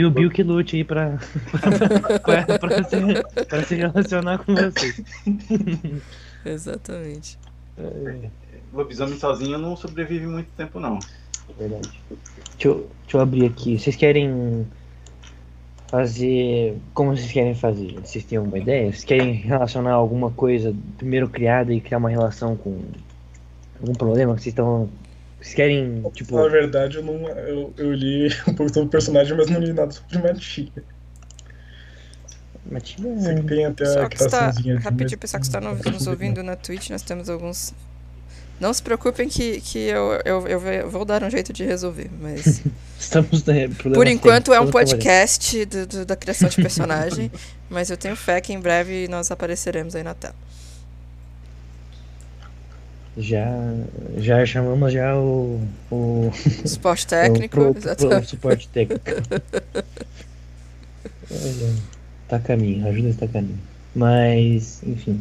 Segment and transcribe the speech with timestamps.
[0.00, 1.18] E o Bill que lute aí pra,
[2.24, 5.02] pra, pra, pra se, pra se relacionar com vocês.
[6.46, 7.38] Exatamente.
[7.76, 8.30] É,
[8.72, 10.98] Lobisomem sozinho não sobrevive muito tempo, não.
[11.58, 11.90] verdade.
[12.52, 13.78] Deixa eu, deixa eu abrir aqui.
[13.78, 14.66] Vocês querem
[15.88, 16.78] fazer.
[16.94, 18.00] Como vocês querem fazer?
[18.00, 18.90] Vocês têm alguma ideia?
[18.90, 22.80] Vocês querem relacionar alguma coisa primeiro criada e criar uma relação com
[23.78, 24.88] algum problema que vocês estão.
[25.42, 26.36] Vocês querem, tipo.
[26.36, 29.72] Na verdade, eu, não, eu, eu li um pouco sobre o personagem, mas não li
[29.72, 30.84] nada sobre matilha.
[32.70, 33.20] Matilha.
[33.20, 36.42] Sei que tem até Só a que está, rapidinho, pessoal que está nos sei ouvindo
[36.42, 37.74] na Twitch, nós temos alguns.
[38.60, 42.62] Não se preocupem que, que eu, eu, eu vou dar um jeito de resolver, mas
[42.98, 43.44] Estamos.
[43.44, 47.32] né, por enquanto é um podcast do- do- da criação de personagem,
[47.68, 50.36] mas eu tenho fé que em breve nós apareceremos aí na tela.
[53.16, 53.46] Já,
[54.16, 55.60] já chamamos já o.
[55.90, 56.30] o
[56.64, 58.26] Suporte técnico, o, pro- pro- exatamente.
[58.28, 59.02] suporte técnico.
[61.30, 61.74] Olha,
[62.28, 63.58] tá a caminho, ajuda está a caminho.
[63.94, 65.20] Mas, enfim.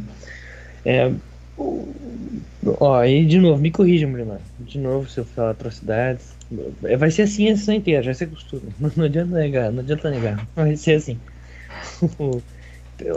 [0.86, 1.12] É,
[1.58, 1.94] o-
[2.80, 4.40] ó, e de novo, me corrija, Murilão.
[4.60, 6.32] De novo, se eu falar atrocidades.
[6.84, 8.64] É, Vai ser assim a sessão inteira, já se acostuma.
[8.80, 10.48] Não, não adianta negar, não adianta negar.
[10.56, 11.20] Vai ser assim.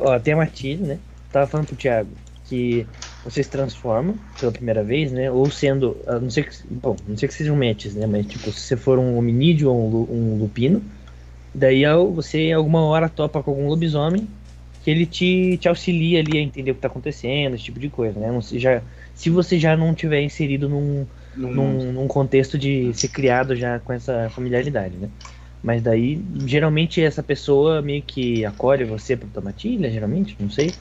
[0.03, 0.98] ó, tem a Matilde, né?
[1.31, 2.11] Tava falando pro Thiago
[2.47, 2.86] que
[3.25, 5.30] você se transforma pela primeira vez, né?
[5.30, 8.06] Ou sendo, a não sei que, bom, não sei que sejam matches, né?
[8.06, 10.84] Mas tipo, se você for um hominídeo ou um, um lupino,
[11.55, 14.28] daí ao- você alguma hora topa com algum lobisomem
[14.81, 17.89] que ele te, te auxilia ali a entender o que tá acontecendo, esse tipo de
[17.91, 18.31] coisa, né?
[18.31, 18.83] Não se, já,
[19.14, 21.06] se você já não tiver inserido num,
[21.53, 25.11] num, num contexto de ser criado já com essa familiaridade, né?
[25.62, 30.78] Mas daí, geralmente, essa pessoa meio que acolhe você pra tua matilha, geralmente, não sei.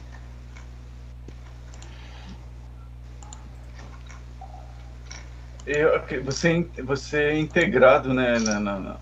[5.65, 8.97] Eu- você, é in- você é integrado, né, na, na, na-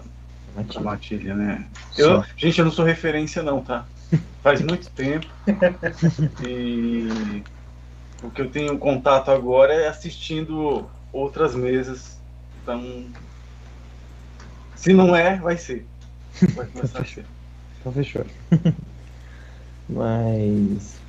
[0.56, 0.82] Matilha.
[0.82, 1.66] matilha, né?
[1.98, 2.26] Eu, Só.
[2.38, 3.86] gente, eu não sou referência não, tá?
[4.44, 5.26] Faz muito tempo.
[6.46, 7.42] e
[8.22, 12.18] o que eu tenho contato agora é assistindo outras mesas.
[12.62, 13.06] Então,
[14.76, 15.86] se não é, vai ser.
[16.54, 17.26] Vai começar a ser.
[17.80, 18.26] Então fechou.
[19.90, 21.00] Mas.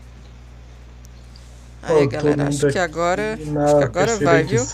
[1.83, 3.35] Aí, Ó, galera, acho que agora.
[3.35, 4.65] acho que agora vai, viu?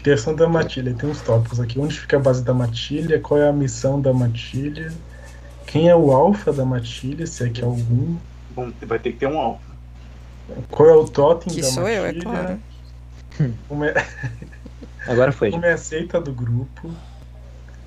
[0.00, 0.94] Edição, Criação da matilha.
[0.94, 1.78] Tem uns tópicos aqui.
[1.78, 3.20] Onde fica a base da matilha?
[3.20, 4.92] Qual é a missão da matilha?
[5.66, 8.16] Quem é o alfa da matilha, se é que é algum?
[8.54, 9.70] Bom, vai ter que ter um alfa.
[10.70, 12.24] Qual é o totem Que da sou eu, é matilha?
[12.24, 12.60] claro.
[13.68, 13.94] Como é,
[15.06, 15.50] Agora foi.
[15.50, 16.90] como é aceita do grupo?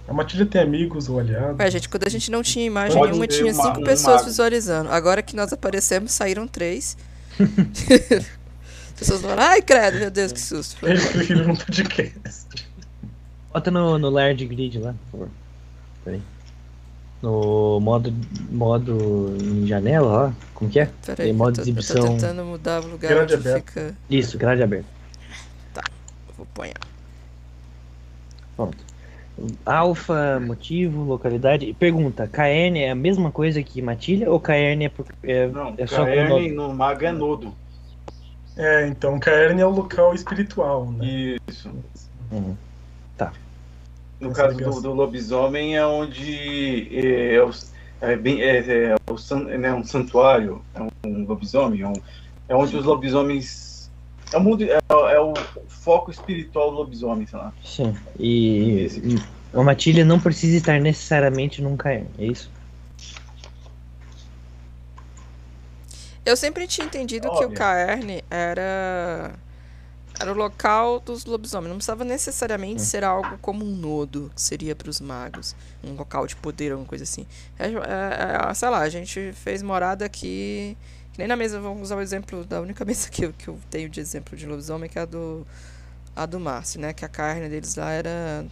[0.07, 1.57] A matilha tem amigos ou aliados?
[1.59, 4.15] Ué, gente, quando a gente não tinha imagem Pode nenhuma, tinha uma- cinco um pessoas
[4.17, 4.25] mago.
[4.27, 4.89] visualizando.
[4.91, 6.95] Agora que nós aparecemos, saíram três.
[9.03, 10.85] As pessoas falaram, ai, credo, meu Deus, que susto.
[10.87, 12.45] Ele prefiro um podcast.
[13.51, 15.29] Bota no, no Large Grid lá, por favor.
[16.05, 16.21] Peraí.
[17.21, 18.13] No modo,
[18.49, 20.31] modo em janela, ó.
[20.53, 20.89] Como que é?
[21.05, 22.17] Peraí, Tem modo eu, de tô, eu tô exibição.
[22.17, 23.65] tentando mudar o lugar Grande onde aberto.
[23.67, 23.95] fica.
[24.09, 24.85] Isso, grade aberta.
[26.37, 26.67] Vou pôr.
[28.55, 28.77] Pronto.
[29.65, 31.73] Alfa, motivo, localidade.
[31.79, 35.87] Pergunta: KN é a mesma coisa que matilha ou KN é, por, é, Não, é
[35.87, 37.53] só Caerne no mago é nodo.
[38.55, 41.37] É, então Caerne é o local espiritual, né?
[41.49, 41.69] Isso.
[42.31, 42.55] Uhum.
[44.19, 47.51] No Essa caso do, do lobisomem é onde é, é, o-
[47.99, 52.01] é bem, é, é o san- né, um santuário, é um lobisomem, é, um-
[52.47, 53.89] é onde os lobisomens.
[54.31, 55.33] É o, mundo, é, é o
[55.67, 57.53] foco espiritual do lobisomem, sei lá.
[57.63, 57.93] Sim.
[58.17, 59.19] E, e
[59.53, 62.49] uma matilha não precisa estar necessariamente num KN, é isso?
[66.25, 67.57] Eu sempre tinha entendido que o Óbvio.
[67.57, 69.33] Caerne era.
[70.19, 71.69] Era o local dos lobisomens.
[71.69, 72.85] Não precisava necessariamente Hum.
[72.85, 75.55] ser algo como um nodo, que seria para os magos.
[75.83, 77.25] Um local de poder, alguma coisa assim.
[77.57, 80.77] É, é- é- sei lá, a gente fez morada aqui.
[81.11, 83.59] Que nem na mesa, vamos usar o exemplo da única mesa que eu, que eu
[83.69, 85.45] tenho de exemplo de lobisomem, que é a do.
[86.15, 86.93] A do Márcio, né?
[86.93, 88.45] Que a carne deles lá era.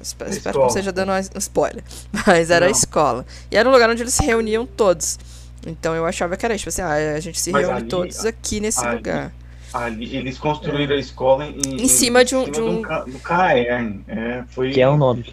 [0.00, 1.84] Espero, espero que não esteja dando um spoiler.
[2.26, 2.74] Mas era a Não.
[2.76, 3.24] escola.
[3.50, 5.18] E era um lugar onde eles se reuniam todos.
[5.66, 8.24] Então eu achava que era tipo assim, ah, a gente se Mas reúne ali- todos
[8.24, 9.32] aqui nesse ali- lugar.
[9.72, 13.18] Ali, eles construíram a escola em, Em cima de um- de um- do, Ca- do
[13.18, 14.04] Caerne.
[14.06, 15.26] É, foi, Que é um nódulo.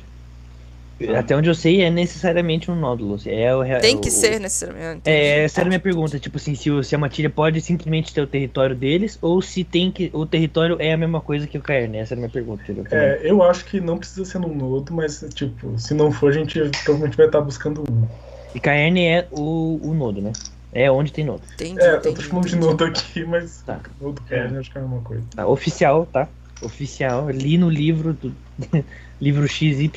[1.17, 3.19] Até onde eu sei, é necessariamente um nódulo.
[3.25, 5.01] É o, Tem que o- ser necessariamente.
[5.05, 8.13] É, essa era a minha pergunta, tipo assim, se, o- se a matilha pode simplesmente
[8.13, 10.11] ter o território deles, ou se tem que.
[10.13, 12.85] O território é a mesma coisa que o KN, essa era a minha pergunta, entendeu?
[12.91, 16.33] É, eu acho que não precisa ser num nodo, mas, tipo, se não for, a
[16.33, 18.07] gente provavelmente vai estar buscando um.
[18.53, 20.33] E KN é o, o nodo, né?
[20.73, 21.41] É onde tem nodo.
[21.53, 23.79] Entendi, É, eu entendi, tô chamando de nodo aqui, mas Tá.
[23.99, 25.23] nodo Caerne acho que é a mesma coisa.
[25.35, 26.27] Tá, oficial, tá?
[26.61, 27.29] Oficial.
[27.29, 28.33] Li no livro do
[29.19, 29.89] livro XYZ,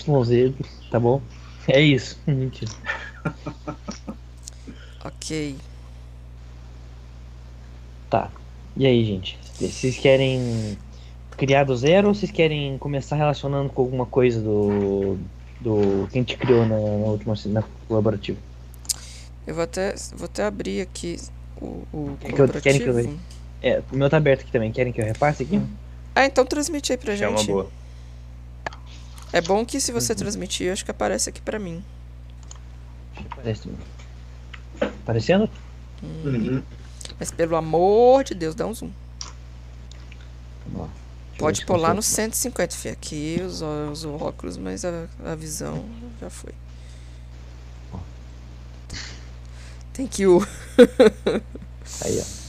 [0.90, 1.20] tá bom?
[1.68, 2.18] É isso.
[2.26, 2.70] Mentira.
[5.04, 5.56] Ok.
[8.10, 8.30] Tá.
[8.76, 9.38] E aí, gente?
[9.60, 10.76] Vocês querem
[11.36, 15.18] criar do zero ou vocês querem começar relacionando com alguma coisa do.
[15.64, 18.38] Do que a gente criou na, na última na colaborativa?
[19.46, 21.18] Eu vou até, vou até abrir aqui
[21.60, 23.18] o, o Que que eu- querem que eu colaborativo.
[23.62, 24.70] É, o meu tá aberto aqui também.
[24.70, 25.60] Querem que eu repasse aqui?
[26.14, 27.50] Ah, então transmite aí pra É uma gente.
[27.50, 27.70] boa.
[29.32, 30.18] É bom que se você Uhum.
[30.18, 31.82] transmitir, acho que aparece aqui pra mim.
[33.34, 33.68] Parece.
[34.80, 35.48] Aparecendo?
[36.02, 36.62] Uhum.
[37.18, 38.90] Mas pelo amor de Deus, dá um zoom.
[40.66, 40.88] Vamos lá.
[41.38, 42.88] Pode pôr lá no 150, fi.
[42.88, 45.84] Aqui os, os óculos, mas a, a visão
[46.20, 46.52] já foi.
[49.92, 50.44] Thank you.
[52.04, 52.44] Aí, ó.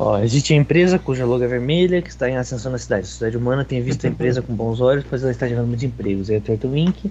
[0.00, 3.02] Ó, existe a empresa cuja logo é vermelha, que está em ascensão na cidade.
[3.02, 5.82] A sociedade humana tem visto a empresa com bons olhos, pois ela está gerando muitos
[5.82, 6.30] empregos.
[6.30, 7.10] É a Turtle Inc.,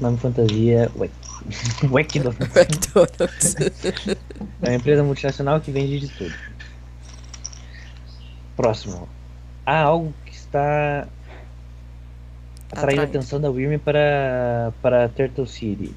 [0.00, 0.90] nome fantasia.
[1.90, 2.40] Wack Donuts.
[2.56, 3.56] McDonald's.
[4.62, 6.34] É uma empresa multinacional que vende de tudo.
[8.56, 9.08] Próximo.
[9.64, 10.12] Há algo
[10.54, 11.08] está
[12.70, 15.92] atraindo a atenção da Wyrm para, para Turtle City.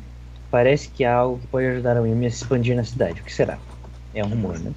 [0.49, 3.21] Parece que há algo que pode ajudar a Wyrm a se expandir na cidade.
[3.21, 3.59] O que será?
[4.13, 4.73] É um rumor, né?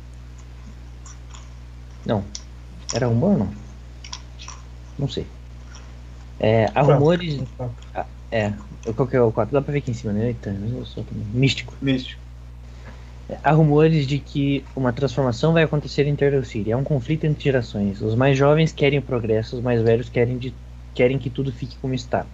[2.05, 2.25] Não.
[2.93, 3.51] Era rumor ou não?
[4.99, 5.27] Não sei.
[6.39, 6.95] É, há Quatro.
[6.95, 7.41] rumores.
[8.31, 8.53] É.
[8.95, 9.53] Qual que é o 4?
[9.53, 10.29] Dá pra ver aqui em cima, né?
[10.29, 11.25] Eita, eu sou também.
[11.33, 11.75] Místico.
[11.81, 12.21] Místico.
[13.43, 16.71] Há rumores de que uma transformação vai acontecer em City.
[16.71, 18.01] É um conflito entre gerações.
[18.01, 20.55] Os mais jovens querem o progresso, os mais velhos querem, de-
[20.95, 22.27] querem que tudo fique como está.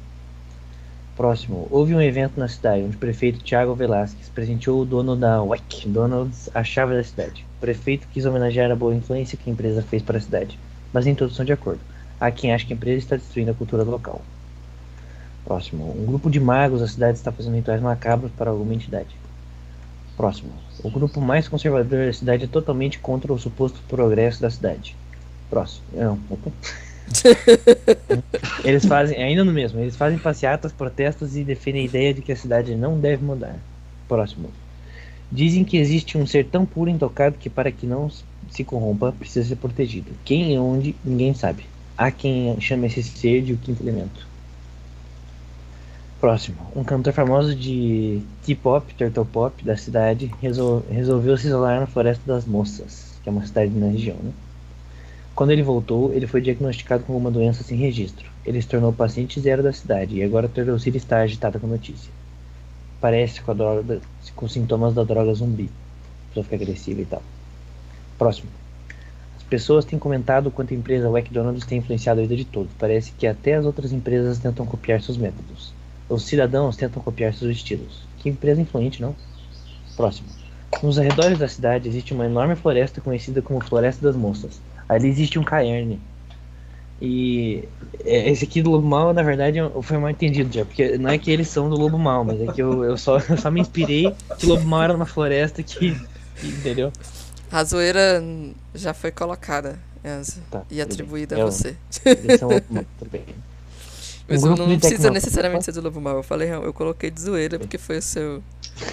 [1.16, 1.66] Próximo.
[1.70, 5.88] Houve um evento na cidade onde o prefeito Thiago Velasquez presenteou o dono da WEC,
[5.88, 7.46] Donald's, a chave da cidade.
[7.56, 10.58] O prefeito quis homenagear a boa influência que a empresa fez para a cidade,
[10.92, 11.80] mas nem todos estão de acordo.
[12.20, 14.20] Há quem acha que a empresa está destruindo a cultura local.
[15.44, 15.94] Próximo.
[15.98, 19.16] Um grupo de magos da cidade está fazendo rituais macabros para alguma entidade.
[20.16, 20.50] Próximo.
[20.82, 24.96] O grupo mais conservador da cidade é totalmente contra o suposto progresso da cidade.
[25.50, 25.84] Próximo.
[25.92, 26.50] Não, opa.
[28.64, 32.32] eles fazem, ainda no mesmo, eles fazem passeatas, protestos e defendem a ideia de que
[32.32, 33.56] a cidade não deve mudar.
[34.08, 34.50] Próximo.
[35.30, 38.10] Dizem que existe um ser tão puro e intocado que para que não
[38.50, 40.10] se corrompa precisa ser protegido.
[40.24, 41.66] Quem e onde, ninguém sabe.
[41.96, 44.26] Há quem chama esse ser de o quinto elemento.
[46.20, 46.56] Próximo.
[46.74, 52.22] Um cantor famoso de T-pop, Turtle Pop, da cidade, resol- resolveu se isolar na Floresta
[52.26, 54.32] das Moças, que é uma cidade na região, né?
[55.34, 58.30] Quando ele voltou, ele foi diagnosticado com uma doença sem registro.
[58.46, 61.70] Ele se tornou paciente zero da cidade e agora Turtle City está agitada com a
[61.70, 62.10] notícia.
[62.98, 64.00] Parece com, a droga,
[64.34, 65.68] com sintomas da droga zumbi.
[65.68, 67.22] A pessoa fica agressiva e tal.
[68.16, 68.48] Próximo.
[69.36, 72.72] As pessoas têm comentado quanto a empresa McDonald's tem influenciado a vida de todos.
[72.78, 75.75] Parece que até as outras empresas tentam copiar seus métodos.
[76.08, 78.02] Os cidadãos tentam copiar seus estilos.
[78.18, 79.14] Que empresa influente, não?
[79.96, 80.28] Próximo.
[80.82, 84.60] Nos arredores da cidade existe uma enorme floresta conhecida como Floresta das Moças.
[84.88, 86.00] Ali existe um caerne.
[87.00, 87.64] E
[88.04, 90.64] é, esse aqui do Lobo Mal, na verdade, foi mal entendido já.
[90.64, 93.18] Porque não é que eles são do Lobo Mal, mas é que eu, eu, só,
[93.18, 95.94] eu só me inspirei que o Lobo Mal era uma floresta que.
[96.40, 96.92] que- entendeu?
[97.52, 98.22] A zoeira
[98.74, 101.44] já foi colocada, Enzo, Tá, e atribuída bem.
[101.44, 101.76] a Eu- você.
[102.04, 103.22] Eles são Lobo Mal, tudo bem.
[104.28, 106.16] Mas Um não grupo de precisa necessariamente ser do Lobo Mal.
[106.16, 108.42] Eu falei, eu coloquei de zoeira porque foi o seu.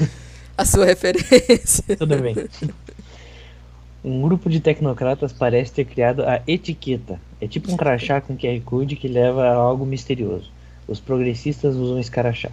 [0.57, 1.97] a sua referência.
[1.97, 2.35] Tudo bem.
[4.03, 7.19] Um grupo de tecnocratas parece ter criado a etiqueta.
[7.39, 10.51] É tipo um crachá com QR Code que leva a algo misterioso.
[10.87, 12.51] Os progressistas usam esse crachá.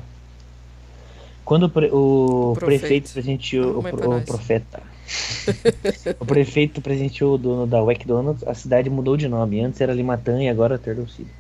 [1.45, 3.13] Quando o, pre- o O prefeito.
[3.13, 4.81] presenteou o, o profeta.
[6.21, 9.61] o prefeito presenteou o dono da McDonald's, a cidade mudou de nome.
[9.61, 11.40] Antes era Limatã e agora Turtle City.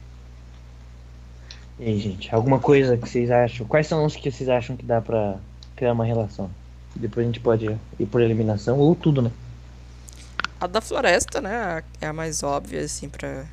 [1.80, 3.66] E aí, gente, alguma coisa que vocês acham?
[3.66, 5.36] Quais são os que vocês acham que dá pra
[5.74, 6.50] criar uma relação?
[6.94, 9.30] Depois a gente pode ir por eliminação ou tudo, né?
[10.60, 11.82] A da floresta, né?
[12.00, 13.46] É a mais óbvia, assim, pra.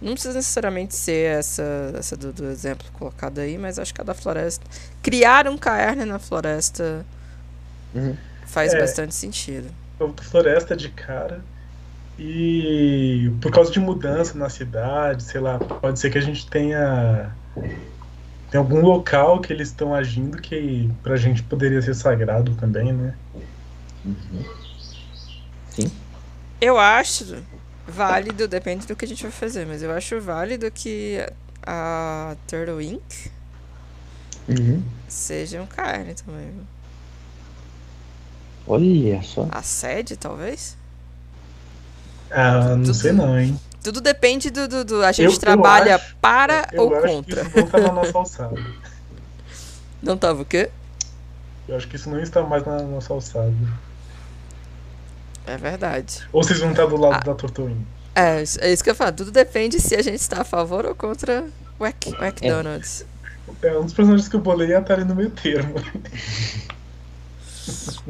[0.00, 1.62] Não precisa necessariamente ser essa,
[1.96, 4.66] essa do, do exemplo colocado aí, mas acho que a da floresta.
[5.00, 7.06] Criar um caerne na floresta
[7.94, 8.16] Uhum.
[8.46, 8.80] faz É.
[8.80, 9.68] bastante sentido.
[10.22, 11.40] Floresta de cara.
[12.24, 17.34] E por causa de mudança na cidade, sei lá, pode ser que a gente tenha.
[18.48, 23.16] Tem algum local que eles estão agindo que pra gente poderia ser sagrado também, né?
[26.60, 27.42] Eu acho
[27.88, 31.18] válido, depende do que a gente vai fazer, mas eu acho válido que
[31.66, 33.32] a Turtle Inc.
[34.48, 34.82] Uhum.
[35.08, 36.52] seja um caerne também.
[38.64, 39.48] Olha só.
[39.50, 40.76] A sede, talvez?
[42.32, 43.58] Ah, não Tudo- sei não, hein?
[43.82, 44.66] Tudo depende do.
[44.68, 47.44] do, do- a gente Eu- eu trabalha acho- para Eu ou acho contra.
[47.44, 48.60] que isso não tá na nossa alçada.
[50.02, 50.68] Não tava o quê?
[51.68, 53.54] Eu acho que isso não está mais na nossa alçada.
[55.46, 56.26] É verdade.
[56.32, 57.24] Ou vocês vão estar do lado Ah.
[57.24, 57.86] da Tortuinha.
[58.14, 59.12] É, é isso que eu falo.
[59.12, 61.44] Tudo depende se a gente está a favor ou contra
[61.78, 63.06] o Mac- McDonald's.
[63.62, 65.74] É, um dos personagens que eu bolei ia estar ali no meio termo.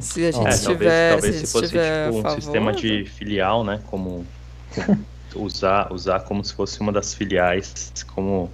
[0.01, 2.41] Se a gente É, tiver, talvez, talvez se a se fosse tiver tipo, um favor,
[2.41, 3.83] sistema de filial, né?
[3.87, 4.27] Como
[5.35, 8.51] usar, usar como se fosse uma das filiais como,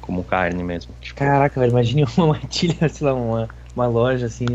[0.00, 0.94] como carne mesmo.
[1.00, 4.46] Tipo, Caraca, velho, imagine uma matilha, sei lá, uma, uma loja assim,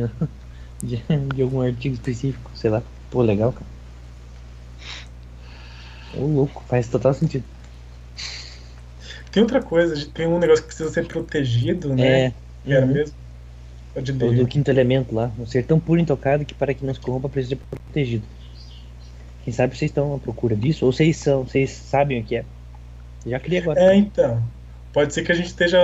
[0.81, 2.83] de, de algum artigo específico, sei lá.
[3.09, 3.69] Pô, legal, cara.
[6.11, 7.45] Ô, louco, faz total sentido.
[9.31, 12.27] Tem outra coisa, tem um negócio que precisa ser protegido, né?
[12.27, 12.33] É.
[12.65, 12.93] Era uhum.
[12.93, 13.15] mesmo?
[13.99, 15.31] Pode O do quinto elemento lá.
[15.37, 18.23] Um ser tão puro e intocado que para que não se corrompa precisa ser protegido.
[19.43, 22.45] Quem sabe vocês estão à procura disso, ou vocês são, vocês sabem o que é.
[23.25, 23.79] Já queria agora.
[23.79, 24.41] É, então.
[24.93, 25.79] Pode ser que a gente esteja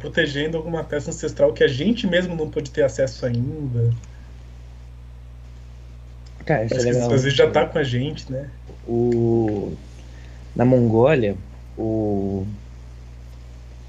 [0.00, 3.92] protegendo alguma peça ancestral que a gente mesmo não pôde ter acesso ainda.
[6.44, 7.14] Cara, isso é Parece que legal.
[7.14, 8.50] às vezes já tá com a gente, né?
[8.86, 9.72] o
[10.54, 11.36] na Mongólia,
[11.76, 12.46] o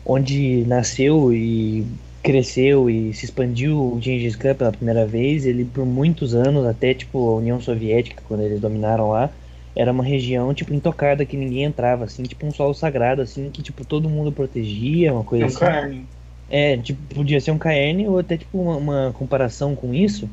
[0.06, 1.86] onde nasceu e
[2.28, 6.94] cresceu e se expandiu o Gengis Khan pela primeira vez, ele por muitos anos, até
[6.94, 9.36] tipo a União Soviética, quando eles dominaram lá,
[9.76, 13.64] era uma região tipo intocada que ninguém entrava, assim, tipo um solo sagrado assim, que
[13.64, 15.56] tipo todo mundo protegia, uma É coisa um assim.
[15.56, 16.14] carne.
[16.50, 20.30] É, tipo, podia ser um KN ou até tipo uma, uma comparação com isso.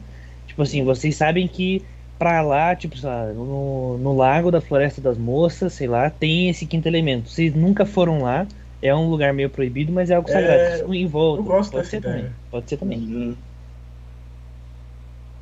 [0.47, 1.87] Tipo assim, vocês sabem que
[2.19, 6.49] pra lá, tipo, sei lá, no, no lago da Floresta das Moças, sei lá, tem
[6.49, 7.29] esse quinto elemento.
[7.29, 8.47] Vocês nunca foram lá,
[8.85, 10.95] é um lugar meio proibido, mas é algo É, sagrado.
[10.95, 11.41] em volta.
[11.41, 12.15] eu gosto pode dessa ser ideia.
[12.17, 12.33] também.
[12.51, 12.99] Pode ser também.
[12.99, 13.37] Uhum.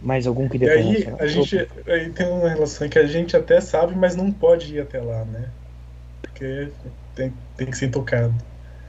[0.02, 3.06] Mais algum que E dê pra aí a gente aí tem uma relação que a
[3.06, 5.49] gente até sabe, mas não pode ir até lá, né?
[6.20, 6.68] Porque
[7.14, 8.34] tem, tem que ser intocado.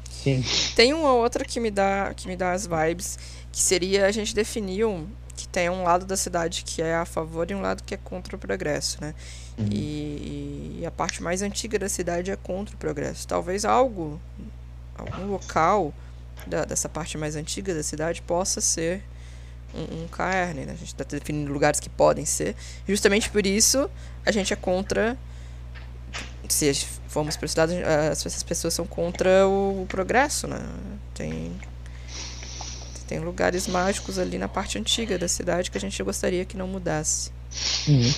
[0.09, 0.43] Sim.
[0.75, 3.19] Tem uma outra que me dá, que me dá as vibes,
[3.51, 5.05] que seria a gente definir um,
[5.35, 7.97] que tem um lado da cidade que é a favor e um lado que é
[7.97, 9.13] contra o progresso, né?
[9.57, 9.67] Uhum.
[9.71, 13.27] E, e a parte mais antiga da cidade é contra o progresso.
[13.27, 14.19] Talvez algo,
[14.97, 15.93] algum local
[16.47, 19.03] da- dessa parte mais antiga da cidade possa ser
[19.73, 20.65] um, um né?
[20.67, 22.55] A gente está definindo lugares que podem ser.
[22.87, 23.89] Justamente por isso
[24.25, 25.17] a gente é contra.
[26.49, 26.73] Se
[27.07, 30.59] formos para cidade, as essas pessoas são contra o, o progresso, né?
[31.13, 31.51] Tem
[33.07, 36.67] tem lugares mágicos ali na parte antiga da cidade que a gente gostaria que não
[36.67, 37.31] mudasse.
[37.87, 38.13] Uhum.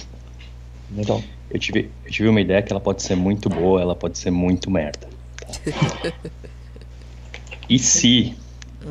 [0.91, 1.21] Legal.
[1.49, 4.31] eu, tive, eu tive uma ideia que ela pode ser muito boa, ela pode ser
[4.31, 5.07] muito merda.
[5.37, 6.11] tá?
[7.69, 8.35] e se,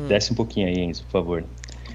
[0.07, 1.43] desce um pouquinho aí, Enzo, por favor,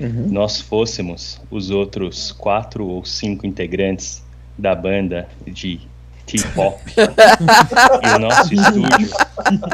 [0.00, 0.28] Uhum.
[0.30, 4.23] nós fôssemos os outros quatro ou cinco integrantes
[4.57, 5.78] da banda de
[6.25, 9.11] T-pop e o nosso estúdio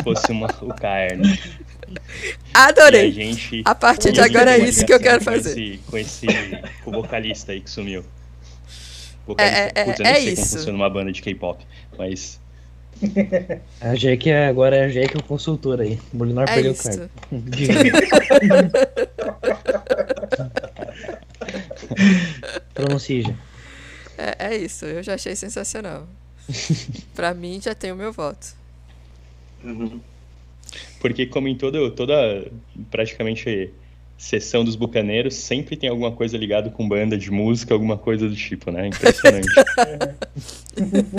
[0.02, 1.24] fosse uma, o Caerno.
[1.26, 1.94] E
[2.52, 3.12] a Adorei!
[3.12, 3.62] gente.
[3.64, 5.50] A partir de agora é isso que eu quero fazer.
[5.50, 6.26] Esse, com esse
[6.82, 8.02] com o vocalista aí que sumiu.
[9.28, 9.44] É, Vocalista.
[9.44, 10.42] é, é, Putz, eu é nem sei isso.
[10.42, 11.64] como funciona uma banda de K-pop,
[11.98, 12.40] mas
[13.80, 15.98] A Jack é, agora é a Jack é o consultor aí.
[16.12, 16.90] O Molinor É perdeu o isso.
[16.90, 17.10] cargo.
[22.74, 23.34] Pronuncie.
[24.18, 26.06] É, é isso, eu já achei sensacional.
[27.14, 28.54] pra mim já tem o meu voto.
[29.64, 30.00] Uhum.
[31.00, 32.14] porque como em todo, toda
[32.90, 33.72] praticamente
[34.16, 38.34] sessão dos bucaneiros sempre tem alguma coisa ligada com banda de música, alguma coisa do
[38.34, 38.86] tipo, né?
[38.88, 39.48] Impressionante.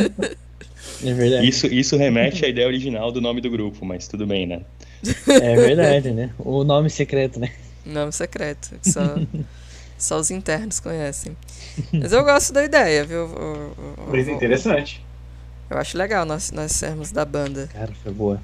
[1.03, 1.47] É verdade.
[1.47, 4.61] isso isso remete à ideia original do nome do grupo, mas tudo bem, né?
[5.27, 6.31] É verdade, né?
[6.39, 7.51] O nome secreto, né?
[7.85, 9.19] Nome secreto, só,
[9.97, 11.37] só os internos conhecem.
[11.93, 13.29] Mas eu gosto da ideia, viu?
[13.29, 15.03] Eu- interessante.
[15.69, 17.67] eu acho legal nós, nós sermos da banda.
[17.71, 18.41] Cara, foi boa.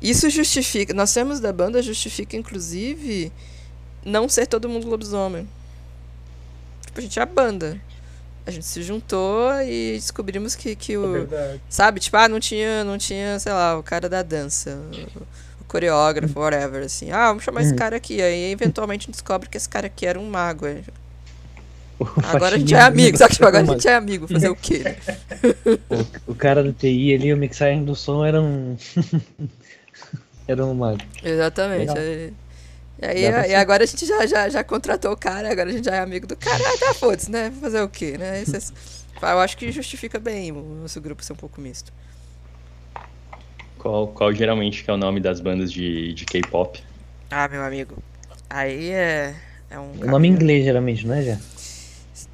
[0.00, 3.32] Isso justifica, nós sermos da banda justifica, inclusive,
[4.04, 5.48] não ser todo mundo lobisomem.
[6.86, 7.80] Tipo, a gente é a banda.
[8.46, 11.12] A gente se juntou e descobrimos que, que É o.
[11.12, 11.60] verdade.
[11.68, 14.78] Sabe, tipo, ah, não tinha, não tinha, sei lá, o cara da dança,
[15.16, 15.22] o,
[15.62, 17.10] o coreógrafo, whatever, assim.
[17.10, 17.76] Ah, vamos chamar esse Uhum.
[17.76, 18.22] cara aqui.
[18.22, 20.66] Aí eventualmente a gente descobre que esse cara aqui era um mago.
[20.66, 20.84] Aí,
[21.98, 24.50] O Agora a gente é amigo, só que tipo, agora a gente é amigo, fazer
[24.50, 24.82] o quê?
[25.88, 28.76] O, o cara do TI ali, o mixagem do som era um.
[30.48, 31.00] era um mago.
[31.22, 31.92] Exatamente.
[31.92, 31.96] Legal.
[33.02, 35.84] Aí, e e agora a gente já, já, já contratou o cara, agora a gente
[35.84, 36.62] já é amigo do cara.
[36.66, 37.52] Ah, tá, foda-se, né?
[37.60, 38.40] Fazer o quê, né?
[38.40, 38.60] Esse é-
[39.32, 41.92] eu acho que justifica bem o nosso grupo ser um pouco misto.
[43.78, 46.82] Qual, qual geralmente que é o nome das bandas de, de K-pop?
[47.30, 48.02] Ah, meu amigo.
[48.48, 49.34] Aí é.
[49.70, 49.92] É um.
[49.92, 51.38] O nome em inglês, geralmente, não é, já?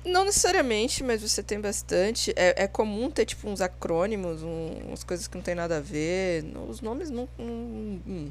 [0.05, 2.33] Não necessariamente, mas você tem bastante.
[2.35, 5.81] É, é comum ter, tipo, uns acrônimos, um, umas coisas que não tem nada a
[5.81, 6.45] ver.
[6.69, 7.29] Os nomes não.
[7.39, 8.29] não hum,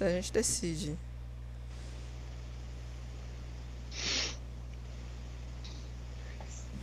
[0.00, 0.96] a gente decide.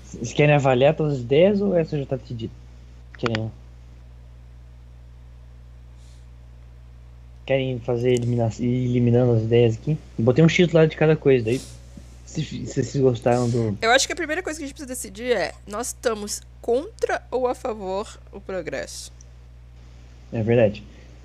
[0.03, 2.53] Vocês querem avaliar todas as ideias ou essa já tá decidida?
[3.17, 3.51] Querem.
[7.46, 9.98] Querem fazer eliminando as ideias aqui?
[10.17, 11.62] Botei um X lá de cada coisa, daí.
[12.44, 13.77] Se, vocês gostaram do.
[13.82, 17.22] Eu acho que a primeira coisa que a gente precisa decidir é: nós estamos contra
[17.32, 19.12] ou a favor o progresso?
[20.32, 20.84] É verdade.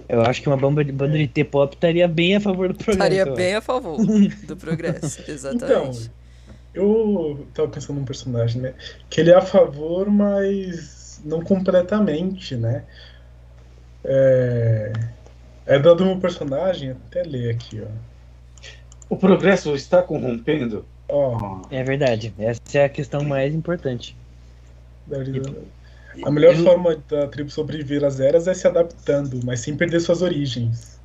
[0.09, 3.02] Eu acho que uma banda de, banda de T-pop estaria bem a favor do progresso.
[3.02, 3.99] Estaria bem a favor
[4.47, 6.11] do progresso, Então, exatamente.
[6.75, 8.75] eu tava pensando num personagem, né?
[9.11, 12.85] Que ele é a favor, mas não completamente, né?
[14.04, 14.92] É,
[15.66, 18.12] é dado meu personagem, até ler aqui, ó.
[19.09, 20.87] O progresso está corrompendo?
[21.14, 22.33] Ó, É verdade.
[22.38, 24.16] Essa é a questão mais importante.
[26.25, 30.00] a melhor Eu- forma da tribo sobreviver às eras é se adaptando, mas sem perder
[30.00, 30.99] suas origens.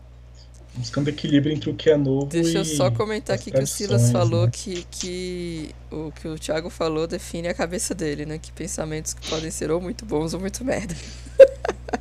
[0.76, 2.42] Buscando equilíbrio entre o que é novo e.
[2.42, 4.52] Deixa eu só comentar aqui que o Silas falou né?
[4.54, 8.38] que, que o que o Thiago falou define a cabeça dele, né?
[8.38, 10.96] Que pensamentos que podem ser ou muito bons ou muito merda.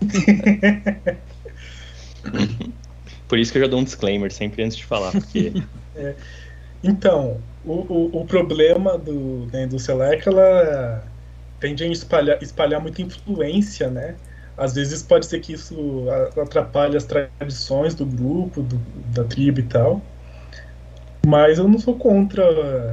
[3.26, 5.52] Por isso que eu já dou um disclaimer sempre antes de falar, porque
[6.84, 11.04] Então, o, o, o problema do, da indústria é que ela
[11.60, 14.14] tende a espalhar, espalhar muita influência, né?
[14.56, 16.04] Às vezes pode ser que isso
[16.40, 18.80] atrapalhe as tradições do grupo, do-
[19.14, 20.00] da tribo e tal.
[21.26, 22.42] Mas eu não sou contra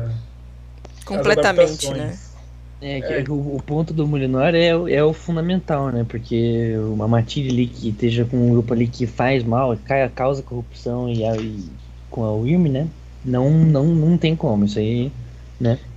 [0.09, 1.93] as Completamente, né?
[1.93, 2.33] adaptações.
[2.81, 6.05] É, que O, o ponto do Molinor é, o- é o fundamental, né?
[6.07, 9.77] Porque uma matilha ali que esteja com um grupo ali que faz mal,
[10.15, 11.69] causa corrupção e, e
[12.09, 12.87] com a Wyrm, né?
[13.23, 14.65] Não, não, não tem como.
[14.65, 15.11] Isso aí.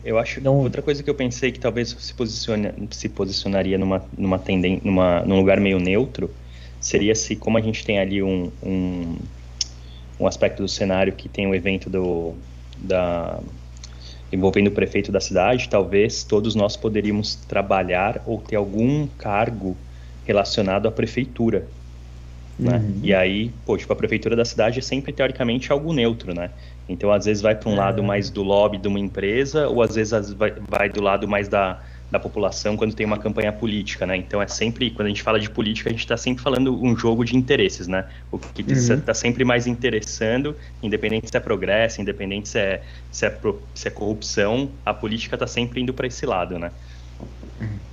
[0.04, 4.04] eu acho Não- outra coisa que eu pensei que talvez se, posicione, se posicionaria numa,
[4.16, 6.30] numa tenden, numa, num lugar meio neutro
[6.80, 9.16] seria se, como a gente tem ali um, um,
[10.20, 12.34] um aspecto do cenário que tem o evento do,
[12.78, 13.40] da,
[14.32, 19.76] envolvendo o prefeito da cidade, talvez todos nós poderíamos trabalhar ou ter algum cargo
[20.24, 21.68] relacionado à prefeitura.
[22.58, 22.78] Né?
[22.78, 23.00] Uhum.
[23.02, 26.50] E aí, pô, tipo, a prefeitura da cidade é sempre teoricamente algo neutro, né?
[26.88, 27.76] Então, às vezes vai para um É.
[27.76, 31.48] lado mais do lobby de uma empresa, ou às vezes vai, vai do lado mais
[31.48, 34.16] da, da população quando tem uma campanha política, né?
[34.16, 36.96] Então é sempre, quando a gente fala de política, a gente está sempre falando um
[36.96, 38.04] jogo de interesses, né?
[38.30, 39.14] O que está Uhum.
[39.14, 43.40] sempre mais interessando, independente se é progresso, independente se é, se é,
[43.74, 46.70] se é corrupção, a política está sempre indo para esse lado, né?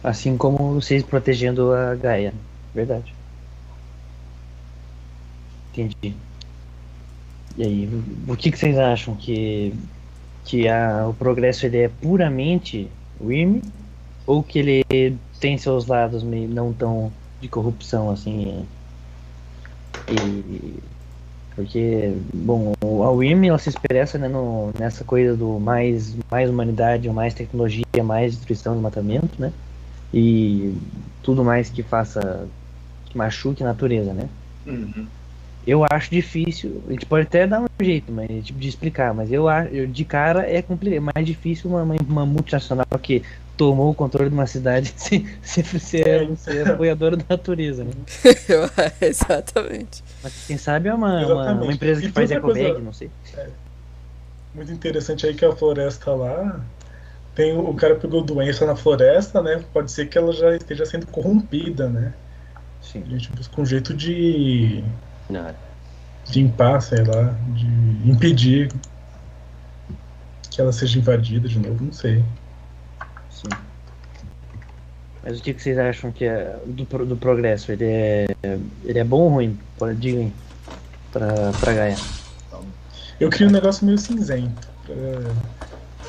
[0.04, 2.34] Assim como vocês protegendo a Gaia.
[2.74, 3.13] Verdade.
[5.74, 6.16] Entendi.
[7.58, 9.16] E aí, o que, que vocês acham?
[9.16, 9.74] Que,
[10.46, 12.88] que a, o progresso ele é puramente
[13.20, 13.60] Wyrm?
[14.26, 18.66] Ou que ele tem seus lados meio não tão de corrupção assim?
[20.08, 20.80] E,
[21.56, 27.10] porque, bom, a Wyrm ela se expressa né, no, nessa coisa do mais, mais humanidade,
[27.10, 29.52] mais tecnologia, mais destruição e matamento, né?
[30.14, 30.76] E
[31.22, 32.48] tudo mais que faça,
[33.06, 34.30] que machuque a natureza, né?
[34.66, 35.08] Uhum.
[35.66, 39.32] Eu acho difícil, a gente pode até dar um jeito mas, tipo, de explicar, mas
[39.32, 43.24] eu acho, eu, de cara é é mais difícil uma, uma, uma multinacional que
[43.56, 47.92] tomou o controle de uma cidade ser, ser, ser, ser apoiadora da natureza, né?
[49.00, 50.04] Exatamente.
[50.22, 53.10] Mas quem sabe é uma, uma, uma empresa que E faz coisa- ecobag, não sei.
[54.54, 56.60] Muito interessante aí que a floresta lá.
[57.36, 59.64] Tem o, cara pegou doença na floresta, né?
[59.74, 62.14] Pode ser que ela já esteja sendo corrompida, né?
[62.82, 63.04] Sim.
[63.08, 64.84] A gente busca um jeito de
[65.34, 65.56] Não,
[66.30, 67.66] limpar, sei lá, de
[68.10, 68.72] impedir
[70.52, 72.24] que ela seja invadida de novo, não sei.
[73.30, 73.50] Sim.
[75.24, 77.72] Mas o que, vocês acham que é do, do progresso?
[77.72, 78.26] Ele é,
[78.84, 79.58] ele é bom ou ruim?
[79.98, 80.32] Digam
[81.12, 81.98] pra, pra Gaia.
[83.20, 85.34] Eu queria um negócio meio cinzento pra,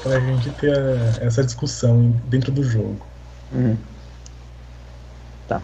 [0.02, 3.06] pra gente ter a- essa discussão dentro do jogo.
[3.52, 3.76] Uhum.
[5.48, 5.62] Tá.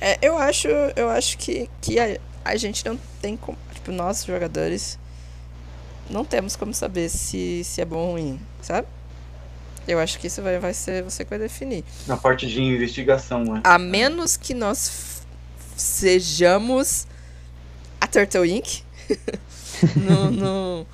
[0.00, 3.58] É, eu acho, eu acho que, que a, a gente não tem como.
[3.74, 4.98] Tipo, nós jogadores
[6.08, 8.86] não temos como saber se, se é bom ou ruim, sabe?
[9.86, 11.84] Eu acho que isso vai, vai ser você que vai definir.
[12.06, 13.60] Na parte de investigação, né?
[13.64, 15.22] A menos que nós
[15.76, 17.06] sejamos
[18.00, 18.82] a Turtle Inc.
[19.96, 20.86] não, não,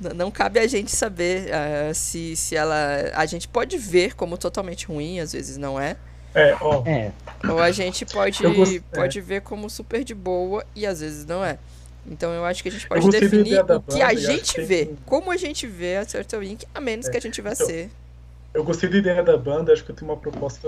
[0.00, 2.76] n- não cabe a gente saber ah, se, se ela.
[3.14, 5.96] A gente pode ver como totalmente ruim, às vezes não é.
[6.34, 7.10] É, ó, É,
[7.48, 8.96] Ou a gente pode, gost- é.
[8.96, 11.58] pode ver como super de boa e às vezes não é.
[12.06, 14.98] Então eu acho que a gente pode definir o que a gente que vê, tem-
[15.04, 17.90] como a gente vê a Turtle Inc., a menos que a gente vai então- ser.
[18.54, 20.66] Eu gostei da ideia da banda, acho que eu tenho uma proposta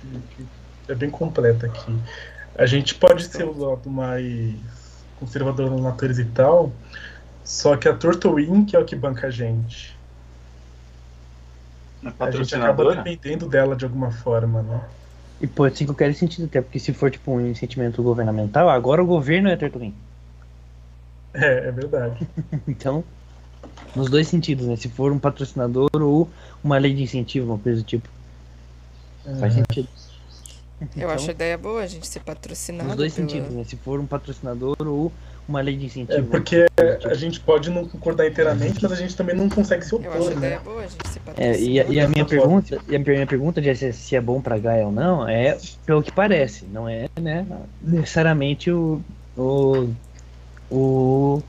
[0.00, 0.42] que,
[0.86, 1.96] que é bem completa aqui.
[2.56, 4.54] A gente pode ser o lado mais
[5.20, 6.72] conservador na natureza e tal,
[7.44, 8.74] só que a Turtle Inc.
[8.74, 9.96] é o que banca a gente.
[12.20, 14.80] A gente acaba dependendo dela de alguma forma, né?
[15.40, 19.02] E pode ser em qualquer sentido, até porque se for tipo um sentimento governamental, agora
[19.02, 19.94] o governo é Turtling.
[21.34, 22.26] É, é verdade.
[22.66, 23.04] Então,
[23.94, 24.76] nos dois sentidos, né?
[24.76, 26.28] Se for um patrocinador ou
[26.62, 28.08] uma lei de incentivo, uma coisa do tipo.
[29.38, 29.56] Faz É.
[29.56, 29.88] sentido.
[30.80, 32.88] Eu Então, acho a ideia boa a gente ser patrocinado.
[32.88, 33.64] Nos dois pela- sentidos, né?
[33.64, 35.12] Se for um patrocinador ou
[35.48, 36.18] uma lei de incentivo.
[36.18, 37.08] É, porque do tipo.
[37.08, 40.20] a gente pode não concordar inteiramente, mas a gente também não consegue se Eu acho
[40.28, 40.60] opor, né?
[40.62, 42.26] boa a gente ser É, e, a- e a minha forma.
[42.26, 45.56] pergunta, e a minha pergunta de se, se é bom pra Gaia ou não é
[45.86, 47.46] pelo que parece, não é, né,
[47.80, 49.00] necessariamente o
[49.36, 49.88] o
[50.70, 51.42] o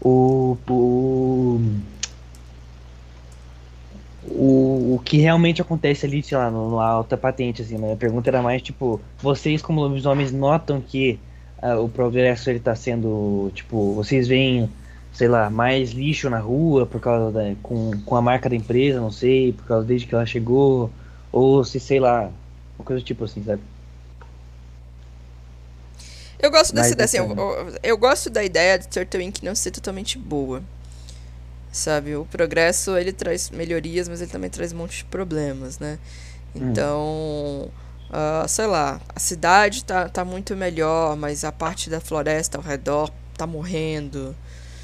[0.00, 1.60] o, o,
[4.26, 7.94] o, o que realmente acontece ali, sei lá, no, no alta patente, assim, né?
[7.94, 11.18] A pergunta era mais, tipo, vocês como lobisomens notam que
[11.64, 14.70] ah, o progresso ele tá sendo, tipo, vocês veem
[15.12, 19.00] sei lá, mais lixo na rua por causa da, com, com a marca da empresa,
[19.00, 20.90] não sei, por causa desde que ela chegou,
[21.32, 22.30] ou se, sei lá,
[22.78, 23.62] uma coisa tipo assim, sabe?
[26.38, 29.42] Eu gosto dessa ideia, assim, eu, eu- eu gosto da ideia de Turtle Inc.
[29.42, 30.62] não ser totalmente boa.
[31.72, 35.98] Sabe, o progresso ele traz melhorias, mas ele também traz um monte de problemas, né?
[36.54, 37.68] Então,
[38.16, 42.62] ah, sei lá, a cidade tá, tá muito melhor, mas a parte da floresta ao
[42.62, 44.36] redor tá morrendo.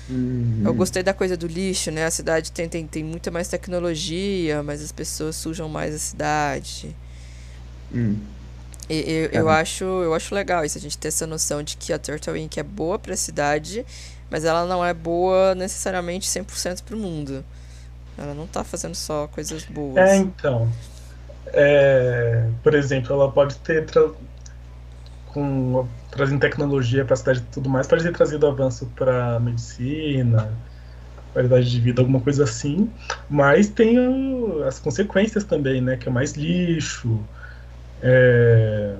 [0.08, 0.62] Uhum.
[0.64, 2.04] Eu gostei da coisa do lixo, né?
[2.06, 6.96] A cidade tem, tem, tem muita mais tecnologia, mas as pessoas sujam mais a cidade.
[7.94, 8.16] Hum.
[8.88, 11.92] E, eu, eu, acho, eu acho legal isso, a gente ter essa noção de que
[11.92, 12.58] a Turtle Inc.
[12.58, 13.86] é boa pra cidade,
[14.28, 17.44] mas ela não é boa necessariamente 100% pro mundo.
[18.18, 19.96] Ela não tá fazendo só coisas boas.
[19.98, 20.68] É, então.
[21.52, 24.02] É, por exemplo, ela pode ter tra
[25.24, 30.60] com trazendo tecnologia para a cidade e tudo mais, pode ter trazido avanço para medicina,
[31.32, 32.94] qualidade de vida, alguma coisa assim.
[33.28, 35.96] Mas tem o- as consequências também, né?
[35.96, 37.28] Que é mais lixo,
[38.00, 38.98] é,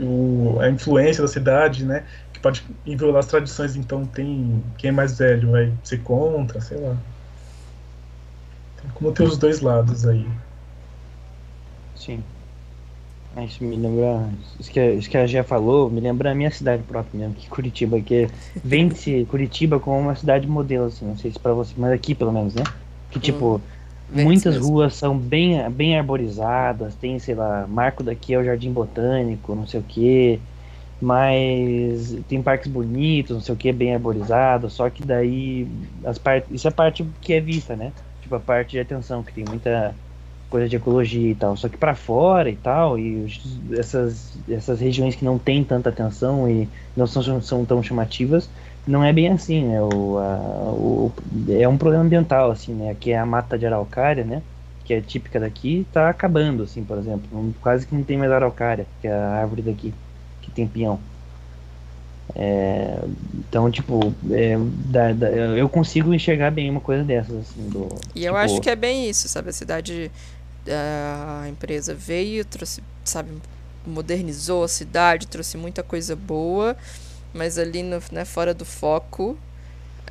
[0.00, 2.06] o- a influência da cidade, né?
[2.32, 3.76] Que pode violar as tradições.
[3.76, 7.04] Então tem quem é mais velho vai ser contra, sei lá.
[8.86, 10.24] Tem como ter os dois lados aí.
[11.96, 12.22] Sim.
[13.34, 14.30] Ah, Isso me lembra.
[14.58, 17.48] Isso que, isso que a Gia falou, me lembra a minha cidade própria mesmo, que
[17.48, 18.28] Curitiba, que
[18.64, 22.32] vende-se Curitiba como uma cidade modelo, assim, não sei se pra você, mas aqui pelo
[22.32, 22.62] menos, né?
[23.10, 23.60] Que tipo,
[24.08, 28.72] vende-se muitas ruas são bem, bem arborizadas, tem, sei lá, marco daqui é o Jardim
[28.72, 30.40] Botânico, não sei o que,
[31.00, 35.68] mas tem parques bonitos, não sei o que, bem arborizados, só que daí
[36.04, 36.50] as partes.
[36.50, 37.92] Isso é a parte que é vista, né?
[38.26, 40.00] Tipo a parte de atenção, que tem muita
[40.48, 41.56] coisa de ecologia e tal.
[41.56, 43.24] Só que pra fora e tal, e
[43.78, 48.52] essas, essas regiões que não tem tanta atenção e não são, são tão chamativas,
[48.86, 49.80] não é bem assim, né?
[49.82, 51.14] O, a- o-
[51.50, 52.94] é um problema ambiental, assim, né?
[52.96, 54.42] Que é a mata de araucária, né?
[54.84, 57.54] Que é típica daqui, tá acabando, assim, por exemplo.
[57.60, 59.94] Quase que não tem mais araucária, que é a árvore daqui,
[60.40, 61.04] que tem pinhão.
[62.34, 62.98] É,
[63.34, 68.24] então, tipo, é, da- da- eu consigo enxergar bem uma coisa dessas, assim, do, E
[68.24, 69.50] eu tipo, acho que é bem isso, sabe?
[69.50, 70.10] A cidade,
[70.68, 73.30] a empresa veio, trouxe, sabe,
[73.86, 76.76] modernizou a cidade, trouxe muita coisa boa,
[77.32, 79.38] mas ali no, né, fora do foco,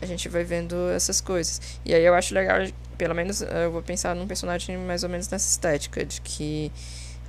[0.02, 1.62] a gente vai vendo essas coisas.
[1.86, 2.58] E aí eu acho legal,
[2.98, 6.72] pelo menos eu vou pensar num personagem mais ou menos nessa estética, de que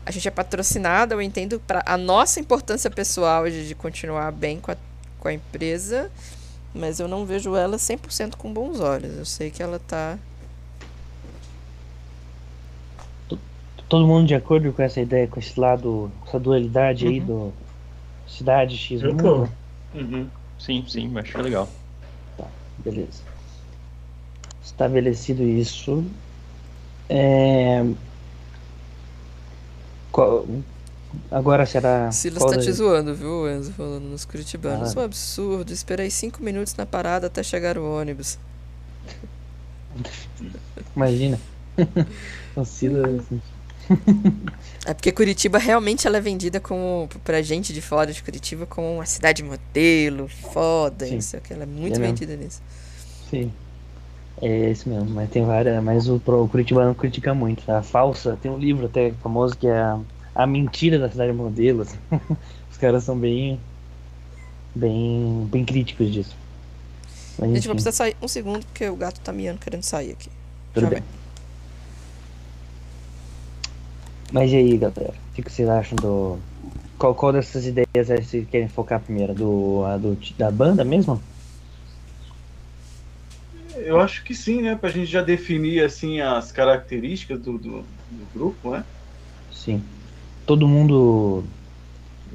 [0.07, 4.61] a gente é patrocinada, eu entendo, para a nossa importância pessoal de, de continuar bem
[4.61, 4.77] com a,
[5.19, 6.11] com a empresa,
[6.73, 9.19] mas eu não vejo ela 100% com bons olhos.
[9.19, 10.17] Eu sei que ela tá
[13.89, 17.27] todo mundo de acordo com essa ideia, com esse lado, com essa dualidade aí Uhum.
[17.27, 17.53] do
[18.29, 19.49] cidade X Eu mundo?
[19.93, 19.99] tô.
[19.99, 20.29] Uhum.
[20.59, 21.69] Sim, sim, acho legal.
[22.79, 23.23] Beleza.
[24.65, 26.05] Estabelecido isso.
[27.09, 27.85] É...
[30.17, 30.47] Qual-
[31.31, 32.11] Agora será.
[32.11, 33.71] Silas tá te zoando, viu, Enzo?
[33.73, 34.91] Falando nos curitibanos.
[34.97, 35.01] Ah.
[35.01, 35.71] É um absurdo.
[35.73, 38.39] Esperei cinco minutos na parada até chegar o ônibus.
[40.95, 41.39] Imagina.
[42.57, 43.21] o Silas.
[43.21, 43.43] assim.
[44.87, 48.95] É porque Curitiba realmente ela é vendida como, pra gente de fora de Curitiba, como
[48.97, 51.15] uma cidade modelo, foda, Sim.
[51.15, 51.53] não sei o que.
[51.53, 52.07] Ela é muito É mesmo.
[52.17, 52.61] vendida nisso.
[53.31, 53.53] Sim.
[54.43, 55.83] É isso mesmo, mas tem várias.
[55.83, 57.71] Mas o, o Curitibano critica muito.
[57.71, 59.99] A falsa, tem um livro até famoso que é a,
[60.35, 61.83] a mentira da cidade modelo.
[61.83, 61.99] assim.
[62.71, 63.59] Os caras são bem.
[64.75, 66.37] bem, bem críticos disso.
[67.39, 69.83] Mas, A gente enfim, vai precisar sair um segundo porque o gato tá miando querendo
[69.83, 70.29] sair aqui.
[70.75, 71.03] tudo Já bem.
[74.33, 75.15] Mas e aí, galera?
[75.31, 76.39] O que vocês acham do.
[76.99, 79.35] Qual, qual dessas ideias vocês querem focar primeiro?
[79.35, 81.21] Do, a do, da banda mesmo?
[83.77, 84.77] Eu acho que sim, né?
[84.77, 88.85] Pra gente já definir assim as características do, do, do grupo, né?
[89.51, 89.85] Sim.
[90.45, 91.45] Todo mundo.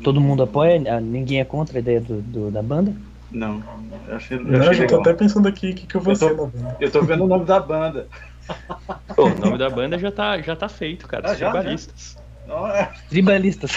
[0.04, 0.82] Todo mundo apoia?
[0.97, 2.95] Ah, Ninguém é contra a ideia do, do- da banda?
[3.30, 3.63] Não,
[4.08, 5.01] eu achei, eu Não, achei eu tô legal.
[5.01, 6.77] até pensando aqui o que, que eu vou Eu tô- ser na banda.
[6.80, 8.10] Eu tô vendo o nome da banda.
[9.15, 11.27] Pô, o nome da banda já tá, já tá feito, cara.
[11.30, 12.17] Ah, Os já, tribalistas.
[12.45, 13.71] Não, é- Tribalistas.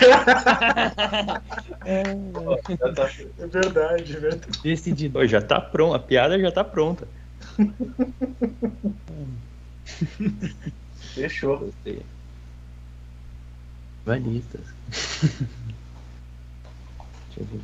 [1.84, 2.02] é,
[2.94, 4.58] tá- É verdade, é verdade.
[4.62, 5.14] decidido.
[5.18, 7.08] Pô, já tá pronto, a piada já tá pronta.
[11.14, 11.72] Fechou.
[14.04, 14.60] Tribalistas.
[14.90, 15.48] Deixa
[17.38, 17.60] eu ver.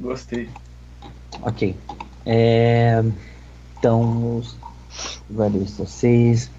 [0.00, 0.48] Gostei.
[1.42, 1.76] Ok.
[2.24, 3.02] É,
[3.78, 4.56] Então, os
[5.28, 6.50] vocês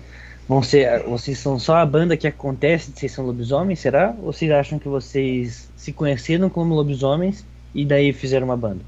[0.47, 1.03] vão ser.
[1.03, 4.15] Vocês são só a banda que acontece de vocês são lobisomens, será?
[4.19, 8.81] Ou vocês acham que vocês se conheceram como lobisomens e daí fizeram uma banda?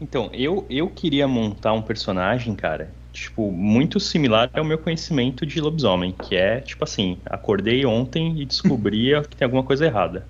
[0.00, 5.60] Então, eu, eu queria montar um personagem, cara, tipo, muito similar ao meu conhecimento de
[5.60, 10.28] lobisomem, que é, tipo assim, acordei ontem e descobri que tem alguma coisa errada.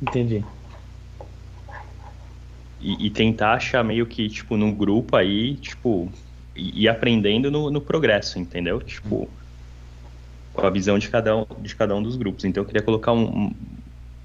[0.00, 0.44] Entendi.
[2.80, 6.10] E, e tentar achar meio que, tipo, num grupo aí, tipo,
[6.56, 8.80] e ir aprendendo no, no progresso, entendeu?
[8.80, 9.32] Tipo,
[10.52, 12.44] com a visão de cada um, de cada um dos grupos.
[12.44, 13.54] Então eu queria colocar um,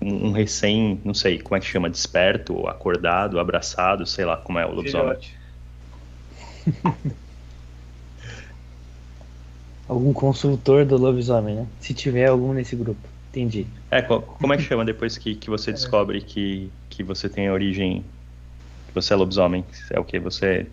[0.07, 4.59] um, um recém, não sei, como é que chama, desperto, acordado, abraçado, sei lá como
[4.59, 5.17] é o lobisomem.
[9.87, 11.67] Algum consultor do lobisomem, né?
[11.79, 13.07] Se tiver algum nesse grupo.
[13.29, 13.67] Entendi.
[13.89, 17.47] É, co- como é que chama depois que, que você descobre que, que você tem
[17.47, 18.03] a origem,
[18.87, 19.65] que você é lobisomem?
[19.91, 20.19] É o que?
[20.19, 20.71] Você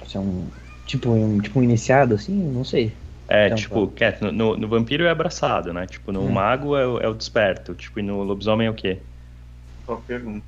[0.00, 0.50] Você é um.
[0.84, 2.34] Tipo um, tipo um iniciado, assim?
[2.50, 3.01] Não sei.
[3.28, 5.86] É, Então, tipo, é, no, no- no vampiro é abraçado, né?
[5.86, 6.32] Tipo, no Hum.
[6.32, 8.98] mago é, o- é o desperto, tipo, e no lobisomem é o quê?
[9.86, 10.46] Qual pergunta?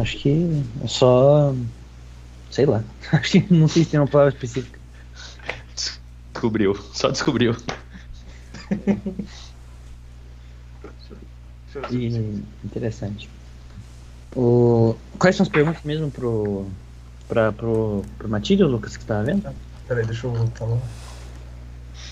[0.00, 0.48] Acho que
[0.82, 1.54] é só.
[2.50, 2.82] Sei lá.
[3.12, 4.78] Acho que não sei se tem uma palavra específica.
[6.32, 7.54] Descobriu, só descobriu.
[11.90, 13.28] E, interessante.
[14.34, 16.66] O, quais são as perguntas mesmo pro.
[17.28, 19.54] Pra, pro, pro Matilde, Lucas, que você tava vendo?
[19.90, 20.78] Peraí, deixa eu voltar lá.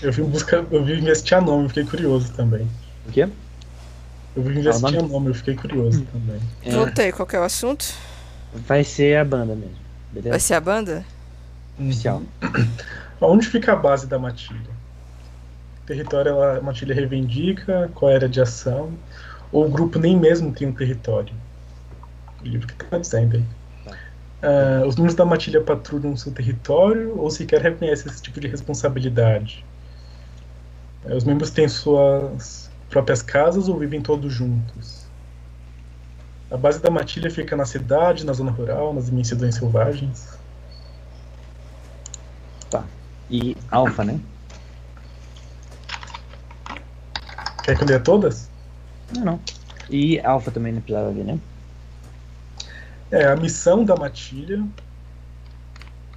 [0.01, 2.67] Eu vim buscar, eu vim ver se tinha nome, eu fiquei curioso também.
[3.07, 3.25] O quê?
[4.35, 5.29] Eu vim Ah, se o nome?
[5.29, 6.41] eu fiquei curioso também.
[6.61, 7.85] É, Voltei, qual que é o assunto?
[8.67, 9.77] vai ser a banda mesmo.
[10.11, 10.39] Vai Beleza?
[10.39, 11.05] ser a banda?
[11.79, 12.21] Oficial.
[13.21, 14.59] Onde fica a base da matilha?
[15.85, 18.91] Território ela, a matilha reivindica, qual era de ação,
[19.53, 21.33] ou o grupo nem mesmo tem um território?
[22.41, 23.43] O livro que está dizendo aí.
[24.41, 29.65] Ah, os membros da matilha patrulham seu território ou sequer reconhecem esse tipo de responsabilidade?
[31.05, 35.07] Eh, os membros têm suas próprias casas ou vivem todos juntos?
[36.51, 40.39] A base da matilha fica na cidade, na zona rural, nas imensidões selvagens?
[43.29, 44.19] E Alpha, né?
[47.63, 48.49] Quer que eu leia todas?
[49.15, 49.39] Não, não.
[49.87, 51.39] E Alpha também não precisava ver, né?
[53.11, 54.63] É, a missão da matilha,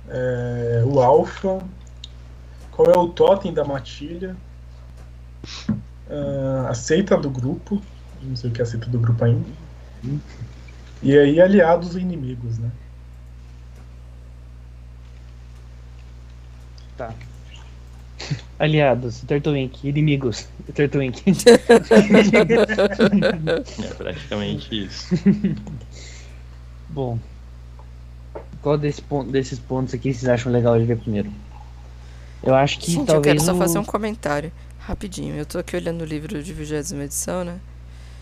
[0.08, 1.58] é, o alfa,
[2.70, 4.36] qual é o totem da matilha,
[6.10, 7.80] ah, a seita do grupo,
[8.22, 9.48] não sei o que é a seita do grupo ainda,
[11.02, 12.70] e aí aliados e inimigos, né?
[18.58, 19.88] Aliados, Turtwink.
[19.88, 21.22] Inimigos, Turtwink.
[23.82, 25.08] É praticamente isso.
[26.92, 27.18] Bom.
[28.60, 31.30] Qual desse pon- desses pontos aqui vocês acham legal de ver primeiro?
[32.42, 33.34] Eu acho que Gente, eu talvez.
[33.34, 35.34] quero só fazer um comentário rapidinho.
[35.34, 37.58] Eu tô aqui olhando o livro de 20 edição, né?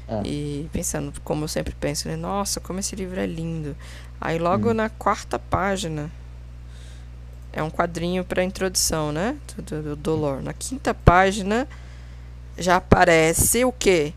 [0.09, 0.22] Ah.
[0.24, 2.16] E pensando, como eu sempre penso, né?
[2.16, 3.76] Nossa, como esse livro é lindo.
[4.20, 4.74] Aí logo Hum.
[4.74, 6.11] na quarta página
[7.52, 9.37] é um quadrinho pra introdução, né?
[9.56, 10.42] Do, do, do Dolor.
[10.42, 11.66] Na quinta página
[12.59, 14.12] já aparece o quê?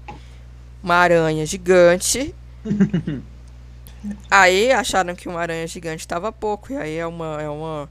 [0.84, 2.34] Uma aranha gigante.
[4.30, 6.74] aí acharam que uma aranha gigante tava pouco.
[6.74, 7.42] E aí é uma.
[7.42, 7.89] É uma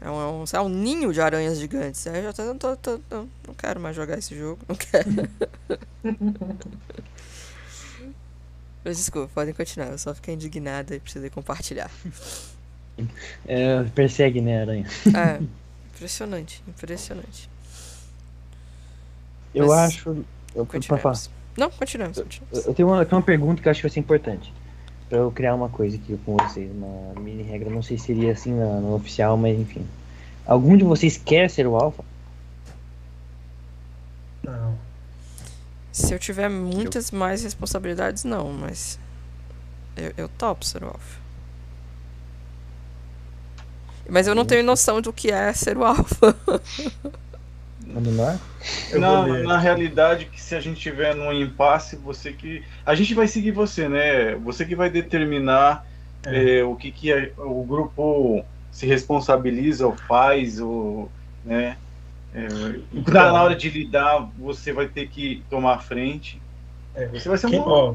[0.00, 2.06] é um, é um ninho de aranhas gigantes.
[2.06, 4.60] Aí eu já tô, não, tô, tô- não quero mais jogar esse jogo.
[4.68, 5.08] Não quero.
[8.84, 9.88] Mas desculpa, podem continuar.
[9.88, 11.90] Eu só fiquei indignada e precisei compartilhar.
[13.46, 14.86] É, persegue, né, Aranha?
[15.06, 15.42] É,
[15.94, 17.50] impressionante, impressionante.
[19.54, 20.24] Eu Mas acho.
[20.54, 21.14] Eu, pra falar.
[21.14, 21.30] Continuemos.
[21.56, 22.18] Não, continuamos.
[22.20, 22.66] continuamos.
[22.66, 24.52] Eu tenho uma, eu tenho uma pergunta que eu acho que vai ser importante.
[25.08, 27.70] Pra eu criar uma coisa aqui com vocês, uma mini regra.
[27.70, 29.86] Não sei se seria assim na- no oficial, mas enfim.
[30.46, 32.04] Algum de vocês quer ser o alfa?
[34.42, 34.76] Não.
[35.92, 38.98] Se eu tiver muitas mais responsabilidades, não, mas.
[39.96, 41.18] Eu, eu topo ser o alfa.
[44.08, 46.34] Mas eu não tenho noção do que é ser o alfa.
[47.88, 48.38] Na menor?
[48.90, 52.62] Eu na, na realidade, que se a gente tiver num impasse, você que.
[52.84, 54.34] A gente vai seguir você, né?
[54.36, 55.84] Você que vai determinar
[56.26, 56.58] É.
[56.58, 61.10] eh, o que, que a- o grupo se responsabiliza ou faz, ou,
[61.44, 61.76] né?
[62.34, 63.14] Eh, Então.
[63.14, 66.40] na, hora de lidar, você vai ter que tomar a frente.
[66.94, 67.06] É.
[67.06, 67.68] Você vai ser Quem, um.
[67.68, 67.94] ó,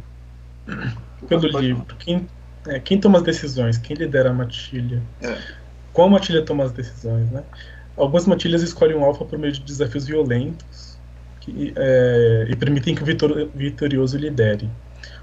[1.28, 2.28] pelo Pode livro, quem,
[2.68, 3.78] é, quem toma as decisões?
[3.78, 5.02] Quem lidera a matilha?
[5.22, 5.38] É.
[5.92, 7.44] Como a matilha toma as decisões, né?
[7.96, 10.98] Algumas matilhas escolhem um alfa por meio de desafios violentos
[11.40, 14.70] que, é, e permitem que o vitor- vitorioso lidere.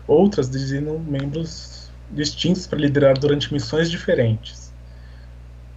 [0.07, 4.73] Outras designam membros distintos para liderar durante missões diferentes.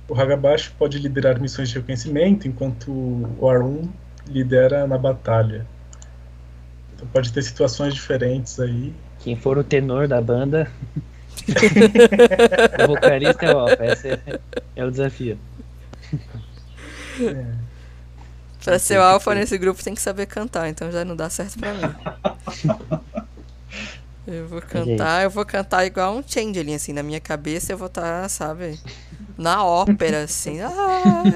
[0.08, 3.90] O Hagabashi pode liderar missões de reconhecimento, enquanto o R1
[4.28, 5.66] lidera na batalha.
[6.94, 8.94] Então pode ter situações diferentes aí.
[9.20, 10.70] Quem for o tenor da banda.
[12.84, 13.86] o vocalista é o alfa.
[13.86, 14.40] Esse é,
[14.76, 15.38] é o desafio.
[17.22, 17.46] É.
[18.64, 21.60] Pra ser o alfa nesse grupo tem que saber cantar, então já não dá certo
[21.60, 21.82] pra mim.
[24.26, 27.88] Eu vou cantar, eu vou cantar igual um changeling, assim, na minha cabeça eu vou
[27.88, 28.80] estar, sabe,
[29.38, 30.72] na ópera, assim, ah,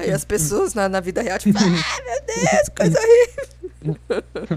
[0.06, 4.48] e as pessoas na, na vida real, tipo, ah, meu Deus, coisa horrível.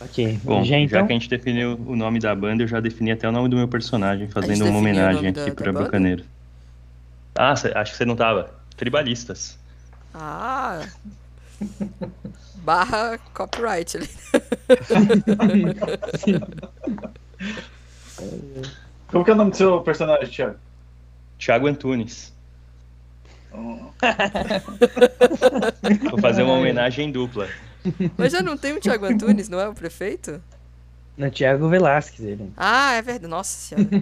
[0.00, 0.40] Ok.
[0.42, 1.06] Bom, já já, então.
[1.06, 3.56] que a gente definiu o nome da banda, eu já defini até o nome do
[3.56, 5.84] meu personagem, fazendo uma homenagem da- aqui da pra banda?
[5.84, 6.24] Bucaneiro.
[7.34, 8.50] Ah, cê- acho que você não tava.
[8.76, 9.58] Tribalistas.
[10.18, 10.88] Ah,
[12.64, 14.08] barra copyright ali.
[19.08, 20.56] Como que é o nome do seu personagem, Thiago?
[21.38, 22.32] Thiago Antunes.
[23.52, 23.90] Oh,
[26.10, 27.46] Vou fazer uma homenagem dupla.
[28.16, 30.42] Mas já não tem o Thiago Antunes, não é o prefeito?
[31.18, 32.50] No Thiago Velasquez, ele.
[32.56, 33.86] Ah, é verdade, nossa senhora,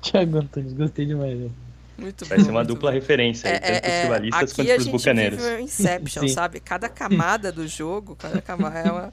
[0.00, 1.38] Thiago Antunes, gostei demais.
[1.38, 1.50] Né?
[2.00, 2.28] Muito bom.
[2.28, 2.94] Vai ser uma dupla bom.
[2.94, 5.38] referência, aí, É, tanto pros é, é, tribalistas aqui quanto a pros bucaneiros.
[5.40, 6.28] vive um Inception, Sim.
[6.28, 6.60] sabe?
[6.60, 9.12] Cada camada do jogo, cada camada é uma...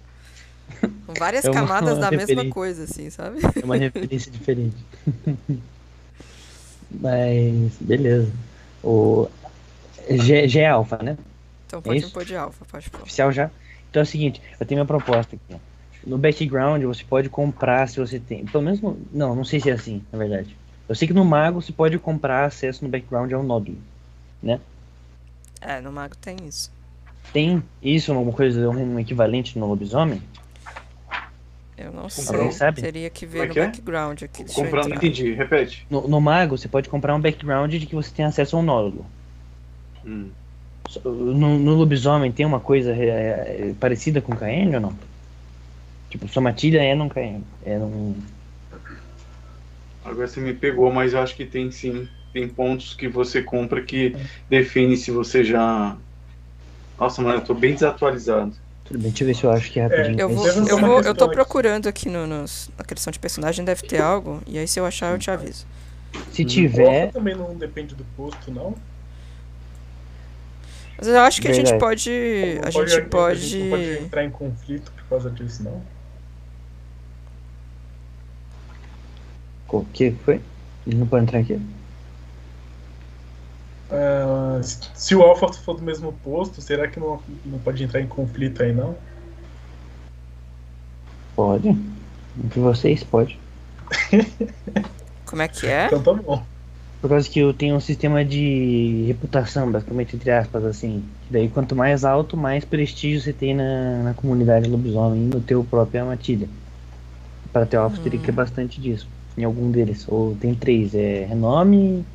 [1.18, 3.40] Várias É uma camadas da mesma coisa, assim, sabe?
[3.62, 4.76] É uma referência diferente.
[6.92, 8.32] Mas, beleza.
[8.84, 9.28] O
[10.10, 11.18] G, G é alfa, né?
[11.66, 12.08] Então pode isso?
[12.08, 13.02] me pôr de alfa, pode pôr.
[13.02, 13.50] Oficial já.
[13.90, 15.60] Então é o seguinte, eu tenho minha proposta aqui.
[16.06, 18.46] No background você pode comprar se você tem.
[18.46, 18.80] Pelo menos.
[18.82, 20.56] no- Não, não sei se é assim, na verdade.
[20.88, 23.78] Eu sei que no Mago você pode comprar acesso no background ao nódulo.
[25.62, 26.72] É, no mago tem isso.
[27.34, 30.22] Tem isso, alguma coisa, um equivalente no lobisomem?
[31.78, 32.52] Eu não Alguém sei.
[32.52, 32.82] sabe?
[32.82, 33.66] Teria que ver é no que é?
[33.66, 34.44] background aqui.
[34.44, 34.98] Deixa eu comprando, entrar.
[34.98, 35.86] entendi, repete.
[35.90, 39.06] No, no Mago você pode comprar um background de que você tem acesso ao nódulo.
[40.06, 40.30] Hum.
[41.04, 44.94] No, no lobisomem tem uma coisa é, é, parecida com o KN ou não?
[46.10, 47.42] Tipo, sua matilha é num KN.
[47.64, 48.16] É num.
[50.08, 52.08] Agora você me pegou, mas eu acho que tem sim.
[52.34, 54.16] Tem pontos que você compra que
[54.50, 55.98] define se você já.
[57.00, 58.54] Nossa, mano, eu tô bem desatualizado.
[58.86, 60.20] Tudo bem, deixa eu ver se eu acho que é rapidinho.
[60.20, 61.34] Eu vou, eu vou, eu tô aqui.
[61.34, 64.86] procurando aqui no, nos- na questão de personagem, deve ter algo, e aí se eu
[64.86, 65.66] achar eu te aviso.
[66.32, 67.12] Se tiver.
[67.12, 68.76] também não depende do posto, não?
[70.98, 71.80] Mas eu acho que a gente Verdade.
[71.80, 72.10] pode.
[72.64, 73.70] A gente A gente não pode.
[73.70, 75.82] pode entrar em conflito por causa disso, não?
[79.70, 80.42] O que foi?
[80.86, 81.60] Ele não pode entrar aqui?
[83.92, 88.08] Ah, se, o alfa for do mesmo posto, será que não, não pode entrar em
[88.08, 88.96] conflito aí, não?
[91.36, 91.70] Pode.
[91.70, 93.40] Entre vocês, pode.
[95.26, 95.88] Como é que é?
[95.88, 96.44] Então tá bom.
[97.02, 101.04] Por causa que eu tenho um sistema de reputação, basicamente, entre aspas, assim.
[101.28, 105.64] Que daí, quanto mais alto, mais prestígio você tem na, na comunidade lobisomem, no teu
[105.64, 106.50] próprio matilha.
[107.54, 109.08] Para ter alfa, teria que ter bastante disso.
[109.38, 110.06] Em algum deles.
[110.08, 110.96] Ou tem três.
[110.96, 112.06] É renome.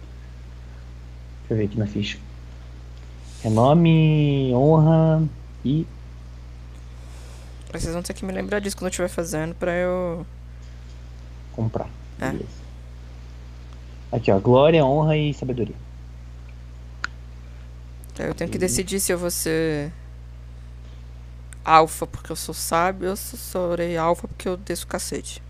[1.40, 2.18] Deixa eu ver aqui na ficha.
[3.42, 5.22] Renome, honra
[5.64, 5.86] e.
[7.72, 10.26] Vocês vão ter que me lembrar disso quando eu estiver fazendo pra eu.
[11.53, 11.88] comprar.
[12.20, 12.30] É.
[12.30, 12.62] Beleza.
[14.11, 14.38] Aqui, ó.
[14.38, 15.74] Glória, honra e sabedoria.
[18.18, 19.90] Eu tenho que decidir se eu vou ser
[21.64, 25.42] alfa porque eu sou sábio ou se eu serei alfa porque eu desço o cacete.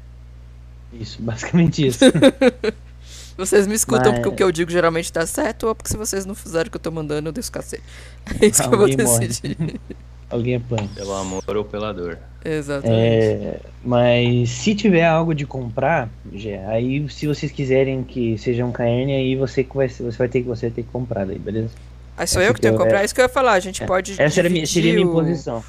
[0.92, 2.00] Isso, basicamente isso.
[3.36, 5.96] Vocês me escutam Mas- porque o que eu digo geralmente dá certo ou porque se
[5.96, 7.82] vocês não fizerem o que eu tô mandando eu desço o cacete.
[8.40, 9.26] É isso que eu vou Alguém morre.
[9.26, 9.80] decidir.
[10.28, 10.88] alguém apanha.
[10.94, 12.18] Pelo amor ou pela dor.
[12.44, 12.94] Exatamente.
[12.94, 18.70] É, mas se tiver algo de comprar, já, aí se vocês quiserem que seja um
[18.72, 21.38] KN, aí você, que vai, você vai ter que você vai ter que comprar daí,
[21.38, 21.70] beleza?
[22.16, 23.28] Aí sou essa eu que tenho que eu- comprar, é- é isso que eu ia
[23.30, 23.52] falar.
[23.52, 23.86] A gente é.
[23.86, 24.20] pode.
[24.20, 25.64] Essa era minha, seria a minha dividir o- posição.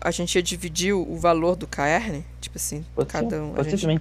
[0.00, 3.50] A gente ia dividir o valor do KR, tipo assim, Pode cada ser, um.
[3.52, 4.00] a pode ser gente- também.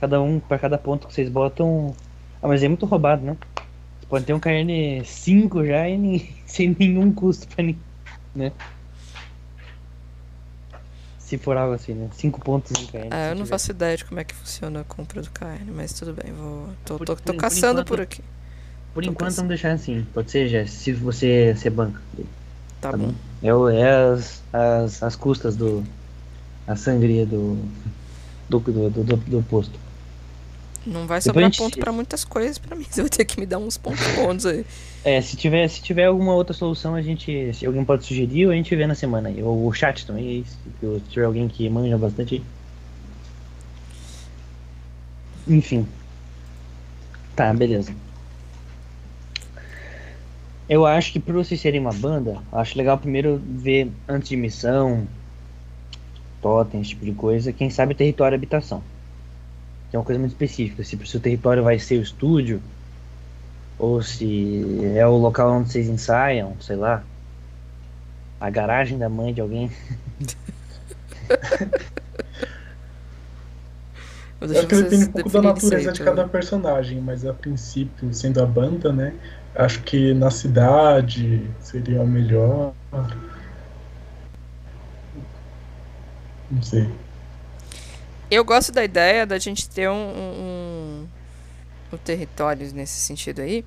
[0.00, 1.94] Cada um, pra cada ponto que vocês botam.
[2.42, 3.36] Ah, mas é muito roubado, né?
[4.00, 7.80] Você pode ter um KN 5 já e nem- sem nenhum custo pra ninguém,
[8.34, 8.52] né?
[11.18, 12.08] Se for algo assim, né?
[12.12, 13.08] 5 pontos em KN.
[13.10, 13.46] Ah, eu se não tiver.
[13.46, 16.68] faço ideia de como é que funciona a compra do KR, mas tudo bem, vou.
[16.84, 18.20] Tô, Por- tô, por- tô por caçando enquanto- por aqui.
[18.92, 20.06] Por tô enquanto, vamos deixar assim.
[20.12, 22.00] Pode ser, já, se você ser banca.
[22.80, 23.12] Tá, Tá bom.
[23.42, 23.68] bom.
[23.70, 25.82] É, é as, as, as custas do.
[26.66, 27.24] A sangria.
[27.26, 27.58] Do,
[28.48, 29.78] do, do, do- do posto.
[30.86, 32.84] Não vai sobrar gente- ponto pra muitas coisas pra mim.
[32.90, 34.64] Você vai ter que me dar uns pontos bons aí.
[35.04, 37.52] É, se tiver, se tiver alguma outra solução, a gente.
[37.54, 39.42] Se alguém pode sugerir, a gente vê na semana aí.
[39.42, 42.42] Ou o chat também, se tiver alguém que manja bastante.
[45.46, 45.86] Enfim.
[47.36, 47.94] Tá, beleza.
[50.68, 55.06] Eu acho que pra vocês serem uma banda, acho legal primeiro ver antes de missão,
[56.40, 58.82] totem, esse tipo de coisa, quem sabe território e habitação.
[59.94, 60.82] Que é uma coisa muito específica.
[60.82, 62.60] Se o seu território vai ser o estúdio,
[63.78, 67.04] ou se é o local onde vocês ensaiam, sei lá.
[68.40, 69.70] A garagem da mãe de alguém.
[74.40, 76.28] Eu acho que depende um pouco da natureza de cada mim.
[76.28, 79.14] personagem, mas a princípio, sendo a banda, né?
[79.54, 82.72] Acho que na cidade seria o melhor.
[86.50, 86.90] Não sei.
[88.34, 91.06] Eu gosto da ideia da gente ter um, um,
[91.92, 93.64] um território nesse sentido aí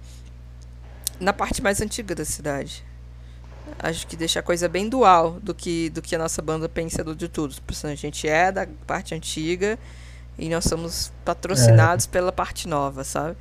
[1.19, 2.83] na parte mais antiga da cidade.
[3.79, 7.03] Acho que deixa a coisa bem dual do que, do que a nossa banda pensa
[7.03, 7.55] do de tudo.
[7.83, 9.77] A gente é da parte antiga
[10.37, 13.35] e nós somos patrocinados pela parte nova, sabe?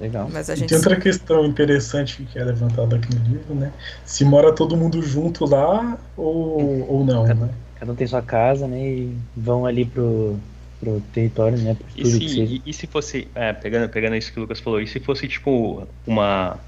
[0.00, 0.28] Legal.
[0.30, 0.68] Mas a E gente.
[0.68, 3.72] tem outra questão interessante que é levantada aqui no livro, né?
[4.04, 7.54] Se mora todo mundo junto lá ou, ou não, Cada- né?
[7.78, 8.78] Cada um tem sua casa, né?
[8.80, 10.38] E vão ali pro,
[10.80, 11.74] pro território, né?
[11.74, 12.42] Pro E se, que seja.
[12.54, 15.28] e, e se fosse, é, pegando, pegando isso que o Lucas falou, e se fosse
[15.28, 16.58] tipo uma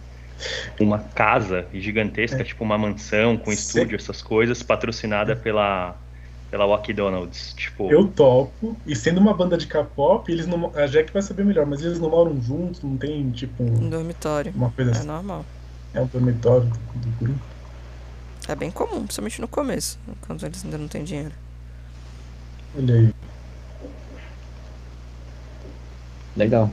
[0.80, 2.44] uma casa gigantesca, É.
[2.44, 3.56] tipo uma mansão com Sim.
[3.56, 5.96] estúdio, essas coisas, patrocinada pela
[6.50, 8.74] pela Walkie Donalds, tipo, Eu topo.
[8.86, 10.72] E sendo uma banda de K-pop, eles não.
[10.74, 13.90] A Jack vai saber melhor, mas eles não moram juntos, não tem tipo Um um-
[13.90, 14.50] dormitório.
[14.54, 15.06] uma coisa É assim.
[15.06, 15.44] normal.
[15.92, 17.40] É um dormitório do, do grupo.
[18.48, 21.34] É bem comum, principalmente no começo, quando eles ainda não têm dinheiro.
[22.76, 23.14] Olha aí.
[26.34, 26.70] Legal.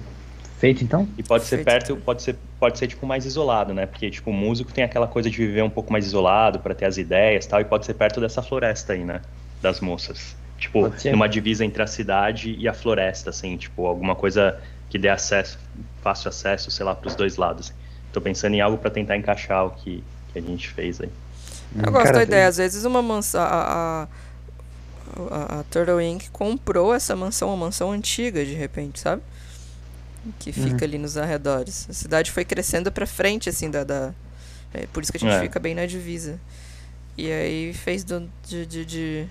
[0.57, 1.07] Feito então?
[1.17, 1.65] E pode ser Feito.
[1.65, 3.85] perto, pode ser, pode ser tipo mais isolado, né?
[3.85, 6.85] Porque tipo o músico tem aquela coisa de viver um pouco mais isolado para ter
[6.85, 9.21] as ideias, e tal, e pode ser perto dessa floresta aí, né?
[9.61, 10.35] Das moças.
[10.57, 14.57] Tipo, numa divisa entre a cidade e a floresta, assim, tipo, alguma coisa
[14.89, 15.59] que dê acesso,
[16.01, 17.73] fácil acesso, sei lá, pros dois lados.
[18.13, 20.01] Tô pensando em algo para tentar encaixar o que,
[20.31, 21.09] que a gente fez aí.
[21.73, 23.41] Eu gosto da ideia, às vezes uma mansão.
[23.41, 24.07] A,
[25.29, 26.29] a, a, Turtle Inc.
[26.31, 29.21] comprou essa mansão, uma mansão antiga, de repente, sabe?
[30.39, 31.87] Que fica ali nos arredores.
[31.89, 33.83] A cidade foi crescendo pra frente, assim, da.
[33.83, 34.13] da-
[34.73, 35.39] é por isso que a gente É.
[35.41, 36.39] fica bem na divisa.
[37.17, 39.27] E aí fez do, de, de, de.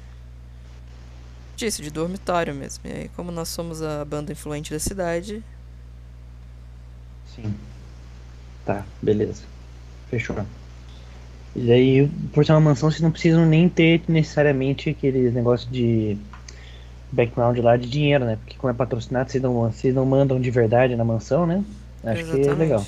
[1.57, 2.83] disso, de dormitório mesmo.
[2.87, 5.43] E aí, como nós somos a banda influente da cidade,
[7.35, 7.53] Sim.
[8.65, 9.43] Tá, beleza.
[10.09, 10.37] Fechou.
[11.57, 16.17] E daí, por ser uma mansão, vocês não precisam nem ter necessariamente aquele negócio de
[17.13, 18.37] background lá de dinheiro, né?
[18.37, 21.63] Porque como é patrocinado, vocês não, vocês não mandam de verdade na mansão, né?
[22.03, 22.85] Acho que é legal.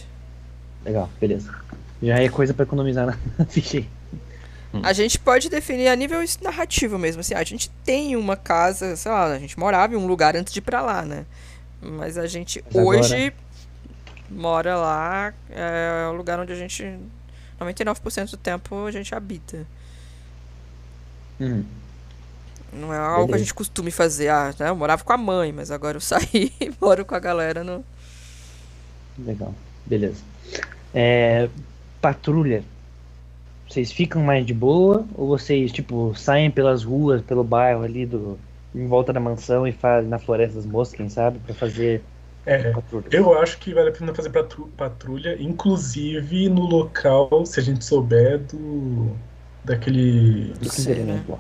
[0.85, 1.55] Legal, beleza.
[2.03, 3.89] Já é coisa pra economizar na- na ficha aí.
[4.83, 9.11] A gente pode definir a nível narrativo mesmo, assim, a gente tem uma casa, sei
[9.11, 11.25] lá, a gente morava em um lugar antes de ir pra lá, né?
[11.81, 13.33] Mas a gente Mas agora- hoje
[14.29, 16.99] mora lá, é o lugar onde a gente
[17.61, 19.67] 99% do tempo a gente habita.
[21.41, 21.65] Hum,
[22.73, 23.45] Não é algo que a Beleza.
[23.45, 24.69] gente costume fazer, ah, né?
[24.71, 27.85] Eu morava com a mãe, mas agora eu saí e moro com a galera no
[29.19, 29.55] legal,
[29.85, 30.23] beleza.
[30.95, 31.49] É,
[32.01, 32.65] patrulha.
[33.69, 38.39] Vocês ficam mais de boa ou vocês, tipo, saem pelas ruas, pelo bairro ali do
[38.75, 42.03] em volta da mansão e fazem na floresta das moscas, quem sabe, pra fazer
[42.47, 43.05] É, patrulha?
[43.11, 47.85] eu acho que vale a pena fazer patru- patrulha, inclusive no local, se a gente
[47.85, 49.11] souber do.
[49.65, 50.53] daquele.
[50.61, 51.39] Do quinto elemento lá.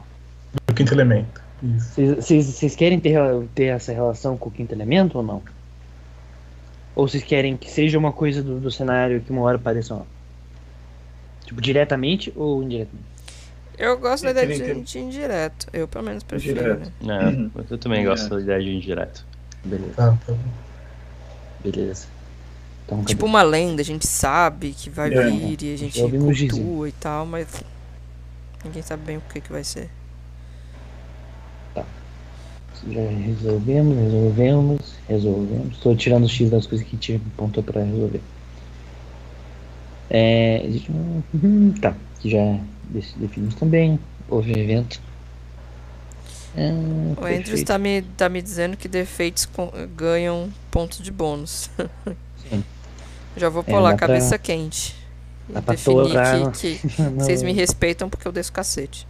[0.67, 1.43] do quinto elemento.
[1.63, 1.95] Isso.
[2.21, 3.17] Vocês- querem ter,
[3.55, 5.43] ter essa relação com o quinto elemento ou não?
[6.95, 10.07] Ou vocês querem que seja uma coisa do, do cenário que uma hora apareça uma?
[11.45, 13.07] Tipo, diretamente ou indiretamente?
[13.79, 15.67] Eu gosto da ideia de, de indireto.
[15.73, 16.93] Eu, pelo menos, prefiro, Indireto.
[17.03, 17.23] né?
[17.23, 17.51] É, Uhum.
[17.71, 19.25] eu também gosto da ideia de indireto.
[19.65, 20.66] Beleza, Tá, tá bom.
[21.63, 22.07] Beleza.
[22.85, 23.09] Então, cadê?
[23.09, 25.31] Tipo uma lenda, a gente sabe que vai É.
[25.31, 27.47] vir e a gente cultua e tal, mas
[28.65, 29.91] ninguém sabe bem o que, que vai ser.
[32.89, 35.73] Já resolvemos, resolvemos, resolvemos.
[35.73, 38.21] Estou tirando o X das coisas que tinha ponto pra resolver.
[40.11, 41.23] É, existe um.
[41.35, 42.59] Uhum, tá, que já
[43.17, 43.99] definimos também.
[44.29, 45.01] Houve um evento.
[46.57, 46.71] É,
[47.21, 51.69] O Andrews tá me, tá me dizendo que defeitos com- ganham pontos de bônus.
[52.49, 52.65] Sim.
[53.37, 54.95] Já vou É, pular, pra- cabeça quente.
[55.49, 56.81] E pra definir que,
[57.19, 59.07] vocês me respeitam porque eu desço cacete.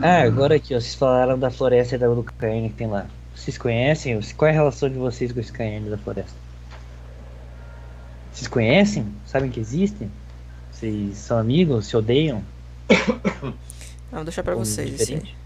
[0.00, 3.06] Ah, agora aqui, ó, vocês falaram da floresta e da do que tem lá.
[3.34, 4.20] Vocês conhecem?
[4.36, 6.32] Qual é a relação de vocês com esse caerne da floresta?
[8.32, 9.06] Vocês conhecem?
[9.26, 10.08] Sabem que existem?
[10.70, 11.86] Vocês são amigos?
[11.86, 12.42] Se odeiam?
[14.12, 15.18] Ah, vou deixar pra Ou vocês isso aí.
[15.18, 15.36] diferente?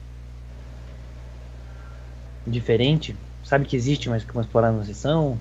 [2.46, 3.16] Diferente?
[3.44, 5.38] Sabe que existe, mas que vão explorar na sessão?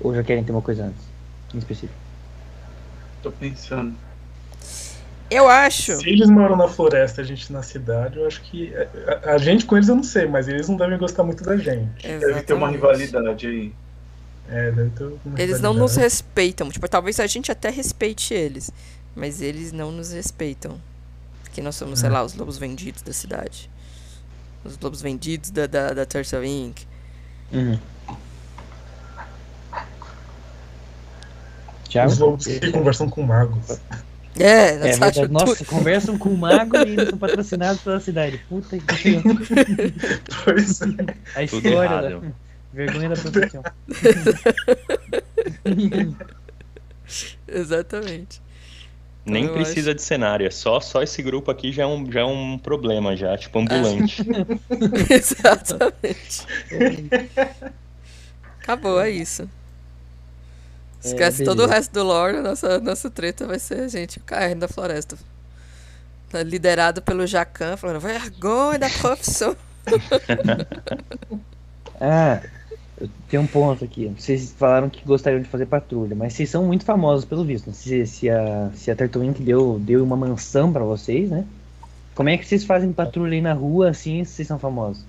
[0.00, 1.02] Ou já querem ter uma coisa antes?
[1.54, 1.94] Em específico.
[3.22, 3.94] Tô pensando.
[5.30, 5.96] Eu acho.
[5.96, 8.72] Se eles moram na floresta, a gente na cidade, eu acho que.
[9.24, 11.56] A, a gente com eles eu não sei, mas eles não devem gostar muito da
[11.56, 12.02] gente.
[12.06, 12.72] Deve ter uma Exatamente.
[12.74, 13.72] rivalidade aí.
[14.48, 16.70] É, deve ter uma Eles não nos respeitam.
[16.70, 18.70] Tipo, talvez a gente até respeite eles.
[19.16, 20.78] Mas eles não nos respeitam.
[21.54, 23.70] Porque nós somos, sei lá, os lobos vendidos da cidade.
[24.64, 26.82] Os lobos vendidos da, da, da Turtle Inc.
[27.52, 27.78] Uhum.
[31.88, 32.10] Thiago?
[32.10, 33.70] Os lobos que conversam com magos.
[34.36, 35.28] É, É verdade.
[35.28, 38.38] Nossa, conversam com o mago e eles são patrocinados pela cidade.
[38.48, 39.22] Puta que pariu.
[40.44, 40.86] Pois é.
[41.36, 42.20] A história da
[42.72, 43.62] vergonha da profissão.
[47.46, 48.42] Exatamente.
[49.26, 52.20] Nem eu precisa de cenário, é só, só esse grupo aqui já é um, já
[52.20, 54.22] é um problema, já, tipo ambulante.
[55.10, 56.46] Exatamente.
[58.60, 59.48] Acabou, é isso.
[61.02, 64.60] Esquece todo o resto do lore, nossa, nossa treta vai ser a gente, o caerne
[64.60, 65.16] da floresta.
[66.30, 69.56] Tá liderado pelo Jacan, falando, vergonha da profissão.
[72.00, 72.40] Ah,
[72.96, 74.06] eu tenho um ponto aqui.
[74.16, 77.66] Vocês falaram que gostariam de fazer patrulha, mas vocês são muito famosos pelo visto.
[77.66, 77.72] né?
[77.72, 79.40] Se, se a, se a Turtle Inc.
[79.40, 81.44] deu, deu uma mansão pra vocês, né?
[82.14, 85.04] Como é que vocês fazem patrulha aí na rua assim se vocês são famosos?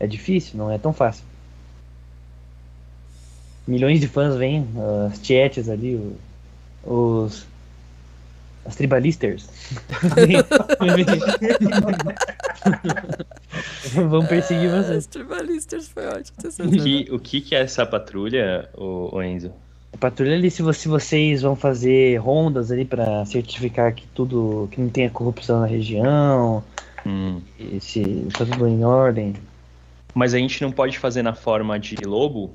[0.00, 1.24] É difícil, não é tão fácil.
[3.66, 4.66] Milhões de fãs vêm,
[5.10, 6.00] as chats ali,
[6.84, 7.46] os.
[8.66, 9.48] As tribalisters.
[14.08, 14.98] Vão perseguir vocês.
[14.98, 16.36] Os tribalistas foi ótimo.
[16.38, 19.52] ter O que, o que que é essa patrulha, o, o Enzo?
[19.92, 24.80] A patrulha ali, se, se vocês vão fazer rondas ali pra certificar que tudo, que
[24.80, 26.62] não tenha corrupção na região,
[27.06, 27.40] Hum.
[27.80, 29.34] se tá tudo em ordem.
[30.12, 32.52] Mas a gente não pode fazer na forma de lobo?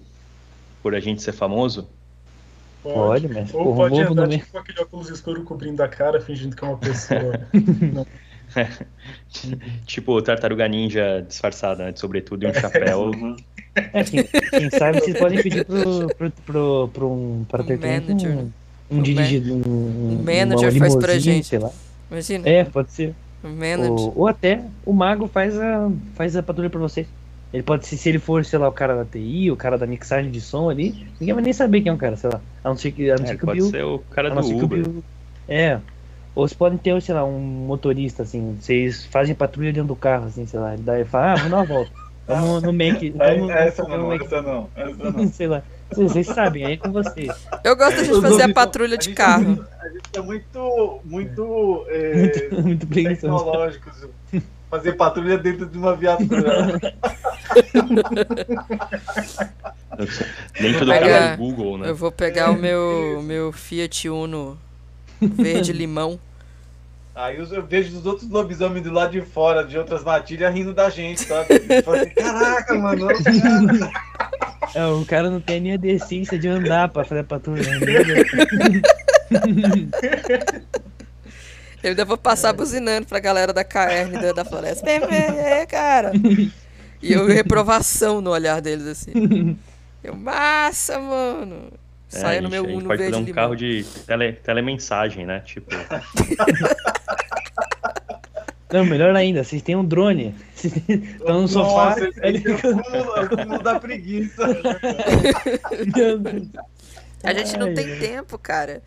[0.83, 1.87] Por a gente ser famoso?
[2.83, 4.37] Pode, mas Ou pode lobo andar não é.
[4.37, 7.39] tipo, com aquele óculos escuro cobrindo a cara, fingindo que é uma pessoa.
[9.85, 11.91] Tipo o tartaruga ninja disfarçada, né?
[11.91, 13.11] De sobretudo e um chapéu.
[13.11, 13.35] Uhum.
[13.75, 17.79] É, quem, quem sabe vocês podem pedir pro, pro, pro, pro um, para Um ter
[17.79, 18.41] manager, né?
[18.89, 21.47] um, um Um dirigidor, um, um uma manager faz pra limousine, gente.
[21.47, 21.71] sei lá.
[22.09, 23.15] Imagina, É, pode ser.
[23.43, 23.91] o manager.
[23.91, 27.07] Ou, ou até o mago faz a, faz a patrulha pra vocês.
[27.53, 29.85] Ele pode ser, se ele for, sei lá, o cara da TI, o cara da
[29.85, 32.39] mixagem de som ali, ninguém vai nem saber quem é um cara, sei lá.
[32.63, 33.69] A não ser que, a não É, ser que o pode Bill.
[33.69, 34.83] ser o cara do que o Uber.
[34.83, 35.03] Bill-
[35.49, 35.79] É.
[36.33, 40.27] Ou vocês podem ter, sei lá, um motorista, assim, vocês fazem patrulha dentro do carro,
[40.27, 40.73] assim, sei lá.
[40.73, 41.91] Ele dá e fala, ah, vamos dar uma volta.
[42.25, 43.01] Vamos no Mac.
[43.17, 44.21] Vamos, É, essa vamos não, Mac.
[44.21, 45.27] essa não, essa não.
[45.33, 45.61] Sei lá.
[45.91, 47.27] Vocês, vocês sabem, aí é com vocês.
[47.65, 49.43] Eu gosto Os fazer a patrulha de carro.
[49.43, 52.15] É muito, a gente é muito, muito, é,
[52.47, 53.43] Muito, muito preguiçoso.
[53.43, 54.07] tecnológicos.
[54.71, 56.79] Fazer patrulha dentro de uma viatura.
[60.59, 61.89] Dentro do carro do Google, né?
[61.89, 64.57] Eu vou pegar o meu, o meu Fiat Uno
[65.19, 66.17] verde limão.
[67.13, 70.73] Aí eu eu vejo os outros lobisomens do lado de fora, de outras matilhas, rindo
[70.73, 71.45] da gente, tá?
[71.83, 73.91] Fala assim, Caraca, mano, olha esse cara."
[74.73, 77.61] É, o cara não tem nem a decência de andar pra fazer a patrulha.
[81.83, 81.89] né?
[81.89, 84.85] Eu ainda vou passar buzinando pra galera da KR da, da floresta.
[84.85, 85.09] Vem, vem,
[85.39, 86.11] é, cara.
[87.01, 89.57] E eu reprovação no olhar deles, assim.
[90.03, 91.71] Eu, massa, mano.
[92.11, 93.35] É, Saia no meu Uno pode verde fazer um limão.
[93.35, 95.41] carro de tele, telemensagem, né?
[95.41, 95.69] Tipo,
[98.73, 100.33] Não, melhor ainda, vocês têm um drone.
[100.55, 101.95] Vocês Estão no sofá.
[102.21, 104.43] É é o cúmulo da preguiça.
[107.23, 108.81] A gente não tem tempo, cara.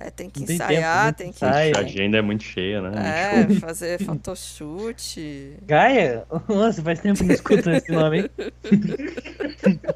[0.00, 1.44] É, tem que tem ensaiar, tempo, tem que.
[1.44, 3.48] Ai, A agenda é muito cheia, né?
[3.50, 5.56] É, fazer photoshoot.
[5.66, 6.24] Gaia?
[6.48, 8.30] Nossa, faz tempo que não escuto esse nome, hein?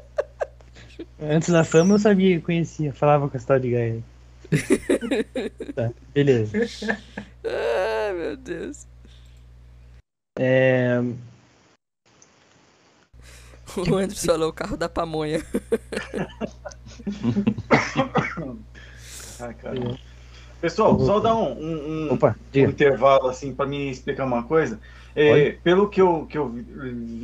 [1.21, 4.03] Antes da fama eu sabia, conhecia, falava com a história de Gaia.
[5.73, 6.57] tá, beleza.
[7.45, 8.85] Ai, meu Deus.
[10.37, 11.01] É,
[13.77, 15.41] O Andrews falou o carro da pamonha.
[19.43, 19.97] Ai, cara.
[20.61, 24.79] Pessoal, só dar um, um- um- Opa, um intervalo assim para me explicar uma coisa.
[25.15, 26.53] É, pelo que eu, que eu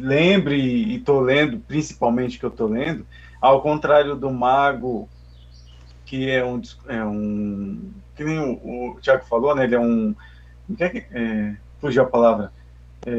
[0.03, 3.07] lembro e estou lendo, principalmente que eu estou lendo,
[3.41, 5.09] ao contrário do mago,
[6.05, 9.63] que é um, é um que nem o, o Tiago falou, né?
[9.63, 10.11] Ele é um.
[10.69, 12.51] o que é que- é, fugiu a palavra.
[13.05, 13.11] É,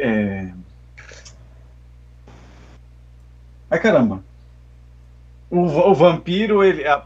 [0.00, 0.54] é...
[3.70, 4.22] Ai caramba.
[5.50, 6.98] O, o vampiro, ele, a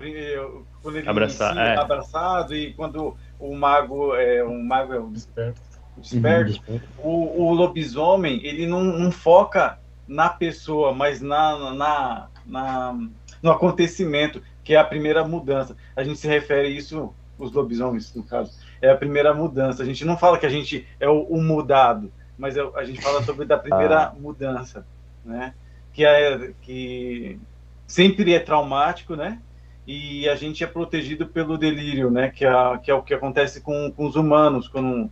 [0.84, 1.76] quando ele Abraçar, é.
[1.76, 5.60] abraçado, e quando o mago é um mago é um Desperto.
[5.96, 12.98] desperto, Uhum, o, o lobisomem ele não, não foca na pessoa, mas na, na, na-
[13.42, 15.76] no acontecimento, que é a primeira mudança.
[15.96, 19.82] A gente se refere a isso, os lobisomens, no caso, é a primeira mudança.
[19.82, 23.00] A gente não fala que a gente é o, o mudado, mas é- a gente
[23.00, 24.86] fala sobre da primeira mudança,
[25.24, 25.54] né?
[25.92, 27.40] Que é que
[27.86, 29.42] sempre é traumático, né?
[29.86, 32.30] E a gente é protegido pelo delírio, né?
[32.30, 35.10] Que é, que é o que acontece com, com os humanos quando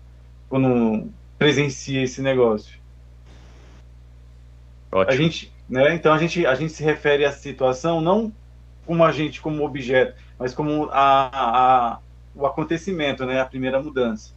[0.48, 2.78] quando presencia esse negócio.
[5.04, 5.16] A Ótimo.
[5.16, 5.94] gente, né?
[5.94, 8.32] Então a gente, a gente se refere à situação não
[8.84, 12.00] como a gente como objeto, mas como a, a-
[12.34, 13.40] o acontecimento, né?
[13.40, 14.34] A primeira mudança.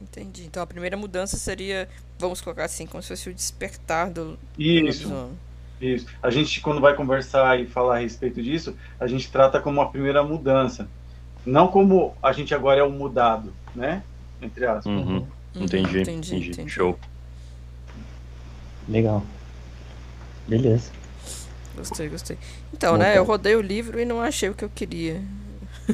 [0.00, 0.44] Entendi.
[0.44, 4.38] Então a primeira mudança seria, vamos colocar assim, como se fosse o despertar do,
[4.72, 5.38] do Isso, lobisomem.
[5.80, 6.06] Isso.
[6.22, 9.86] A gente quando vai conversar e falar a respeito disso, a gente trata como a
[9.86, 10.88] primeira mudança,
[11.44, 14.02] não como a gente agora é o mudado, né?
[14.40, 14.86] Entre aspas.
[14.86, 16.50] Uhum, Uhum, entendi, entendi, entendi.
[16.50, 16.70] entendi.
[16.70, 16.98] Show.
[18.88, 19.22] Legal.
[20.46, 20.90] Beleza.
[21.76, 22.38] Gostei, gostei.
[22.72, 23.18] Então, né, Opa.
[23.18, 25.20] eu rodei o livro e não achei o que eu queria.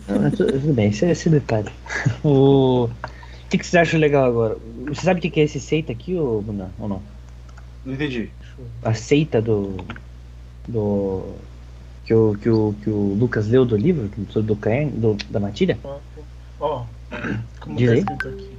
[0.09, 1.71] Não, tu- tudo bem, esse é esse detalhe.
[2.23, 2.85] O...
[3.45, 4.57] o que, que vocês acham legal agora?
[4.89, 7.03] Você sabe o que é esse seita aqui, ou, Bruna, ou não?
[7.85, 8.31] Não entendi.
[8.83, 9.77] A seita do.
[10.69, 11.35] do.
[12.05, 15.79] que o, que o, que o Lucas leu do livro, do, do da Matilha?
[15.85, 15.99] Ó,
[16.63, 16.85] Ó,
[17.59, 18.57] como Diz tá escrito aqui.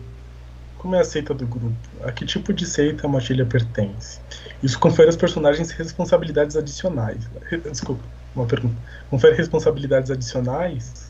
[0.77, 1.73] Como é a seita do grupo?
[2.03, 4.19] A que tipo de seita a matilha pertence?
[4.61, 7.25] Isso confere aos personagens responsabilidades adicionais.
[7.71, 8.03] Desculpa,
[8.35, 8.75] uma pergunta.
[9.09, 11.09] Confere responsabilidades adicionais?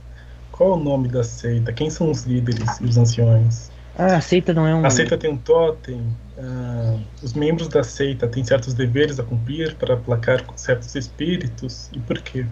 [0.51, 1.73] Qual é o nome da seita?
[1.73, 3.71] Quem são os líderes e os anciões?
[3.97, 4.85] Ah, a seita não é um.
[4.85, 6.01] A seita tem um totem?
[6.37, 11.89] Ah, os membros da seita têm certos deveres a cumprir para aplacar certos espíritos?
[11.93, 12.45] E por quê?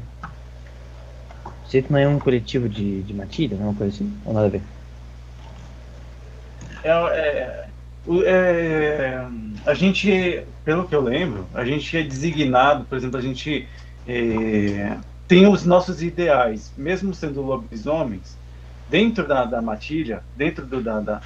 [1.67, 4.13] Seita não é um coletivo de, de Matilha, não é uma coisa assim?
[4.25, 4.61] Ou nada a ver?
[6.83, 7.69] É, é,
[8.25, 9.27] é,
[9.65, 13.67] a gente, pelo que eu lembro, a gente é designado, por exemplo, a gente
[14.07, 18.37] é, tem os nossos ideais, mesmo sendo lobisomens,
[18.91, 21.21] dentro da, da matilha, dentro do, da, da,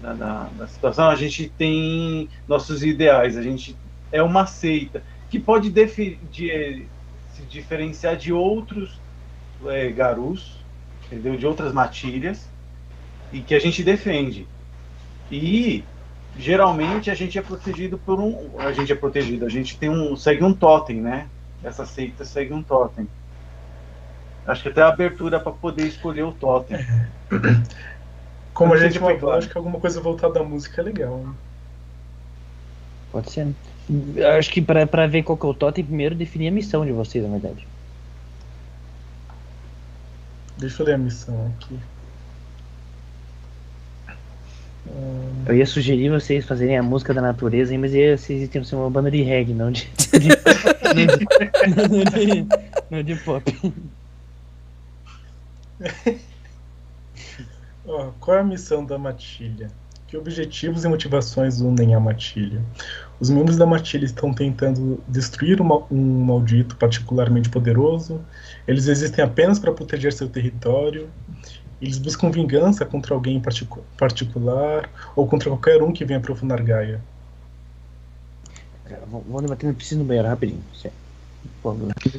[0.00, 3.76] da, da, situação, a gente tem nossos ideais, a gente
[4.12, 6.86] é uma seita que pode de-
[7.32, 9.00] se diferenciar de outros
[9.66, 10.64] é, garus,
[11.06, 11.36] entendeu?
[11.36, 12.48] de outras matilhas,
[13.32, 14.46] e que a gente defende.
[15.30, 15.82] E
[16.38, 18.52] geralmente a gente é protegido por um.
[18.60, 20.16] A gente é protegido, a gente tem um.
[20.16, 21.28] segue um totem, né?
[21.62, 23.08] Essa seita segue um totem.
[24.48, 26.78] Acho que até a abertura para poder escolher o totem.
[28.54, 31.18] Como a gente falou, acho que alguma coisa voltada à música é legal.
[31.18, 31.32] né?
[33.12, 33.44] Pode ser.
[33.46, 33.54] né?
[34.38, 36.92] Acho que pra, pra ver qual que é o totem, primeiro definir a missão de
[36.92, 37.66] vocês, na verdade.
[40.58, 41.78] Deixa eu ler a missão aqui.
[45.46, 48.90] Eu ia sugerir vocês fazerem a música da natureza, mas ia, vocês iam ser uma
[48.90, 49.86] banda de reggae, não de.
[49.86, 50.28] de-
[50.94, 51.26] não, de
[51.88, 52.46] não de,
[52.90, 53.72] não de pop.
[57.86, 59.70] ó, qual é a missão da matilha?
[60.06, 62.62] Que objetivos e motivações unem a matilha?
[63.20, 68.20] Os membros da matilha estão tentando destruir um um maldito particularmente poderoso.
[68.66, 71.10] Eles existem apenas para proteger seu território.
[71.80, 76.62] Eles buscam vingança contra alguém em particu- particular ou contra qualquer um que venha profanar
[76.62, 77.00] Gaia.
[78.84, 80.62] Cara, vamos debater, preciso no banheiro rapidinho.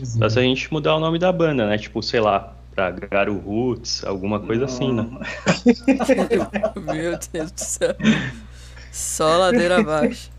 [0.05, 1.77] Só se a gente mudar o nome da banda, né?
[1.77, 2.91] Tipo, sei lá, pra
[3.33, 5.03] Roots, alguma coisa assim, né?
[6.75, 7.95] Meu Deus do céu.
[8.91, 10.31] Só ladeira abaixo.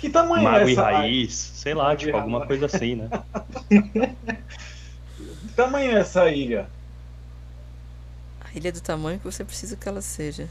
[0.00, 0.82] Que tamanho Mago é e essa?
[0.82, 3.08] Raiz, sei lá, Mago e tipo, alguma coisa assim, né?
[5.56, 6.68] tamanho é essa ilha?
[8.40, 10.48] A ilha é do tamanho que você precisa que ela seja.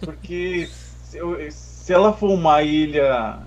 [0.00, 0.68] Porque
[1.04, 3.40] se, eu- se ela for uma ilha,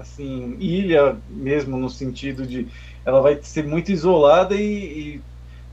[0.00, 2.68] assim, ilha mesmo no sentido de
[3.04, 5.20] ela vai ser muito isolada e,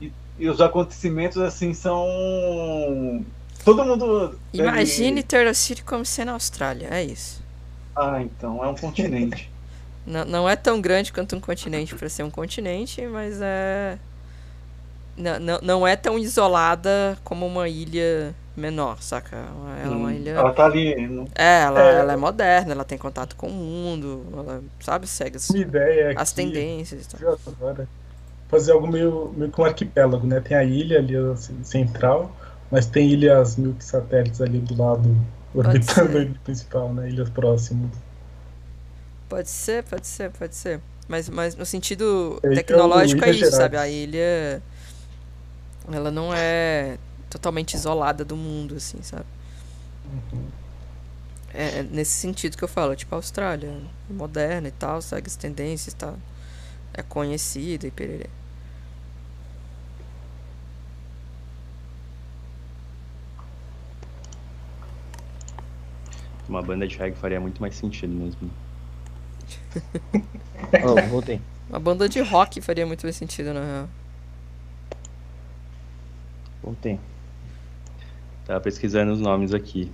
[0.00, 2.06] e, e- os acontecimentos assim são
[3.64, 7.42] todo mundo deve- Imagine Turtle City como sendo a Austrália, é isso.
[7.96, 9.50] Ah, então é um continente.
[10.06, 13.98] Não, não é tão grande quanto um continente para ser um continente, mas é.
[15.16, 19.36] Não, não, não é tão isolada como uma ilha menor, saca?
[19.36, 20.30] Ela é uma Hum, ilha.
[20.32, 21.06] Ela tá ali.
[21.06, 22.00] no- É, ela É.
[22.00, 26.14] ela é moderna, ela tem contato com o mundo, ela, sabe, segue as, ideia é
[26.20, 27.38] as tendências e tal.
[27.46, 27.88] agora?
[28.48, 30.40] Fazer algo meio, meio que um arquipélago, né?
[30.40, 32.34] Tem a ilha ali assim, central,
[32.70, 35.16] mas tem ilhas mil satélites ali do lado,
[35.54, 37.08] orbitando a ilha principal, né?
[37.10, 37.90] Ilhas próximas.
[39.28, 40.80] Pode ser, pode ser, pode ser.
[41.08, 43.76] Mas, mas no sentido Então, tecnológico é Ilhas isso, sabe?
[43.76, 44.62] A ilha.
[45.92, 46.98] Ela não é
[47.34, 49.26] totalmente isolada do mundo, assim, sabe?
[51.52, 53.76] É, é nesse sentido que eu falo, tipo a Austrália,
[54.08, 56.16] moderna e tal, segue as tendências e tal.
[56.92, 58.30] É conhecida e pererê.
[66.48, 68.50] Uma banda de reggae faria muito mais sentido mesmo.
[70.82, 71.40] Oh, voltei.
[71.68, 73.88] Uma banda de rock faria muito mais sentido, na real.
[76.62, 76.98] Voltei.
[78.46, 79.90] Tava pesquisando os nomes aqui.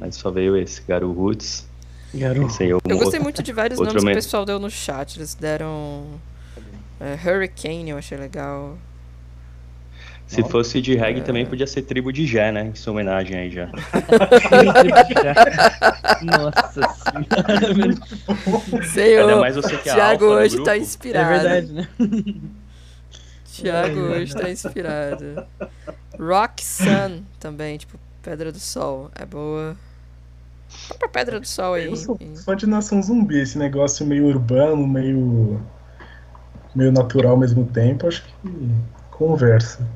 [0.00, 1.66] Mas só veio esse, Garu Roots.
[2.14, 2.32] Aí é
[2.72, 5.18] Eu gostei muito de vários nomes que o pessoal deu no chat.
[5.18, 6.04] Eles deram.
[7.00, 8.76] é, Hurricane, eu achei legal.
[10.26, 11.22] Se fosse de reggae É.
[11.22, 12.68] também podia ser tribo de Jé, né?
[12.68, 13.68] Em sua homenagem aí já.
[16.22, 18.86] Nossa senhora.
[18.86, 20.70] Senhor, Ainda mais você que é Thiago alfa hoje tá grupo.
[20.70, 21.28] É inspirado.
[21.28, 21.88] verdade, né?
[23.52, 25.46] Thiago hoje tá inspirado.
[26.18, 29.10] Rock Sun também, tipo, Pedra do Sol.
[29.14, 29.76] É boa.
[30.88, 31.84] Vai pra Pedra do Sol aí.
[31.84, 35.60] Eu sou fã de Nação Zumbi, esse negócio meio urbano, meio,
[36.74, 38.32] meio natural ao mesmo tempo, acho que
[39.10, 39.86] conversa.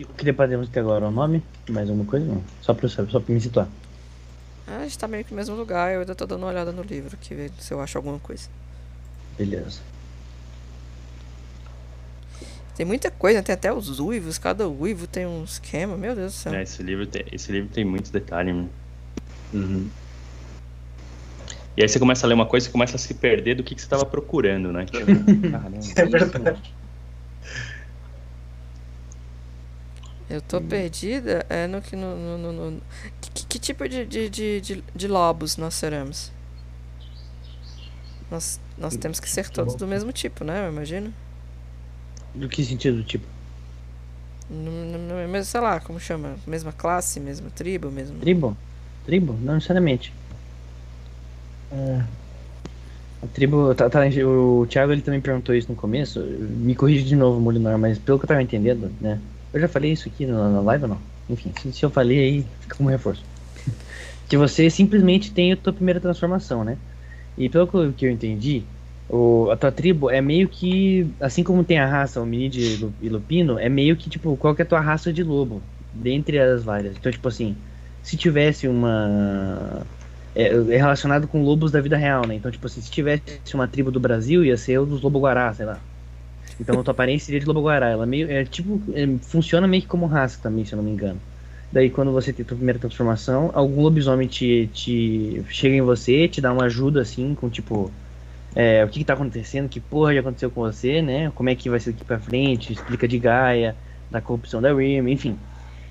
[0.00, 1.06] O que podemos ter agora?
[1.06, 1.44] O nome?
[1.68, 2.24] Mais alguma coisa?
[2.24, 2.42] Não.
[2.62, 3.68] Só pra, eu saber, só pra me situar.
[4.66, 5.92] Ah, a gente tá meio que no mesmo lugar.
[5.92, 8.48] Eu ainda tô dando uma olhada no livro aqui, ver se eu acho alguma coisa.
[9.38, 9.80] Beleza.
[12.76, 14.38] Tem muita coisa, tem até os uivos.
[14.38, 15.96] Cada uivo tem um esquema.
[15.96, 16.54] Meu Deus do céu.
[16.54, 18.70] É, esse, livro tem, esse livro tem muitos detalhes, mano.
[19.52, 19.88] Uhum.
[21.76, 23.62] E aí você começa a ler uma coisa e você começa a se perder do
[23.62, 24.84] que, que você tava procurando, né?
[24.86, 25.06] Tipo,
[25.50, 25.78] caramba.
[25.96, 26.74] É verdade.
[30.28, 31.44] Eu tô perdida.
[31.48, 31.94] É no que.
[31.94, 32.82] No, no, no- no-
[33.20, 36.32] Que, que- que tipo de, de, de, de, de lobos nós seremos?
[38.32, 40.64] Nós, nós temos que ser todos do mesmo tipo, né?
[40.66, 41.12] Eu imagino.
[42.34, 43.26] Do que sentido, tipo?
[44.50, 46.36] Mesmo, sei lá, como chama?
[46.46, 48.18] Mesma classe, mesma tribo, mesmo.
[48.20, 48.56] Tribo?
[49.04, 49.34] Tribo?
[49.34, 50.14] Não necessariamente.
[51.70, 52.02] É.
[53.22, 53.74] A tribo.
[53.74, 56.20] Tá, tá, o Thiago ele também perguntou isso no começo.
[56.20, 59.20] Me corrige de novo, Molinar, mas pelo que eu tava entendendo, né?
[59.52, 60.98] Eu já falei isso aqui na, na live ou não?
[61.28, 63.22] Enfim, se, se eu falei aí, fica como reforço.
[64.26, 66.78] que você simplesmente tem a tua primeira transformação, né?
[67.36, 68.68] E pelo que eu, entendi,
[69.08, 71.14] o, a tua tribo é meio que.
[71.20, 74.62] Assim como tem a raça hominídeo e lu- lupino, é meio que tipo, qual que
[74.62, 75.62] é a tua raça de lobo?
[75.92, 76.96] Dentre as várias.
[76.96, 77.62] Então, tipo assim,
[78.02, 79.86] se tivesse uma.
[80.34, 82.34] É, é relacionado com lobos da vida real, né?
[82.34, 83.22] Então, tipo assim, se tivesse
[83.54, 85.84] uma tribo do Brasil, ia ser o dos lobo-guará, sei lá.
[86.58, 87.88] Então, a tua aparência seria de lobo-guará.
[87.90, 88.30] Ela meio.
[88.30, 88.82] É tipo.
[88.94, 91.22] é, funciona meio que como raça também, se eu não me engano.
[91.72, 96.28] Daí, quando você tem a tua primeira transformação, algum lobisomem te, te chega em você,
[96.28, 97.96] te dá uma ajuda, assim, com tipo.
[98.54, 101.30] é, o que, que tá acontecendo, que porra já aconteceu com você, né?
[101.32, 103.78] Como é que vai ser daqui pra frente, explica de Gaia,
[104.10, 105.42] da corrupção da Rim, enfim.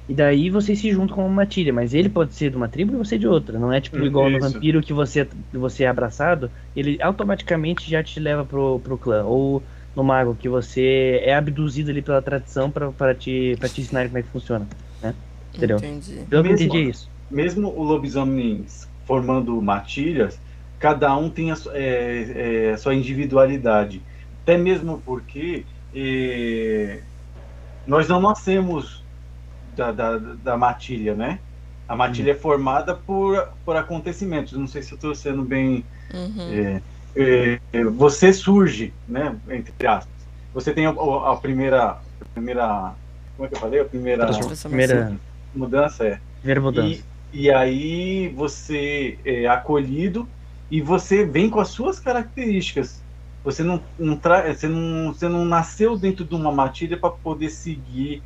[0.07, 2.93] E daí vocês se juntam com uma matilha, mas ele pode ser de uma tribo
[2.93, 3.59] e você de outra.
[3.59, 4.39] Não é tipo Hum, igual no isso.
[4.39, 9.25] vampiro que você, você é abraçado, ele automaticamente já te leva pro, pro clã.
[9.25, 9.65] Ou
[9.95, 14.17] no mago, que você é abduzido ali pela tradição pra, te, pra te ensinar como
[14.17, 14.69] é que funciona.
[15.01, 15.15] Né?
[15.55, 15.77] Entendeu?
[15.77, 16.21] Entendi.
[16.29, 17.09] Eu Mesmo- entendi é isso.
[17.29, 18.65] Mesmo o lobisomem
[19.05, 20.39] formando matilhas,
[20.79, 24.01] cada um tem a, é, é, a sua individualidade.
[24.43, 26.99] Até mesmo porque é,
[27.85, 29.03] nós não nascemos
[29.75, 31.39] da, da, da matilha, né?
[31.87, 34.53] A matilha é formada por, por acontecimentos.
[34.53, 35.83] Não sei se eu estou sendo bem
[36.13, 36.51] Uhum.
[36.51, 36.81] é,
[37.15, 40.11] é, é, você surge, né, entre aspas.
[40.53, 42.93] Você tem a, a primeira, a primeira,
[43.37, 43.79] como é que eu falei?
[43.79, 44.69] A primeira Transformação.
[44.69, 45.13] Primeira,
[45.53, 46.19] mudança é.
[46.39, 47.03] primeira mudança.
[47.33, 50.27] E, e aí você é acolhido
[50.69, 53.01] e você vem com as suas características.
[53.43, 54.53] Você não, não, tra...
[54.53, 58.21] você não, você não nasceu dentro de uma matilha para poder seguir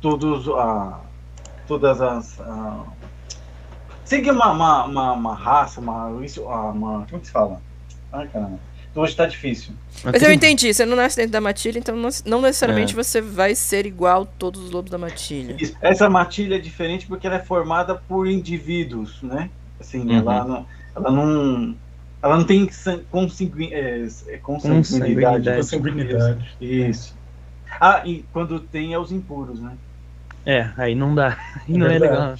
[0.00, 1.00] todos a,
[1.66, 2.40] todas as.
[2.40, 2.84] A...
[4.04, 7.06] Seguir uma, uma, uma, uma raça, uma, isso, uma.
[7.06, 7.60] Como que se fala?
[8.12, 8.58] Ai, caramba.
[8.96, 9.74] Hoje tá difícil.
[10.02, 11.94] Mas eu entendi, você não nasce dentro da matilha, então
[12.24, 12.96] não, necessariamente é.
[12.96, 15.54] você vai ser igual todos os lobos da matilha.
[15.82, 19.50] Essa matilha é diferente porque ela é formada por indivíduos, né?
[19.78, 20.16] Assim, uhum.
[20.16, 21.76] ela, não, ela não.
[22.22, 22.68] Ela não tem
[23.10, 25.54] consangui, é, é consanguinidade.
[25.56, 26.56] Consanguinidade.
[26.58, 27.14] Isso.
[27.78, 29.72] Ah, e quando tem é os impuros, né?
[30.46, 31.36] É, aí não dá.
[31.68, 32.34] Aí não é, é legal.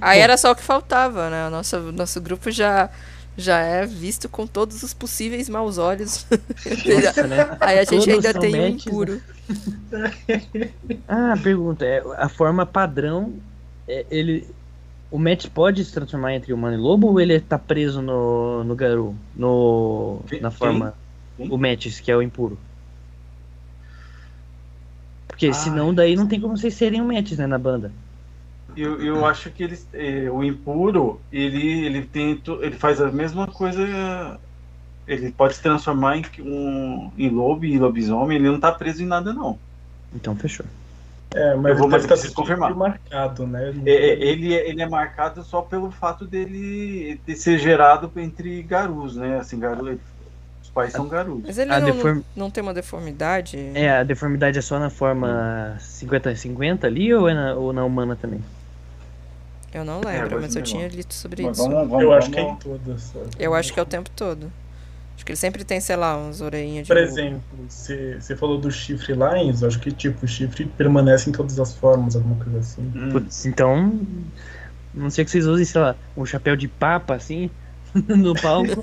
[0.00, 1.46] Aí era só o que faltava, né?
[1.46, 2.88] O nosso, nosso grupo já
[3.36, 6.26] já é visto com todos os possíveis maus olhos.
[7.04, 7.56] Nossa, né?
[7.60, 9.20] Aí a gente Todos ainda tem um impuro.
[9.90, 10.12] Né?
[11.08, 13.34] ah, pergunta, é, a forma padrão,
[13.88, 14.46] é, ele,
[15.10, 18.74] o Matt pode se transformar entre humano e lobo ou ele tá preso no, no
[18.74, 19.16] Garu?
[19.34, 20.94] No, na forma.
[21.36, 21.50] Quem?
[21.50, 22.58] O Metis, que é o impuro.
[25.26, 27.90] Porque ah, senão daí não tem como vocês serem o Metis, né, na banda
[28.76, 33.46] eu, eu acho que ele, é, o impuro, ele, ele, tem, ele faz a mesma
[33.46, 34.38] coisa.
[35.06, 39.06] Ele pode se transformar em, um, em lobo e lobisomem, ele não tá preso em
[39.06, 39.58] nada, não.
[40.14, 40.66] Então fechou.
[41.34, 42.74] É, mas eu vou, mas preciso confirmar.
[42.74, 43.72] marcado, né?
[43.86, 49.16] É, é, ele, ele é marcado só pelo fato dele de ser gerado entre garus,
[49.16, 49.38] né?
[49.38, 49.98] Assim, garu,
[50.62, 51.42] os pais são garus.
[51.44, 52.20] Mas ele não, deform...
[52.36, 53.56] não, tem uma deformidade?
[53.74, 58.14] É, a deformidade é só na forma 50-50 ali ou, é na, ou na humana
[58.14, 58.40] também?
[59.72, 61.68] Eu não é, lembro, é, mas eu tinha lido sobre mas isso.
[61.68, 63.12] Vamos, vamos, eu acho que é em todas.
[63.38, 64.52] Eu acho que é o tempo todo.
[65.14, 66.92] Acho que ele sempre tem, sei lá, uns orelhinhas de.
[66.92, 69.66] Por exemplo, você, falou do chifre lá, Enzo.
[69.66, 72.92] Acho que tipo, o chifre permanece em todas as formas, alguma coisa assim.
[72.94, 73.10] Hum.
[73.12, 74.00] Putz, então.
[74.92, 77.50] Não sei que vocês usem, sei lá, um chapéu de papa assim.
[78.08, 78.82] no palco.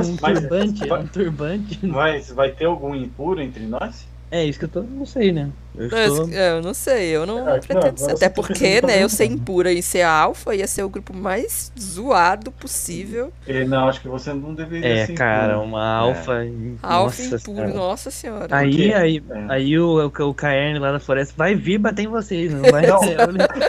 [0.00, 1.86] um mas, turbante, vai, um turbante.
[1.86, 4.06] Mas vai ter algum impuro entre nós?
[4.30, 4.82] É isso que eu tô.
[4.82, 5.50] Não sei, né?
[5.76, 6.28] Eu, estou...
[6.28, 8.10] eu não sei, eu não é, pretendo não, ser.
[8.12, 12.50] Até porque, né, eu ser impura e ser alfa ia ser o grupo mais zoado
[12.52, 13.32] possível.
[13.46, 15.12] E, não, acho que você não deveria é, ser.
[15.12, 16.44] É, cara, uma alfa.
[16.44, 16.50] É.
[16.82, 17.74] Alfa impuro, cara.
[17.74, 18.56] nossa senhora.
[18.56, 19.46] Aí, aí, é.
[19.48, 22.86] aí o, o, o Caerne lá da floresta vai vir bater em vocês, não vai
[22.86, 22.98] não.
[23.00, 23.16] ser.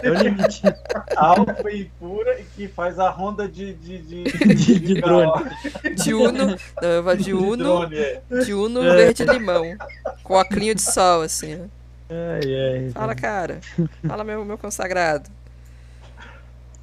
[0.02, 0.62] É o limite.
[1.16, 3.74] Alfa impura e que faz a ronda de.
[3.74, 4.24] de, de,
[4.54, 5.50] de, de drone.
[5.96, 6.46] De Uno.
[6.46, 7.56] Não, de Uno.
[7.56, 8.20] De, drone, é.
[8.44, 9.76] de Uno verde-limão.
[10.22, 11.68] Com a óculos de sol, assim, né?
[12.12, 13.60] Ai, ai, Fala, cara.
[14.06, 15.30] Fala, meu, meu consagrado.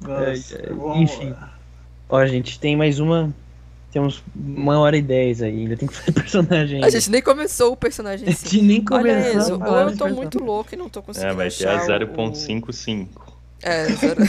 [0.00, 1.34] Nossa, ai, Enfim.
[2.08, 3.32] Ó, gente, tem mais uma.
[3.92, 6.84] Temos uma hora e dez aí, ainda tem que fazer personagem.
[6.84, 9.60] A gente nem começou o personagem A gente nem começou.
[9.60, 11.32] Olha, ou eu tô muito louco e não tô conseguindo.
[11.32, 13.08] É, vai ter a 0.55.
[13.62, 14.22] É, zero...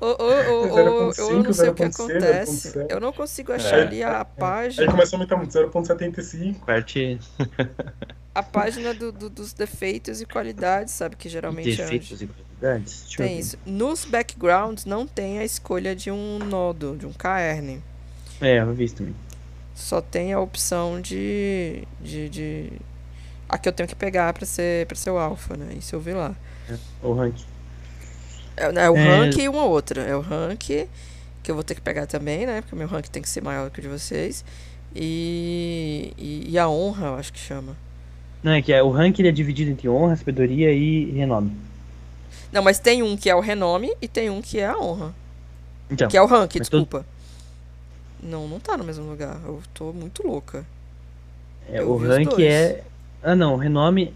[0.00, 2.86] ou, ou, ou, eu não sei o que acontece.
[2.88, 3.82] Eu não consigo achar é.
[3.82, 4.82] ali a página.
[4.82, 6.56] Aí começou a aumentar muito, 0.75.
[6.64, 7.20] Parte.
[8.34, 11.16] A página do, do, dos defeitos e qualidades, sabe?
[11.16, 12.00] Que geralmente defeitos é.
[12.16, 13.02] Defeitos e qualidades?
[13.02, 13.58] Deixa tem isso.
[13.66, 17.82] Nos backgrounds não tem a escolha de um nodo, de um caerne.
[18.40, 19.14] É, eu vi isso também.
[19.74, 21.86] Só tem a opção de.
[22.00, 22.72] de, de...
[23.48, 25.74] A que eu tenho que pegar pra ser, pra ser o alfa, né?
[25.78, 26.34] Isso eu vi lá.
[26.68, 27.36] É, o rank.
[28.56, 29.18] É, é o é...
[29.18, 30.02] rank e uma outra.
[30.02, 30.88] É o rank
[31.42, 32.60] que eu vou ter que pegar também, né?
[32.60, 34.44] Porque o meu rank tem que ser maior que o de vocês.
[34.94, 37.76] E, e, e, a honra, eu acho que chama.
[38.42, 41.56] Não, é que é, o rank é dividido entre honra, sabedoria e renome.
[42.52, 45.14] Não, mas tem um que é o renome e tem um que é a honra.
[45.90, 47.04] Então, que é o rank, desculpa.
[48.20, 48.26] Tô...
[48.26, 49.40] Não, não tá no mesmo lugar.
[49.44, 50.64] Eu tô muito louca.
[51.68, 52.82] É, eu o rank é.
[53.22, 54.12] Ah não, o renome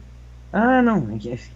[0.59, 1.07] ah, não,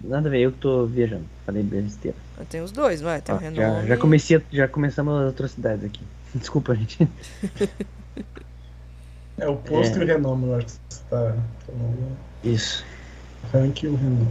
[0.05, 1.25] nada a ver, eu que tô viajando.
[1.47, 2.16] Falei besteira.
[2.51, 3.57] Tem os dois, vai, tem ah, o renome.
[3.57, 6.03] Já, já, comecei, já começamos as atrocidades aqui.
[6.35, 7.09] Desculpa, gente.
[9.39, 10.01] é o posto é...
[10.01, 11.35] e o renome, eu acho que você tá
[11.66, 12.16] falando.
[12.43, 12.84] Isso.
[13.53, 14.28] Rank e o renome.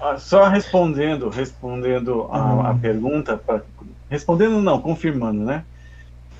[0.00, 2.78] Ah, só respondendo, respondendo a, a uhum.
[2.78, 3.62] pergunta, pra,
[4.10, 5.64] respondendo não, confirmando, né?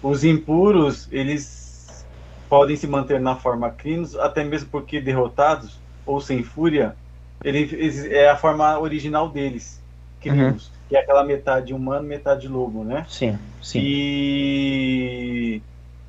[0.03, 2.05] Os impuros, eles
[2.49, 6.95] podem se manter na forma crinos, até mesmo porque derrotados ou sem fúria,
[7.43, 7.69] ele
[8.15, 9.81] é a forma original deles,
[10.21, 10.73] crinos, uhum.
[10.89, 13.07] que é aquela metade humano, metade lobo, né?
[13.09, 13.81] Sim, sim.
[13.83, 15.63] E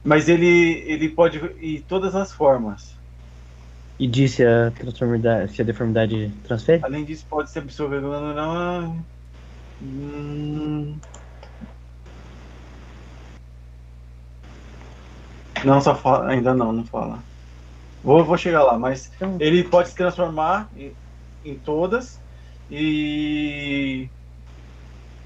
[0.04, 2.95] mas ele ele pode ir todas as formas.
[3.98, 6.84] E disse a transformidade, se a deformidade transfere?
[6.84, 8.10] Além disso, pode ser absorvido.
[8.10, 9.06] Não, não,
[9.82, 10.98] hum...
[15.64, 17.20] não só fala, ainda não, não fala.
[18.04, 19.38] Vou, vou chegar lá, mas então...
[19.40, 20.70] ele pode se transformar
[21.44, 22.20] em todas
[22.70, 24.10] e.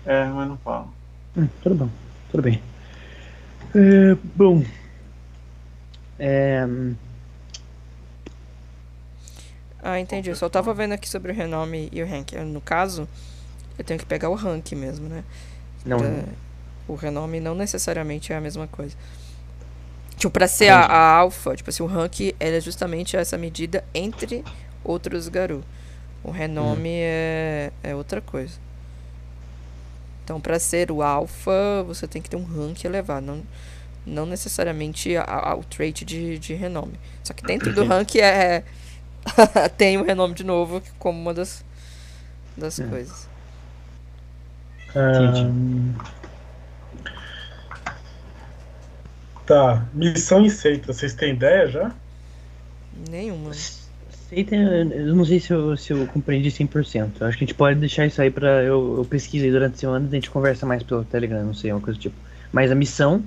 [0.06, 0.94] É, mas não falo.
[1.36, 1.90] Hum, tudo bom,
[2.32, 2.62] tudo bem.
[3.76, 4.64] É, bom.
[6.18, 6.66] É,
[9.82, 10.30] Ah, entendi.
[10.30, 12.34] Eu só tava vendo aqui sobre o renome e o rank.
[12.34, 13.08] No caso,
[13.78, 15.24] eu tenho que pegar o rank mesmo, né?
[15.86, 16.24] não, É,
[16.88, 18.96] o renome não necessariamente é a mesma coisa.
[20.18, 23.86] Tipo, pra ser a, a alfa, tipo assim, o rank ele é justamente essa medida
[23.94, 24.44] entre
[24.84, 25.64] outros Garu.
[26.22, 28.56] O renome é, é outra coisa.
[30.24, 33.26] Então, pra ser o alfa, você tem que ter um rank elevado.
[33.26, 33.42] Não,
[34.06, 37.00] não necessariamente a- a- o trait de, de renome.
[37.24, 38.64] Só que dentro do rank é.
[39.78, 41.64] tem o renome de novo como uma das,
[42.58, 42.84] das É.
[42.86, 43.28] coisas.
[44.96, 45.94] Ahn,
[49.46, 51.92] Tá, missão e seita, vocês têm ideia já?
[53.10, 53.52] Nenhuma.
[53.54, 57.14] Seita, eu não sei se eu, se eu compreendi 100%.
[57.20, 58.62] Eu acho que a gente pode deixar isso aí pra.
[58.62, 61.72] Eu, eu pesquisei durante a semana e a gente conversa mais pelo Telegram, não sei,
[61.72, 62.16] uma coisa do tipo.
[62.52, 63.24] Mas a missão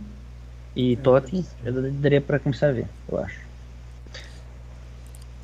[0.76, 3.40] e Totem, eu daria pra começar a ver, eu acho.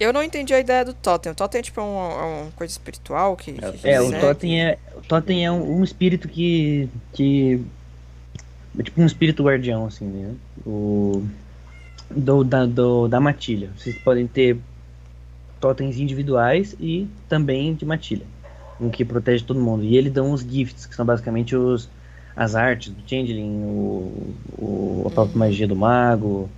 [0.00, 1.32] Eu não entendi a ideia do Totem.
[1.32, 3.52] O Totem é tipo um- é uma coisa espiritual que.
[3.52, 4.20] que É, o?
[4.20, 6.88] Totem é, o Totem é um, um espírito que.
[7.12, 7.60] que.
[8.78, 10.34] É tipo um espírito guardião, assim, né?
[10.66, 11.24] O.
[12.10, 13.70] Do, da, do, da matilha.
[13.76, 14.56] Vocês podem ter
[15.60, 18.24] totens individuais e também de matilha.
[18.80, 19.82] Um que protege todo mundo.
[19.84, 21.90] E ele dá uns gifts, que são basicamente os,
[22.36, 26.48] as artes do Changeling, o, o, a própria magia do mago.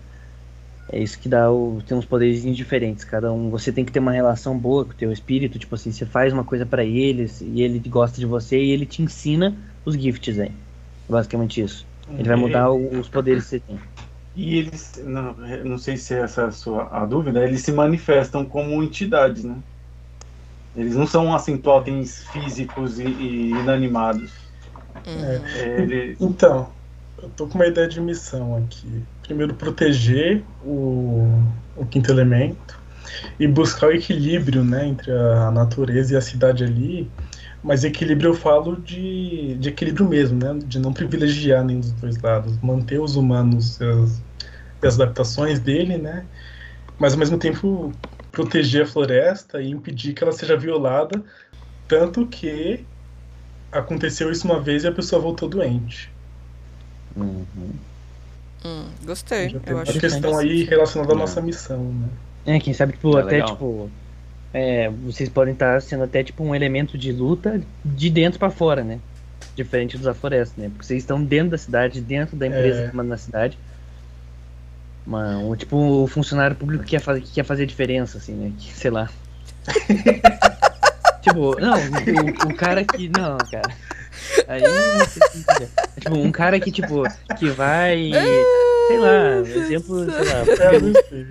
[0.92, 3.04] É isso que dá o, tem uns poderes diferentes.
[3.04, 3.48] Cada um.
[3.50, 5.58] Você tem que ter uma relação boa com o teu espírito.
[5.58, 8.86] Tipo assim, você faz uma coisa pra ele e ele gosta de você e ele
[8.86, 10.50] te ensina os gifts aí.
[11.08, 11.86] Basicamente isso.
[12.18, 13.78] Ele vai mudar o- os poderes que você tem.
[14.34, 15.34] E eles, não,
[15.64, 19.56] não sei se essa é a sua a dúvida, eles se manifestam como entidades, né?
[20.74, 24.32] Eles não são assim totens físicos e, e inanimados.
[25.06, 25.22] Uhum.
[25.56, 26.72] É, ele- Então,
[27.22, 29.04] eu tô com uma ideia de missão aqui.
[29.30, 31.24] Primeiro, proteger o,
[31.76, 32.76] o quinto elemento
[33.38, 37.08] e buscar o equilíbrio né, entre a natureza e a cidade ali.
[37.62, 40.58] Mas equilíbrio eu falo de, de equilíbrio mesmo, né?
[40.66, 42.58] De não privilegiar nenhum dos dois lados.
[42.60, 44.20] Manter os humanos e as,
[44.82, 46.26] as adaptações dele, né?
[46.98, 47.92] Mas ao mesmo tempo
[48.32, 51.22] proteger a floresta e impedir que ela seja violada.
[51.86, 52.84] Tanto que
[53.70, 56.12] aconteceu isso uma vez e a pessoa voltou doente.
[57.14, 57.89] Uhum.
[58.64, 59.48] Hum, gostei.
[59.50, 61.18] Já Eu uma acho que questão aí relacionada à É.
[61.18, 62.08] nossa missão, né?
[62.46, 63.48] É, quem sabe, tipo, É até, legal.
[63.52, 63.90] tipo.
[64.52, 68.82] É, vocês podem estar sendo até, tipo, um elemento de luta de dentro pra fora,
[68.82, 68.98] né?
[69.54, 70.68] Diferente dos da floresta, né?
[70.68, 72.88] Porque vocês estão dentro da cidade, dentro da empresa É.
[72.88, 73.56] que manda na cidade.
[75.06, 78.52] Mano, tipo, o funcionário público que quer, fazer, que quer fazer diferença, assim, né?
[78.58, 79.08] Que, sei lá.
[81.22, 83.08] tipo, não, o, o cara que.
[83.08, 83.70] Não, cara.
[84.48, 84.62] Aí.
[84.64, 87.02] É, Tipo, um cara que, tipo,
[87.38, 88.10] que vai.
[88.88, 90.70] Sei lá, exemplo, sei lá.
[90.72, 91.26] É, eu não sei.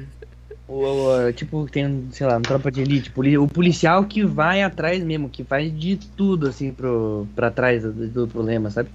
[0.67, 0.83] O,
[1.27, 5.27] o- tipo, tem, sei lá, uma tropa de elite, o policial que vai atrás mesmo,
[5.27, 8.89] que faz de tudo, assim, pro, pra trás do, do problema, sabe?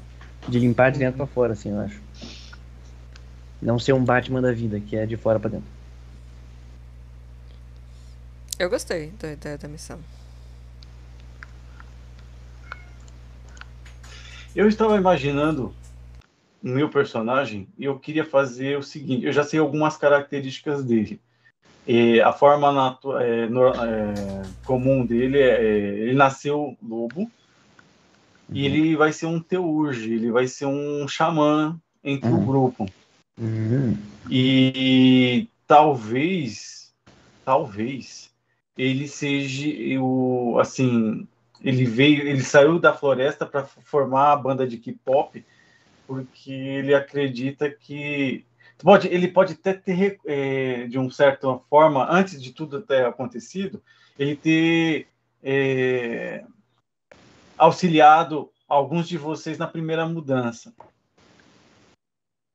[0.48, 2.00] De limpar de dentro pra fora, assim, eu acho.
[3.60, 5.66] Não ser um Batman da vida, que é de fora pra dentro.
[8.58, 9.98] Eu gostei da ideia da missão.
[14.54, 15.74] Eu estava imaginando
[16.62, 21.20] o meu personagem e eu queria fazer o seguinte: eu já sei algumas características dele.
[21.86, 27.30] E a forma natu- é, nor- é, comum dele é, é, ele nasceu lobo
[28.52, 32.46] e ele vai ser um teurge, ele vai ser um xamã entre o Uhum.
[32.46, 32.86] grupo.
[33.38, 33.96] Uhum.
[34.30, 36.94] E talvez,
[37.44, 38.32] talvez
[38.78, 41.26] ele seja o assim,
[41.64, 45.44] ele veio, ele saiu da floresta para formar a banda de K-pop
[46.06, 48.44] porque ele acredita que
[48.78, 53.82] pode, ele pode até ter é, de uma certa forma, antes de tudo ter acontecido,
[54.18, 55.08] ele ter
[55.42, 56.44] é,
[57.56, 60.74] auxiliado alguns de vocês na primeira mudança.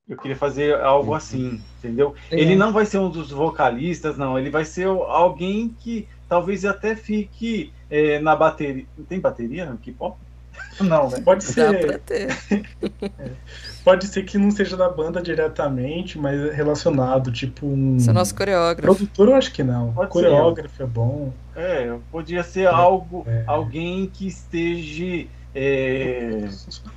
[0.07, 2.15] Eu queria fazer algo assim, entendeu?
[2.31, 4.39] Ele não vai ser um dos vocalistas, não.
[4.39, 8.85] Ele vai ser alguém que talvez até fique é, na bateria.
[9.07, 10.17] Tem bateria no K-pop?
[10.81, 11.21] Não, né?
[11.21, 12.37] Pode Dá pra ser, ter.
[13.83, 17.97] pode ser que não seja da banda diretamente, mas relacionado, tipo um.
[17.99, 18.81] Você é nosso coreógrafo.
[18.81, 19.93] Produtor eu acho que não.
[19.93, 21.33] Pode Coreógrafo é bom.
[21.55, 23.43] É, podia ser algo, É.
[23.47, 26.47] alguém que esteja é,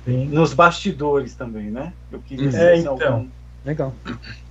[0.05, 1.93] nos bastidores também, né?
[2.11, 2.51] Eu queria Hum.
[2.51, 2.93] ser É, então.
[2.93, 3.27] algum-
[3.65, 3.93] Legal.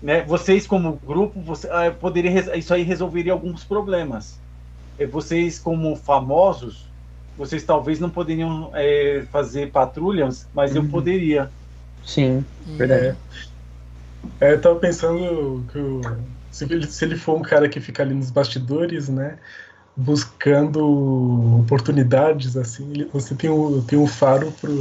[0.02, 0.22] né?
[0.22, 4.40] Vocês como grupo, você, ah, poderia isso aí resolveria alguns problemas.
[4.98, 6.86] Eh, Vocês como famosos,
[7.36, 10.88] vocês talvez não poderiam eh, fazer patrulhas, mas eu Uhum.
[10.88, 11.50] poderia.
[12.04, 13.06] Sim, verdade.
[13.06, 13.16] é.
[14.40, 16.00] É, eu tava pensando que o,
[16.50, 19.38] se, ele, se ele for um cara que fica ali nos bastidores, né?
[19.96, 24.74] Buscando oportunidades, assim, ele- você tem um, tem um faro pro,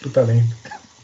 [0.00, 0.54] pro talento.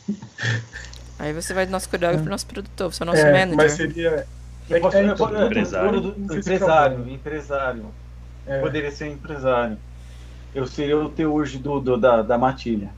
[1.19, 3.57] Aí você vai do nosso coreógrafo pro nosso produtor, você é o nosso é, manager.
[3.57, 4.27] mas seria.
[4.69, 6.15] Eu posso- eu posso- eu- Empresário.
[6.29, 7.85] eu- Empresário, empresário.
[8.47, 9.77] É, Poderia ser empresário.
[10.55, 12.91] Eu seria o Teuge do, do- da, da matilha.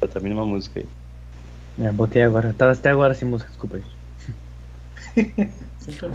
[0.00, 0.86] Tá também numa música aí.
[1.78, 2.54] É, botei agora.
[2.56, 3.82] Tava até agora sem música, desculpa, é.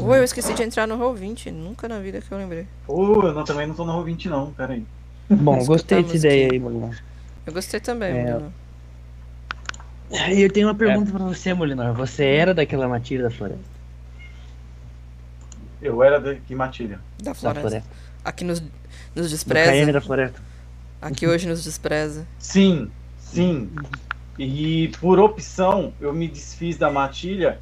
[0.03, 2.67] Oi, eu esqueci de entrar no Roll20, nunca na vida que eu lembrei.
[2.87, 4.83] Ô, eu não, também não tô no Roll20 não, peraí.
[5.29, 7.03] Bom, Escutar gostei a dessa ideia aí, Molinar.
[7.45, 8.41] Eu gostei também, É.
[10.33, 11.93] E eu tenho uma pergunta pra você, Molinar.
[11.93, 13.70] Você era daquela matilha da floresta?
[15.81, 16.99] Eu era de que matilha.
[17.21, 17.61] Da Da floresta.
[17.69, 17.89] floresta.
[18.23, 18.61] Aqui nos,
[19.15, 19.71] nos Do despreza.
[19.71, 20.41] KM da floresta.
[21.01, 22.27] Aqui hoje nos despreza.
[22.37, 23.69] Sim, sim.
[24.37, 27.59] E por opção, eu me desfiz da matilha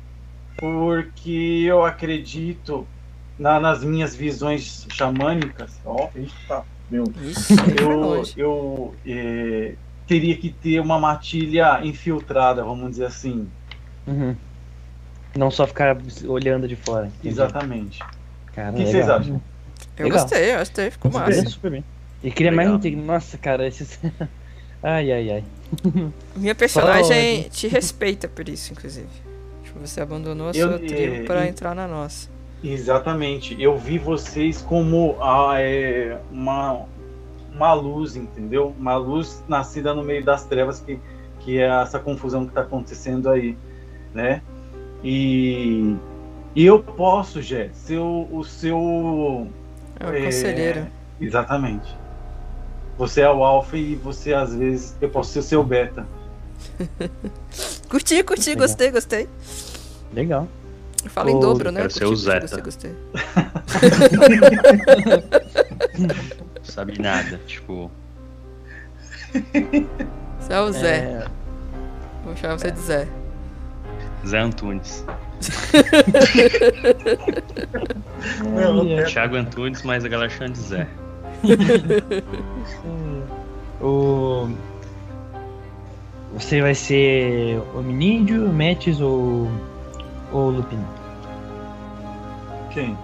[0.57, 2.85] porque eu acredito
[3.37, 5.79] na- nas minhas visões xamânicas.
[5.85, 7.05] Ó, eita, meu.
[7.05, 13.47] Foi Eu, eu eh, teria que ter uma matilha infiltrada, vamos dizer assim.
[14.05, 14.35] Uhum.
[15.39, 17.07] Não só ficar olhando de fora.
[17.07, 17.29] entendi.
[17.29, 17.99] Exatamente.
[18.53, 19.41] Cara, O que vocês acham?
[19.97, 20.19] Eu legal.
[20.21, 21.41] gostei, eu gostei, ficou Super massa.
[21.41, 21.83] bem, super bem.
[22.21, 22.77] E queria mais Legal.
[22.77, 23.01] um tigre.
[23.01, 23.97] Nossa, cara, esses.
[24.83, 25.43] ai, ai, ai.
[26.35, 29.07] Minha personagem te respeita por isso, inclusive.
[29.63, 32.27] Tipo, você abandonou a Eu- sua tribo é, pra e- entrar na nossa.
[32.61, 33.55] Exatamente.
[33.61, 36.81] Eu vi vocês como ah, é, uma,
[37.53, 38.75] uma luz, entendeu?
[38.77, 40.99] Uma luz nascida no meio das trevas, que,
[41.39, 43.57] que é essa confusão que está acontecendo aí,
[44.13, 44.41] né?
[45.03, 45.95] E,
[46.55, 49.47] e eu posso, Jé, ser o, o seu.
[49.99, 50.87] É o é, conselheiro.
[51.19, 51.95] Exatamente.
[52.97, 56.05] Você é o alfa e você, às vezes, eu posso ser o seu beta.
[57.89, 58.67] Curti, curti, Legal.
[58.67, 59.29] gostei, gostei.
[60.13, 60.47] Legal.
[61.07, 61.81] Fala em dobro, né?
[61.81, 62.61] quero ser o Zeta.
[62.61, 62.95] Gostei, gostei.
[65.97, 67.39] Não sabe nada.
[67.47, 67.89] Tipo,
[70.39, 70.97] Você é o Zé.
[70.97, 71.27] É,
[72.23, 73.07] Vou chamar você de Zé.
[74.25, 75.05] Zé Antunes.
[79.11, 80.87] Thiago Antunes, mas a galera chama de Zé.
[83.81, 84.49] O.
[86.33, 89.49] Você vai ser hominídeo, Metis ou.
[90.33, 90.85] ou Lupino?
[92.71, 92.97] Quem?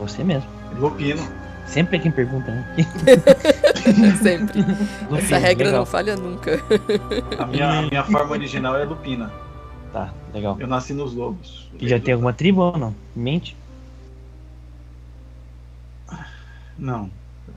[0.00, 0.48] Você mesmo.
[0.78, 1.26] Lupino.
[1.66, 2.64] Sempre é quem pergunta, né?
[4.22, 4.60] Sempre.
[4.60, 5.80] Lupino, Essa regra legal.
[5.80, 6.60] não falha nunca.
[7.36, 9.28] A minha, a minha forma original é Lupina.
[9.96, 10.58] Tá, legal.
[10.60, 11.70] Eu nasci nos lobos.
[11.80, 12.94] E já tem alguma tribo ou não?
[13.14, 13.56] Mente?
[16.78, 17.10] Não.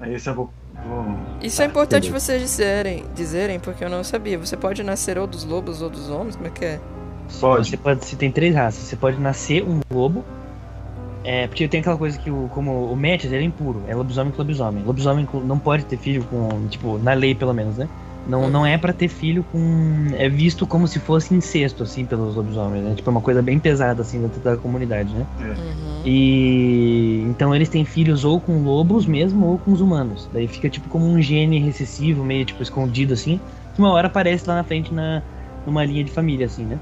[0.04, 0.50] Esse eu vou.
[0.88, 2.26] vou- Isso é importante beleza.
[2.26, 4.40] vocês dizerem, dizerem, porque eu não sabia.
[4.40, 6.38] Você pode nascer ou dos lobos ou dos homens?
[6.38, 6.80] Como é que é?
[7.42, 7.68] Pode.
[7.70, 8.06] Você pode.
[8.06, 8.84] Você tem três raças.
[8.84, 10.24] Você pode nascer um lobo.
[11.26, 14.32] É, porque tem aquela coisa que o, como o Metis ele é impuro, é lobisomem
[14.32, 14.82] com lobisomem.
[14.86, 17.90] Lobisomem não pode ter filho com, tipo, na lei pelo menos, né?
[18.28, 20.08] Não, não é pra ter filho com.
[20.14, 22.94] É visto como se fosse incesto, assim, pelos lobisomens, né?
[22.96, 25.26] Tipo, é uma coisa bem pesada, assim, dentro da comunidade, né?
[25.40, 26.02] Uhum.
[26.06, 30.30] E então eles têm filhos ou com lobos mesmo ou com os humanos.
[30.32, 33.40] Daí fica tipo como um gene recessivo, meio tipo escondido assim,
[33.74, 35.22] que uma hora aparece lá na frente na
[35.66, 36.80] numa linha de família assim, né?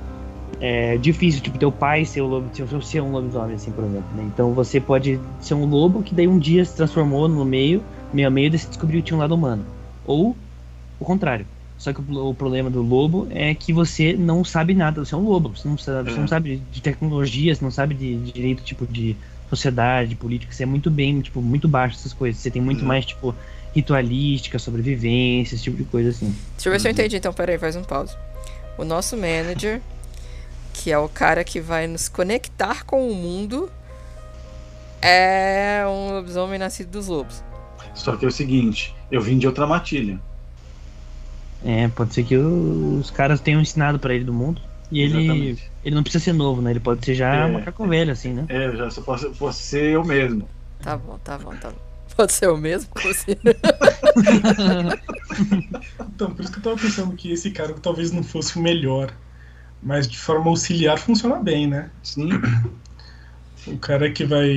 [0.59, 4.07] É difícil, tipo, teu pai ser, o lobo, ser, ser um lobisomem, assim, por exemplo.
[4.15, 4.23] Né?
[4.33, 8.27] Então você pode ser um lobo que daí um dia se transformou no meio, meio
[8.27, 9.63] a meio, daí você descobriu que tinha um lado humano.
[10.05, 10.35] Ou
[10.99, 11.45] o contrário.
[11.77, 15.17] Só que o, o problema do lobo é que você não sabe nada, você é
[15.17, 16.27] um lobo, você não sabe, você não É.
[16.27, 19.15] sabe de tecnologia, você não sabe de, de direito, tipo, de
[19.49, 22.41] sociedade, de política, você é muito bem, tipo, muito baixo essas coisas.
[22.41, 22.87] Você tem muito Uhum.
[22.87, 23.33] mais, tipo,
[23.75, 26.33] ritualística, sobrevivência, esse tipo de coisa assim.
[26.55, 28.15] Deixa eu ver se eu entendi, então, peraí, faz um pause.
[28.77, 29.79] O nosso manager,
[30.73, 33.69] que é o cara que vai nos conectar com o mundo,
[35.01, 37.43] é um lobisomem nascido dos lobos.
[37.93, 40.19] Só que é o seguinte, eu vim de outra matilha.
[41.65, 44.61] É, pode ser que os caras tenham ensinado pra ele do mundo.
[44.91, 45.71] E ele, Exatamente.
[45.83, 46.71] ele não precisa ser novo, né?
[46.71, 47.51] Ele pode ser já É.
[47.51, 48.45] macaco velho, assim, né?
[48.47, 50.47] É, eu já só posso, posso ser eu mesmo.
[50.81, 51.77] Tá bom, tá bom, tá bom.
[52.15, 52.89] Pode ser o mesmo?
[52.91, 53.35] Como assim?
[55.99, 59.11] Então, por isso que eu tava pensando que esse cargo talvez não fosse o melhor.
[59.83, 61.91] Mas de forma auxiliar funciona bem, né?
[62.01, 62.29] Sim.
[63.67, 64.49] O cara que vai.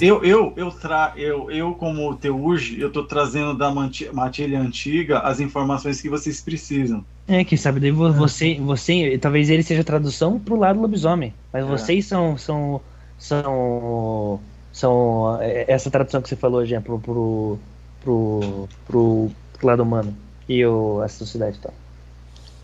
[0.00, 3.70] Eu, eu, eu, tra, eu, eu como Teuge, eu tô trazendo da
[4.12, 7.04] matilha antiga as informações que vocês precisam.
[7.28, 11.64] É, quem sabe daí vo- você, você, talvez ele seja tradução pro lado lobisomem, mas
[11.64, 11.66] É.
[11.66, 12.80] vocês são, são,
[13.18, 14.40] são,
[14.72, 17.58] são é, essa tradução que você falou, já pro, pro,
[18.00, 20.16] pro, pro, pro lado humano
[20.48, 21.74] e o, a sociedade e tal.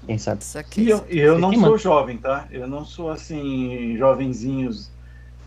[0.06, 0.44] Quem sabe?
[0.44, 1.78] Saquei, E eu, e eu não sou mano.
[1.78, 2.48] jovem, tá?
[2.50, 4.90] Eu não sou assim, jovenzinhos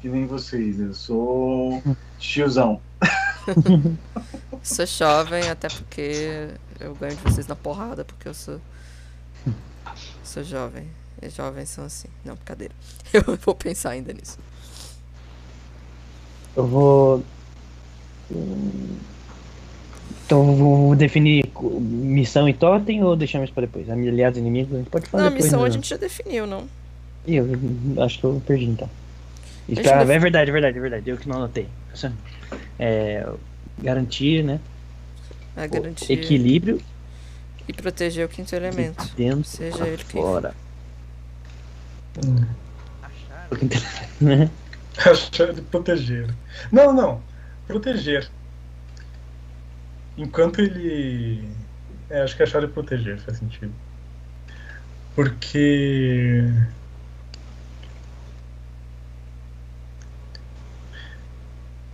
[0.05, 0.79] que nem vocês.
[0.79, 1.81] Eu sou
[2.19, 2.79] tiozão.
[4.61, 6.49] Sou jovem, até porque
[6.79, 8.61] eu ganho de vocês na porrada, porque eu sou.
[10.23, 10.87] Sou jovem.
[11.23, 12.07] E jovens são assim.
[12.23, 12.73] Não, brincadeira.
[13.13, 14.37] Eu vou pensar ainda nisso.
[16.55, 17.23] Eu vou.
[20.25, 23.89] Então eu vou definir missão e totem ou deixamos pra depois?
[23.89, 25.45] Aliados inimigos a gente pode falar Não, a depois.
[25.45, 25.67] missão né?
[25.67, 26.67] a gente já definiu, não?
[27.25, 28.89] Ih, eu acho que eu perdi então.
[29.67, 31.09] Espera, def- é verdade, é verdade, é verdade.
[31.09, 31.67] Eu que não anotei.
[32.77, 33.27] É,
[33.81, 34.59] garantir, né?
[35.55, 36.81] É garantir Equilíbrio
[37.67, 39.03] e proteger o quinto elemento.
[39.15, 40.53] dentro Seja pra ele quem fora.
[42.25, 42.45] Hum.
[43.51, 43.65] O que
[44.21, 44.49] né?
[44.97, 46.33] Achar de proteger.
[46.71, 47.21] Não, não.
[47.67, 48.29] Proteger.
[50.17, 51.47] Enquanto ele.
[52.09, 53.73] É, acho que achar de proteger faz sentido.
[55.15, 56.43] Porque.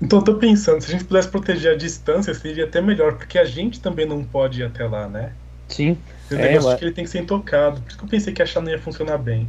[0.01, 3.37] Então eu tô pensando, se a gente pudesse proteger a distância, seria até melhor, porque
[3.37, 5.33] a gente também não pode ir até lá, né?
[5.69, 5.97] Sim,
[6.27, 7.81] Tem um É, negócio eu- que ele tem que ser intocado.
[7.81, 9.47] Por isso que eu pensei que achar não ia funcionar bem.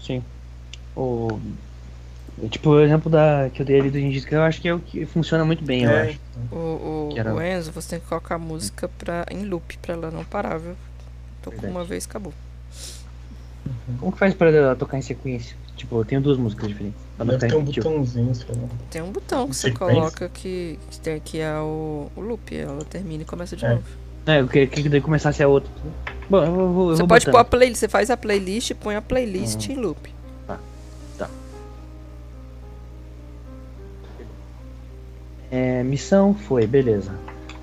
[0.00, 0.22] sim.
[0.96, 1.38] O.
[2.50, 4.74] Tipo, o exemplo da, que eu dei ali do Gengis Khan, eu acho que é
[4.74, 6.20] o que funciona muito bem, eu É, acho.
[6.50, 9.76] O, o, Que era- o Enzo, você tem que colocar a música pra, em loop
[9.78, 10.74] pra ela não parar, viu?
[11.42, 11.72] Tocou Verdade.
[11.76, 12.32] uma vez, acabou.
[14.00, 15.56] Como que faz pra ela tocar em sequência?
[15.76, 16.98] Tipo, eu tenho duas músicas diferentes.
[17.24, 17.88] Deve ficar ter um repetitivo.
[17.90, 18.68] botãozinho, sei lá.
[18.90, 19.94] Tem um botão que você Sequência?
[19.94, 22.56] coloca que, que, tem, que é o, o loop.
[22.56, 23.70] Ela termina e começa de É.
[23.74, 23.82] novo.
[24.26, 25.70] É, eu queria que daí começasse a outra.
[26.30, 26.90] Bom, eu vou.
[26.90, 27.50] Eu Você vou pode pôr a botando.
[27.50, 29.74] playlist, você faz a playlist e põe a playlist Uhum.
[29.74, 30.12] em loop.
[35.50, 37.12] É, missão foi, beleza.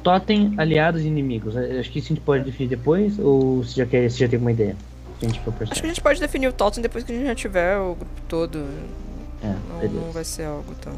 [0.04, 1.56] Totem, aliados e inimigos.
[1.56, 4.28] É, Acho que isso a gente pode definir depois, ou você já, quer, você já
[4.28, 4.76] tem alguma ideia?
[5.22, 7.96] Acho que a gente pode definir o totem depois que a gente já tiver o
[7.96, 8.66] grupo todo.
[9.44, 10.00] É, Não, beleza.
[10.06, 10.94] não vai ser algo tão.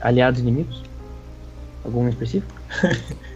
[0.00, 0.82] Aliados e inimigos?
[1.84, 2.52] Algum específico?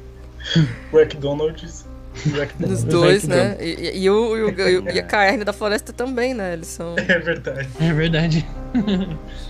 [0.92, 1.86] O McDonald's
[2.26, 2.82] e o McDonald's.
[2.82, 3.56] Nos Mas dois, é né?
[3.60, 4.42] E, e- e o, e,
[4.78, 6.52] o, e a caerne da floresta também, né?
[6.54, 6.96] Eles são.
[7.08, 7.68] É verdade.
[7.80, 8.46] É verdade.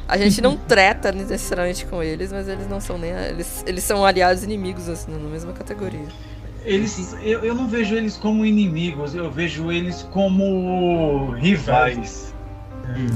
[0.07, 3.11] A gente não treta necessariamente com eles, mas eles não são nem.
[3.11, 6.05] Eles, eles são aliados inimigos, assim, na mesma categoria.
[6.65, 12.32] Eles, eu, eu não vejo eles como inimigos, eu vejo eles como rivais.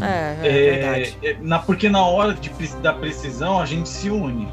[0.02, 1.18] É, é, É, verdade.
[1.22, 2.50] é, na, porque na hora de,
[2.82, 4.48] da precisão a gente se une.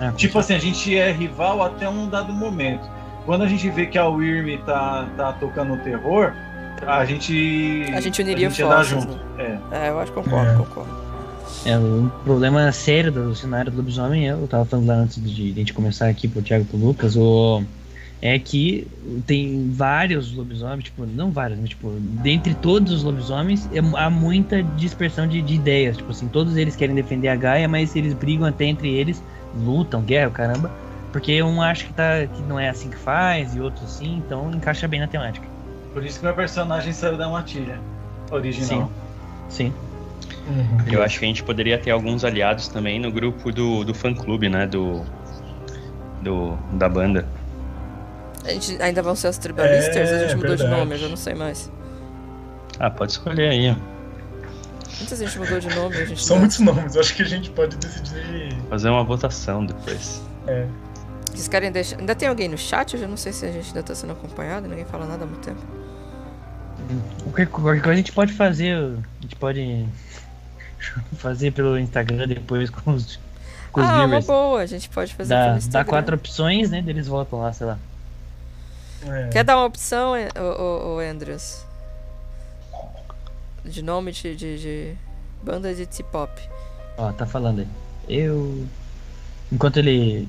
[0.00, 2.88] Ah, Tipo assim, a gente é rival até um dado momento.
[3.26, 6.32] Quando a gente vê que a Wyrm tá, tá tocando o terror,
[6.86, 7.84] a gente.
[7.94, 9.18] A gente uniria a gente forças, junto.
[9.38, 9.58] É.
[9.70, 10.56] É, eu acho que concordo, É.
[10.56, 11.00] concordo.
[11.66, 15.52] É, um problema sério do cenário do lobisomem, eu tava falando lá antes de, de
[15.52, 17.62] a gente começar aqui pro Thiago e pro Lucas, o,
[18.22, 18.86] é que
[19.26, 21.90] tem vários lobisomens, tipo, não vários, mas tipo,
[22.22, 26.76] dentre todos os lobisomens, é- há muita dispersão de, de ideias, tipo assim, todos eles
[26.76, 29.22] querem defender a Gaia, mas eles brigam até entre eles,
[29.56, 30.70] lutam, guerra, caramba,
[31.12, 34.50] porque um acha que, tá, que não é assim que faz, e outro sim, então
[34.50, 35.46] encaixa bem na temática.
[35.92, 37.80] Por isso que meu personagem saiu da matilha
[38.30, 38.90] original.
[39.48, 39.72] Sim.
[40.46, 40.92] Uhum.
[40.92, 44.14] Eu acho que a gente poderia ter alguns aliados também no grupo do, do fã
[44.14, 44.66] clube, né?
[44.66, 45.04] Do,
[46.22, 46.56] do.
[46.72, 47.28] Da banda.
[48.44, 49.96] A gente ainda vão ser os tribalistas?
[49.96, 50.80] a gente É, mudou de verdade.
[50.80, 51.70] nome, eu já não sei mais.
[52.78, 53.76] Ah, pode escolher aí.
[54.98, 56.22] Muitas a gente mudou de nome, a gente.
[56.24, 58.56] São dá- muitos nomes, eu acho que a gente pode decidir.
[58.68, 60.22] Fazer uma votação depois.
[60.46, 60.66] É.
[61.26, 61.98] Vocês querem deixar.
[61.98, 62.94] Ainda tem alguém no chat?
[62.94, 65.26] Eu já não sei se a gente ainda tá sendo acompanhado, ninguém fala nada há
[65.26, 65.60] muito tempo.
[67.24, 69.86] Qualquer, qualquer coisa a gente pode fazer, a gente pode
[71.18, 73.18] fazer pelo Instagram depois com os,
[73.70, 74.26] com os ah, uma viewers.
[74.26, 75.88] boa, a gente pode fazer Dá, pelo dá Instagram.
[75.90, 76.82] quatro opções, né?
[76.86, 77.78] Eles votam lá, sei lá.
[79.06, 79.28] É.
[79.28, 81.64] Quer dar uma opção, ô, ô, ô Andrews?
[83.64, 84.96] De nome de, de, de
[85.42, 86.32] banda de T-pop.
[86.96, 87.68] Ó, tá falando aí.
[88.08, 88.66] Eu.
[89.52, 90.28] Enquanto ele.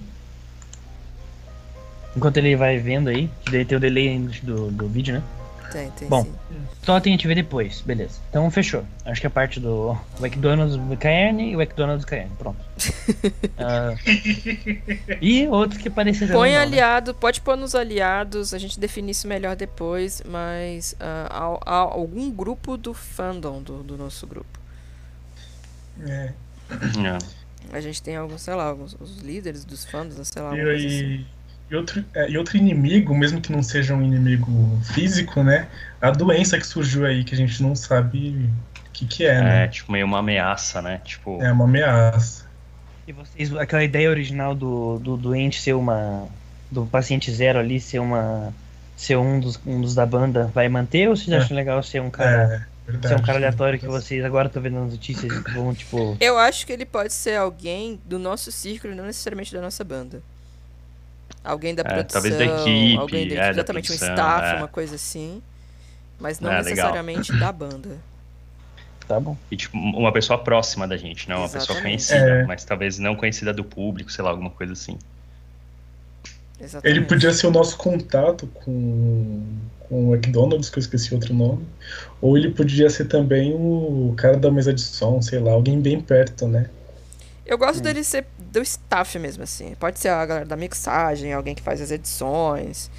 [2.15, 5.23] Enquanto ele vai vendo aí, que daí tem o delay do, do vídeo, né?
[5.71, 6.23] Tem, tem Bom.
[6.23, 6.33] sim.
[6.83, 8.19] Só tem a gente ver depois, beleza.
[8.29, 8.83] Então fechou.
[9.05, 12.31] Acho que a parte do McDonald's do Caerne e o McDonald's do Caerne.
[12.37, 12.59] Pronto.
[13.63, 13.93] Ah,
[15.21, 16.33] e outros que pareceram.
[16.33, 16.61] Põe não, né?
[16.63, 21.77] aliado, pode pôr nos aliados, a gente define isso melhor depois, mas ah, há- há
[21.77, 24.59] algum grupo do fandom do, do nosso grupo.
[25.99, 26.33] É.
[26.71, 27.17] É.
[27.71, 30.49] A gente tem alguns, sei lá, alguns os líderes dos fandoms, sei lá.
[30.49, 31.25] E, alguma coisa assim.
[31.71, 35.67] E, outro, é, e outro inimigo, mesmo que não seja um inimigo físico, né?
[36.01, 38.49] A doença que surgiu aí, que a gente não sabe
[38.87, 39.67] o que, que é, É, né?
[39.69, 40.99] tipo, meio uma ameaça, né?
[41.03, 41.41] Tipo.
[41.41, 42.45] É uma ameaça.
[43.07, 46.27] E vocês, aquela ideia original do, do doente ser uma.
[46.69, 48.53] do paciente zero ali ser uma.
[48.95, 51.37] ser um dos, um dos da banda vai manter ou vocês É.
[51.37, 53.07] acham legal ser um cara, É, verdade.
[53.15, 56.15] ser um cara aleatório que vocês agora estão vendo nas notícias e vão, tipo.
[56.19, 60.21] Eu acho que ele pode ser alguém do nosso círculo, não necessariamente da nossa banda.
[61.43, 64.15] Alguém da É, produção, talvez da equipe, alguém da é, equipe, da exatamente um produção,
[64.15, 64.57] staff, é.
[64.57, 65.41] uma coisa assim.
[66.19, 66.69] Mas não É, legal.
[66.69, 67.89] necessariamente da banda.
[69.07, 69.35] Tá bom.
[69.49, 72.43] E, tipo, uma pessoa próxima da gente, não uma pessoa conhecida, É.
[72.45, 74.97] mas talvez não conhecida do público, sei lá, alguma coisa assim.
[76.59, 76.97] Exatamente.
[76.97, 79.43] Ele podia ser o nosso contato com,
[79.79, 81.65] com o McDonald's, que eu esqueci outro nome.
[82.21, 85.99] Ou ele podia ser também o cara da mesa de som, sei lá, alguém bem
[85.99, 86.69] perto, né?
[87.51, 89.75] Eu gosto dele ser do staff mesmo, assim.
[89.77, 92.89] Pode ser a galera da mixagem, alguém que faz as edições,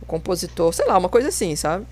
[0.00, 1.84] o compositor, sei lá, uma coisa assim, sabe?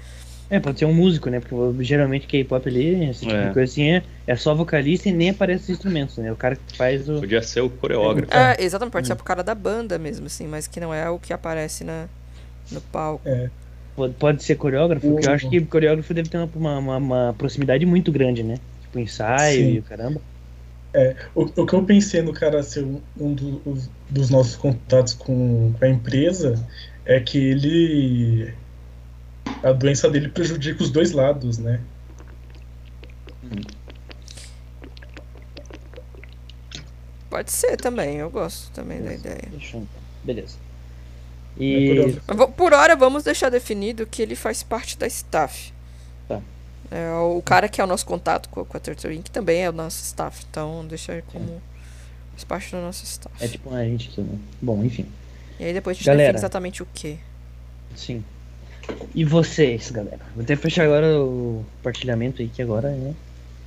[0.50, 1.38] É, pode ser um músico, né?
[1.40, 3.48] Porque geralmente K-pop ali, esse tipo É.
[3.48, 6.32] de coisa assim, é, é só vocalista e nem aparece os instrumentos, né?
[6.32, 7.20] O cara que faz o.
[7.20, 8.32] Podia ser o coreógrafo.
[8.34, 9.08] É, exatamente, pode Hum.
[9.08, 12.06] ser pro cara da banda mesmo, assim, mas que não é o que aparece na,
[12.72, 13.28] no palco.
[13.94, 17.84] Pode, pode ser coreógrafo, porque eu acho que coreógrafo deve ter uma, uma, uma proximidade
[17.84, 18.56] muito grande, né?
[18.80, 19.74] Tipo, ensaio Sim.
[19.74, 19.82] e o
[20.98, 21.30] caramba.
[21.34, 25.12] O, o que eu pensei no cara ser um, um do- os- dos nossos contatos
[25.14, 26.54] com, com a empresa
[27.04, 28.54] é que ele.
[29.62, 31.80] A doença dele prejudica os dois lados, né?
[37.30, 39.42] Pode ser também, eu gosto também da ideia.
[39.50, 40.02] Deixa eu então.
[40.24, 40.56] Beleza.
[41.60, 42.16] É E.
[42.56, 45.72] Por hora, vamos deixar definido que ele faz parte da staff.
[46.90, 49.28] É, o cara que é o nosso contato com, com a Turtle Inc.
[49.30, 51.60] também é o nosso staff, então deixa como
[52.32, 53.44] faz parte do nosso staff.
[53.44, 54.38] É tipo a gente aqui, né?
[54.62, 55.06] Bom, enfim.
[55.60, 56.28] E aí depois a gente Galera.
[56.32, 57.18] define exatamente o que.
[57.94, 58.24] Sim.
[59.14, 60.20] E vocês, galera?
[60.34, 63.14] Vou até fechar agora o compartilhamento aí, que agora, né?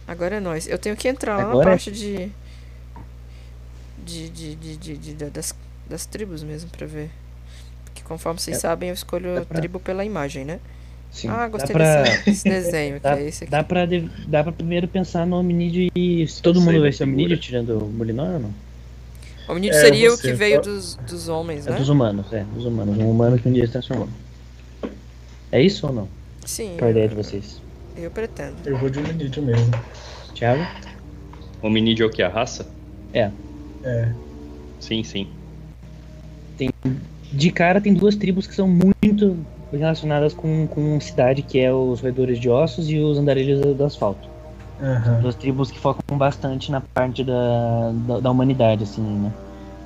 [0.07, 0.67] Agora é nós.
[0.67, 2.31] Eu tenho que entrar lá Agora na é- parte de.
[4.03, 5.53] De, de, de, de- de- da- das,
[5.87, 7.11] das tribos mesmo, pra ver.
[7.85, 10.59] Porque conforme vocês É, sabem, eu escolho pra- tribo pela imagem, né?
[11.11, 11.27] Sim.
[11.27, 13.51] ah, dá gostei pra, desse, desenho, que dá, é esse aqui.
[13.51, 17.03] dá, pra, de- dá pra primeiro pensar no hominídeo e se todo mundo vai ser
[17.03, 18.53] hominídeo tirando o Molinor ou não?
[19.47, 21.77] O hominídeo É, seria o que veio dos, dos homens, É né?
[21.77, 22.97] dos humanos, é, dos humanos.
[22.97, 24.07] Um humano que um dia se transformou.
[25.51, 26.07] É isso ou não?
[26.45, 27.59] Sim, Qual a ideia de vocês?
[27.97, 28.55] eu pretendo.
[28.65, 29.69] Eu vou de hominídeo mesmo.
[30.33, 30.65] Thiago?
[31.61, 32.23] Hominídeo é o que?
[32.23, 32.65] A raça?
[33.13, 33.29] É.
[33.83, 34.09] É.
[34.79, 35.27] Sim, sim.
[37.31, 39.37] De cara tem duas tribos que são muito
[39.79, 43.83] relacionadas com, com cidade, que é os roedores de ossos e os andarilhos do, do
[43.85, 44.29] asfalto.
[44.81, 45.19] Aham.
[45.21, 49.31] Duas tribos que focam bastante na parte da, da, da humanidade, assim, né?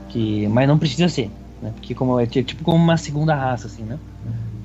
[0.10, 1.30] Que, mas não precisa ser,
[1.62, 1.72] né?
[1.76, 4.00] Porque como, é tipo como uma segunda raça, assim, né?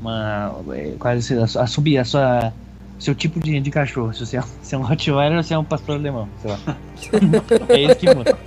[0.01, 2.53] Uma, é, quase a, a subir a sua
[2.99, 5.55] seu tipo de, de cachorro, se você é, um- se é um Rottweiler ou se
[5.55, 6.59] é um pastor alemão, sei lá.
[7.71, 8.39] é isso que muda.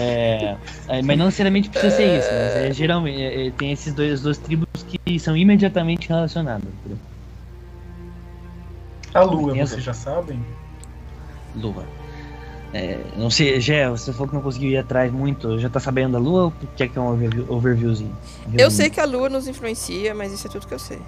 [0.00, 0.56] É,
[0.88, 4.22] é, mas não necessariamente precisa ser isso, mas é, geralmente é, é, tem esses dois,
[4.22, 6.68] duas tribos que são imediatamente relacionadas.
[6.80, 6.98] entendeu?
[9.12, 10.40] A lua, vocês já sabem?
[11.54, 11.84] Lua.
[12.72, 16.12] É, não sei, Gé, você falou que não conseguiu ir atrás muito, já tá sabendo
[16.12, 18.16] da Lua ou quer que é um overview, overviewzinho?
[18.56, 21.00] Eu sei que a lua nos influencia, mas isso é tudo que eu sei.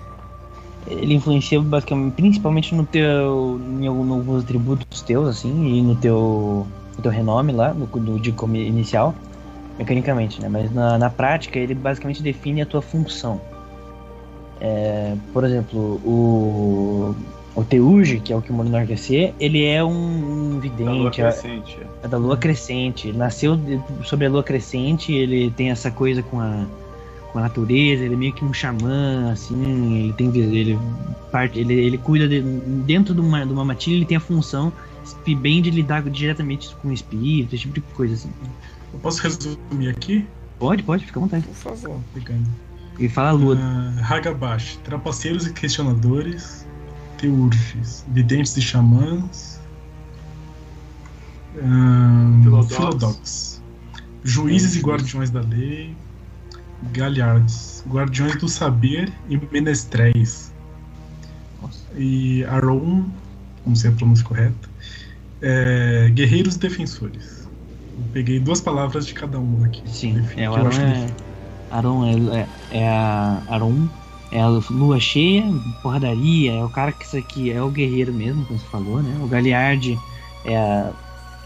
[0.89, 6.67] Ele influencia basicamente, principalmente no teu, em alguns atributos teus, assim, e no teu,
[6.97, 9.15] no teu renome lá, no, no de como inicial,
[9.79, 10.49] mecanicamente, né?
[10.49, 13.41] Mas na, na prática ele basicamente define a tua função.
[14.61, 17.15] É, por exemplo, o,
[17.55, 20.93] o Teuge, que é o que o Molinor quer ser, ele é um, um Da
[20.93, 21.79] lua vidente, é- crescente.
[22.03, 23.09] é da lua crescente.
[23.09, 26.65] Ele nasceu de- sobre a lua crescente, ele tem essa coisa com a,
[27.33, 30.79] com a natureza, ele é meio que um xamã, assim, ele tem ele
[31.33, 34.73] parte, ele, ele cuida de, dentro de uma, de uma matilha, ele tem a função
[35.05, 38.31] espi- bem de lidar diretamente com o espírito, esse tipo de coisa assim.
[38.93, 40.27] Eu posso resumir aqui?
[40.59, 41.45] Pode, pode, fica à vontade.
[41.47, 42.01] Por favor.
[42.15, 42.49] Pegando.
[42.99, 43.59] E fala a lua.
[43.59, 46.67] Ah, Hagabash, trapaceiros e questionadores,
[47.19, 49.61] teurges, videntes e xamãs,
[52.43, 52.75] Filodox.
[52.77, 53.63] filodox,
[54.25, 55.95] juízes e guardiões da lei,
[56.93, 60.53] galhardos, guardiões do saber e menestréis,
[61.61, 61.81] Nossa.
[61.97, 63.05] e Aron,
[63.65, 64.69] como se é a pronúncia correta,
[65.43, 67.43] é, guerreiros e defensores.
[67.99, 69.83] Eu peguei duas palavras de cada um aqui.
[69.87, 71.07] Sim, Defi- é, o eu Aron é.
[71.71, 72.39] Aron é,
[72.71, 73.89] é, é a Aron,
[74.31, 75.45] é a lua cheia,
[75.83, 79.19] porradaria, é o cara que isso aqui é o guerreiro mesmo, como você falou, né?
[79.23, 79.99] O Galiard
[80.45, 80.91] é a.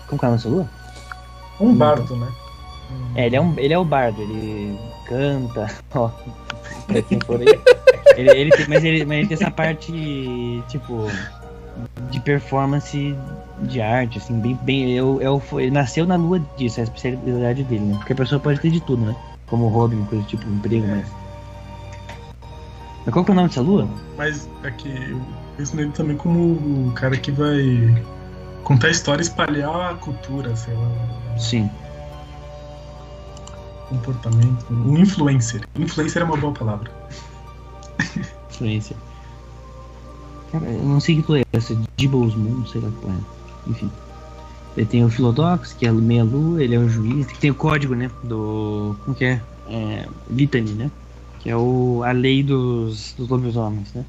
[0.06, 0.68] Como que é a nossa lua?
[1.58, 2.28] Um bardo, né?
[3.16, 4.78] É, ele é, um, ele é o bardo, ele
[5.08, 6.10] canta, ó,
[6.86, 7.46] pra quem for aí.
[8.16, 9.92] Ele, ele tem, mas, ele, mas ele tem essa parte,
[10.68, 11.06] tipo,
[12.10, 13.16] de performance
[13.62, 17.64] de arte, assim, bem, bem eu, eu, ele nasceu na lua disso, é a especialidade
[17.64, 17.96] dele, né?
[17.96, 19.16] Porque a pessoa pode ter de tudo, né?
[19.46, 21.06] Como hobby, coisa tipo emprego, mas...
[23.04, 23.88] Mas qual que é o nome dessa lua?
[24.16, 25.20] Mas aqui, eu
[25.56, 28.04] penso nele também como o cara que vai
[28.64, 31.70] contar a história e espalhar a cultura, sei lá, Sim.
[33.88, 34.66] comportamento.
[34.70, 35.62] Um influencer.
[35.76, 36.90] Influencer é uma boa palavra.
[38.50, 38.96] Influência.
[40.60, 41.76] Cara, eu não sei que lua é essa.
[41.98, 43.70] Gibbons Moon, sei lá qual é.
[43.70, 43.90] Enfim.
[44.76, 47.26] Ele tem o Philodox, que é a meia lua, ele é o juiz.
[47.38, 48.10] Tem o código, né?
[48.22, 48.96] Do.
[49.04, 49.40] Como que é?
[49.68, 50.90] é Litany, né?
[51.40, 54.04] Que é o, a lei dos, dos lobisomens, né?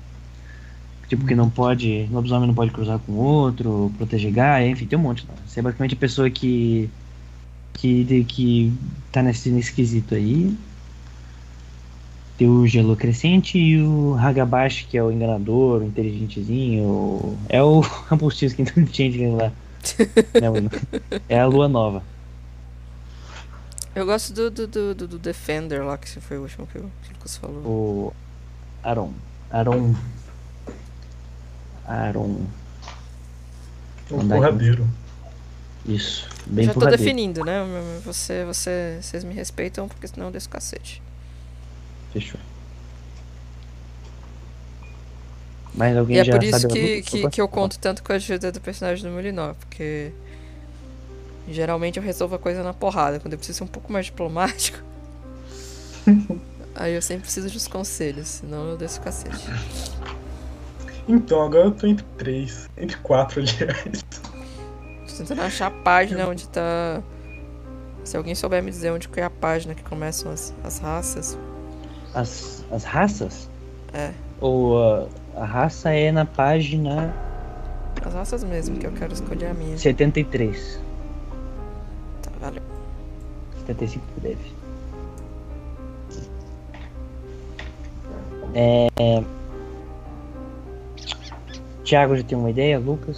[1.08, 2.08] Tipo, que não pode.
[2.12, 5.26] Lobisomem não pode cruzar com outro, proteger Gaia, enfim, tem um monte.
[5.28, 5.36] Lá.
[5.46, 6.90] Você é basicamente a pessoa que.
[7.74, 8.74] que, que
[9.12, 10.54] tá nesse, nesse quesito aí.
[12.38, 16.84] Tem o Gelo Crescente e o Hagabashi, que é o enganador, o inteligentezinho.
[16.84, 19.52] o- É o Rampustilskin do Changeling lá.
[20.40, 20.70] Né,
[21.30, 22.04] é a lua nova.
[23.96, 27.10] Eu gosto do, do, do, do- Defender lá, que foi o último que o que
[27.10, 27.62] o Lucas falou.
[27.66, 28.14] O
[28.84, 29.12] Aron.
[29.50, 29.96] Aron.
[31.86, 32.42] Aron.
[34.12, 34.88] Andar porradeiro.
[35.86, 36.28] Isso.
[36.48, 37.04] Eu Bem já tô porradeiro.
[37.04, 37.64] definindo, né?
[38.06, 41.02] Você, você, vocês me respeitam, porque senão eu desço o cacete.
[42.14, 42.40] Fechou.
[45.74, 48.16] Mas E alguém é já por isso que, que, que eu conto tanto com a
[48.16, 50.12] ajuda do personagem do Molinó, porque
[51.48, 54.80] geralmente eu resolvo a coisa na porrada, quando eu preciso ser um pouco mais diplomático.
[56.76, 59.46] Aí eu sempre preciso dos conselhos, senão eu desço o cacete.
[61.08, 62.70] Então, agora eu tô entre três.
[62.78, 64.04] Entre quatro, aliás.
[65.08, 67.02] Tô tentando achar a página onde tá.
[68.04, 71.38] Se alguém souber me dizer onde que é a página que começam as, as raças.
[72.18, 73.48] As, as raças?
[73.94, 74.12] É.
[74.42, 77.14] Ou uh, a raça é na página
[78.04, 79.78] As raças mesmo, que eu quero escolher a minha.
[79.78, 80.82] 73.
[82.24, 82.64] Tá, valeu.
[83.60, 84.58] 75 por deve.
[88.56, 88.88] É...
[91.84, 93.18] Tiago já tem uma ideia, Lucas?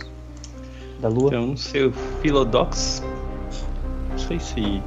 [1.00, 1.28] Da lua?
[1.28, 3.02] Então, não sei, o Philodox.
[4.12, 4.84] Não sei se.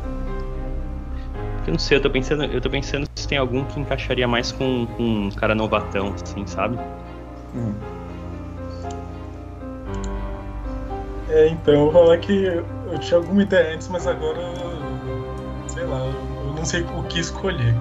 [1.67, 4.51] Eu não sei, eu tô pensando, eu tô pensando se tem algum que encaixaria mais
[4.51, 6.77] com, com um cara novatão, assim, sabe?
[7.55, 7.73] Hum.
[11.29, 14.41] É, então, eu vou falar que eu tinha alguma ideia antes, mas agora.
[15.69, 17.75] Sei lá, eu não sei o que escolher.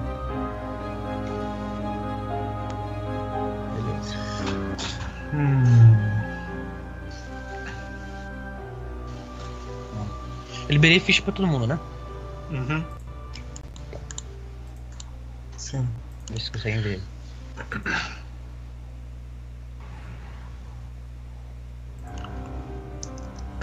[5.34, 5.62] Hum.
[10.68, 11.78] Eu liberei ficha pra todo mundo, né?
[12.50, 12.82] Uhum.
[15.72, 15.88] Sim.
[16.38, 17.00] Se conseguem ver.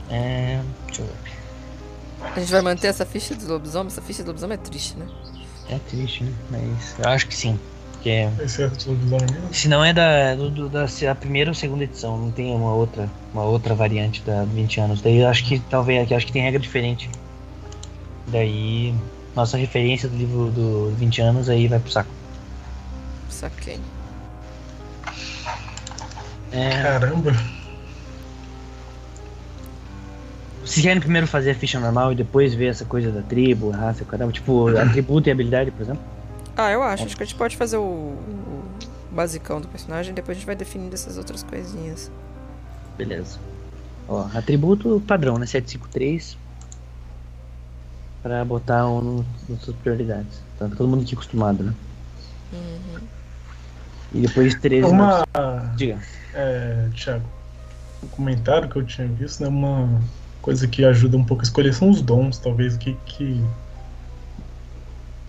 [0.10, 0.62] É.
[0.88, 1.14] Deixa eu ver.
[2.36, 3.88] A gente vai manter essa ficha do lobisomem?
[3.88, 5.08] Essa ficha do lobisomem é triste, né?
[5.70, 6.34] É triste, né?
[6.50, 7.60] Mas eu acho que sim.
[7.94, 9.54] Porque Esse é a televisão mesmo?
[9.54, 12.74] se não é da, do, do- da a primeira ou segunda edição, não tem uma
[12.74, 15.02] outra, uma outra variante da 20 anos.
[15.02, 17.10] Daí eu acho que talvez aqui acho que tem regra diferente.
[18.28, 18.94] Daí
[19.36, 22.10] nossa referência do livro do 20 anos aí vai pro saco.
[23.30, 23.80] Saquei.
[26.52, 27.32] É, Caramba.
[30.64, 34.04] vocês querem primeiro fazer a ficha normal e depois ver essa coisa da tribo, raça,
[34.06, 36.04] caramba, tipo atributo e habilidade, por exemplo?
[36.56, 37.06] Ah, eu acho.
[37.06, 38.64] Acho que a gente pode fazer o, o
[39.12, 42.12] basicão do personagem e depois a gente vai definindo essas outras coisinhas.
[42.98, 43.40] Beleza.
[44.08, 45.46] Ó, atributo padrão, né?
[45.46, 46.38] 753.
[48.22, 50.42] Pra botar um nas suas prioridades.
[50.58, 51.74] Tá todo mundo aqui acostumado, né?
[52.52, 53.00] Uhum.
[54.14, 54.88] E depois 13.
[54.88, 55.24] Uma.
[55.76, 56.00] Diga.
[56.34, 57.26] É, Thiago,
[58.04, 59.48] um comentário que eu tinha visto, né?
[59.48, 60.02] Uma
[60.42, 62.94] coisa que ajuda um pouco a escolher são os dons, talvez, o que.
[63.06, 63.42] que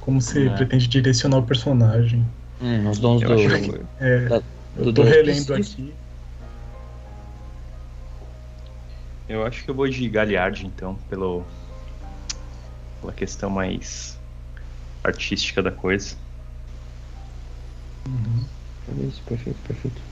[0.01, 0.51] como você É.
[0.51, 2.27] pretende direcionar o personagem.
[2.61, 3.37] Hum, os dons Eu do.
[3.37, 4.43] que É, Da-
[4.77, 5.95] eu tô relendo aqui.
[9.29, 11.45] Eu acho que eu vou de Galiard, então, pelo,
[13.01, 14.18] pela questão mais
[15.02, 16.16] artística da coisa.
[18.86, 20.02] Beleza, perfeito, perfeito.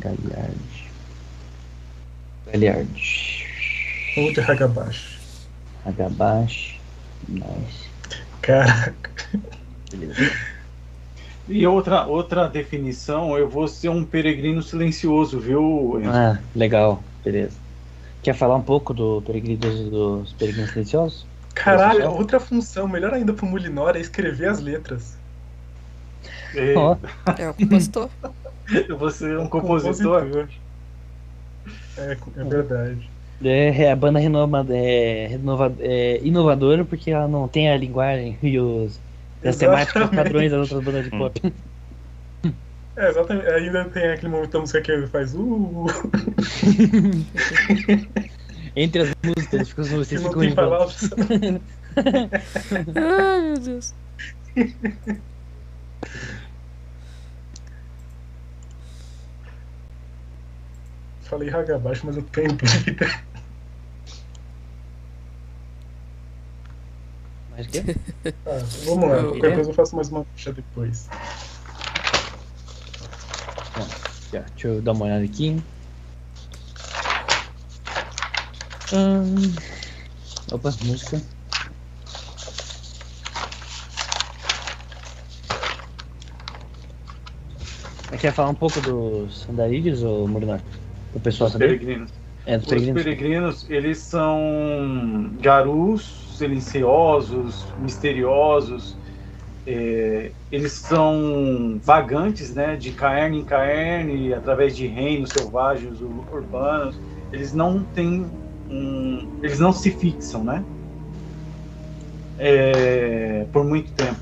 [0.00, 0.90] Galhard.
[2.46, 3.46] Galhard.
[4.16, 5.20] Ou de Hagabashi.
[5.84, 6.80] Agabashi.
[7.28, 7.88] Nice.
[8.42, 9.10] Caraca.
[9.90, 10.32] Beleza.
[11.50, 15.98] E outra, outra definição, eu vou ser um peregrino silencioso, viu?
[16.00, 16.10] Enzo?
[16.10, 17.02] Ah, legal.
[17.24, 17.58] Beleza.
[18.22, 21.26] Quer falar um pouco do peregrino dos, peregrinos silenciosos?
[21.54, 25.18] Caralho, outra função, melhor ainda pro Mulinor, é escrever as letras.
[26.54, 26.96] É, Ó,
[27.36, 28.08] É o compositor.
[28.88, 30.48] Eu vou ser um compositor.
[31.98, 33.10] É, é verdade.
[33.42, 38.38] É, é a banda renova, é, renova, é, inovadora porque ela não tem a linguagem
[38.42, 39.00] e os,
[39.44, 40.24] as temáticas Exatamente.
[40.24, 41.52] padrões das outras bandas de pop.
[42.96, 43.46] É, exatamente.
[43.48, 45.34] Ainda tem aquele momento da música que ele faz.
[45.34, 45.86] Uh,
[48.76, 51.10] Entre as músicas, fica- que vocês não ficam em palavras.
[51.96, 53.94] Ai, meu Deus.
[61.22, 63.06] Falei raga abaixo, mas eu em dúvida.
[67.60, 67.82] Mas que?
[68.42, 69.16] Tá, vamos lá.
[69.16, 71.08] Eu- Qualquer coisa eu faço mais uma ficha depois.
[74.32, 75.60] Já, deixa eu dar uma olhada aqui.
[78.92, 79.54] Hum,
[80.52, 81.20] opa, música.
[88.08, 90.60] Você quer falar um pouco dos andarilhos, ou Murinar?
[91.14, 91.66] O pessoal Os saber?
[91.78, 92.10] peregrinos.
[92.46, 93.02] É, dos Os peregrinos.
[93.02, 98.98] peregrinos, eles são garus, silenciosos, misteriosos.
[99.66, 107.00] é, eles são vagantes, né, de caerne em caerne, através de reinos selvagens ur- urbanos.
[107.32, 108.32] Eles não têm
[108.68, 110.66] um, eles não se fixam, né,
[112.38, 114.20] é, por muito tempo.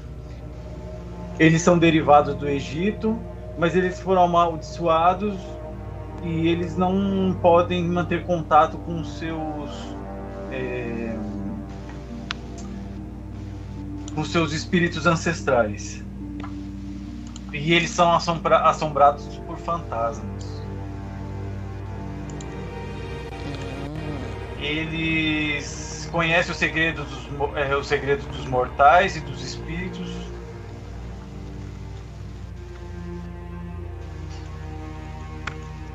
[1.39, 3.27] Eles são derivados do Egito,
[3.57, 5.61] mas eles foram amaldiçoados
[6.21, 9.99] e eles não podem manter contato com seus
[10.51, 11.19] é,
[14.19, 16.03] com seus espíritos ancestrais
[17.53, 20.61] e eles são assombra- assombrados por fantasmas
[24.59, 27.87] eles conhecem os segredos dos, é, os
[28.27, 30.27] dos mortais e dos espíritos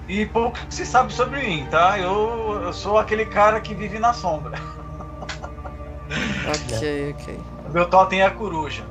[0.08, 1.98] E pouco se sabe sobre mim, tá?
[1.98, 4.52] Eu, eu sou aquele cara que vive na sombra.
[6.46, 7.53] Ok, ok.
[7.74, 8.84] Meu totem é a coruja.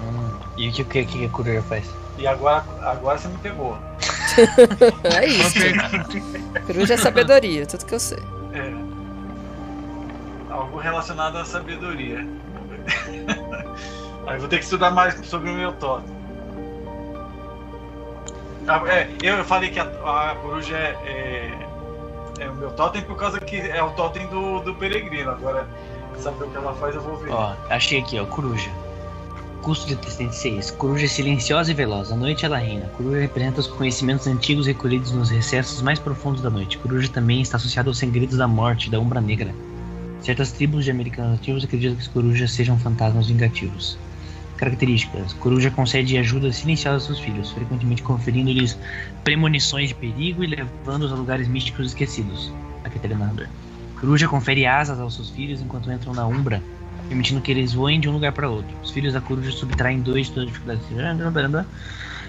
[0.00, 1.90] Hum, e o que, que, que a coruja faz?
[2.16, 3.76] E agora, agora você me pegou.
[5.04, 5.58] É isso.
[6.66, 8.18] Coruja é sabedoria, tudo que eu sei.
[8.52, 8.72] É.
[10.52, 12.26] Algo relacionado à sabedoria.
[14.26, 16.14] Aí vou ter que estudar mais sobre o meu totem.
[18.66, 23.16] Ah, é, eu falei que a, a coruja é, é, é o meu totem por
[23.16, 25.30] causa que é o totem do, do peregrino.
[25.30, 25.68] Agora,
[26.18, 27.30] saber o que ela faz, eu vou ver.
[27.30, 28.70] Ó, achei aqui, ó, coruja.
[29.62, 30.72] Custo de 36.
[30.72, 32.12] Coruja é silenciosa e veloz.
[32.12, 32.86] À noite ela reina.
[32.96, 36.76] Coruja representa os conhecimentos antigos recolhidos nos recessos mais profundos da noite.
[36.76, 39.54] Coruja também está associada aos segredos da morte da umbra negra.
[40.20, 43.98] Certas tribos de americanos nativos acreditam que as corujas sejam fantasmas vingativos.
[44.56, 48.78] Características: Coruja concede ajuda silenciosa aos seus filhos, frequentemente conferindo-lhes
[49.24, 52.52] premonições de perigo e levando-os a lugares místicos esquecidos.
[52.84, 53.48] Aqui o narrador.
[54.00, 56.62] Coruja confere asas aos seus filhos enquanto entram na umbra,
[57.08, 58.74] permitindo que eles voem de um lugar para outro.
[58.82, 61.66] Os filhos da coruja subtraem dois de todas as dificuldades.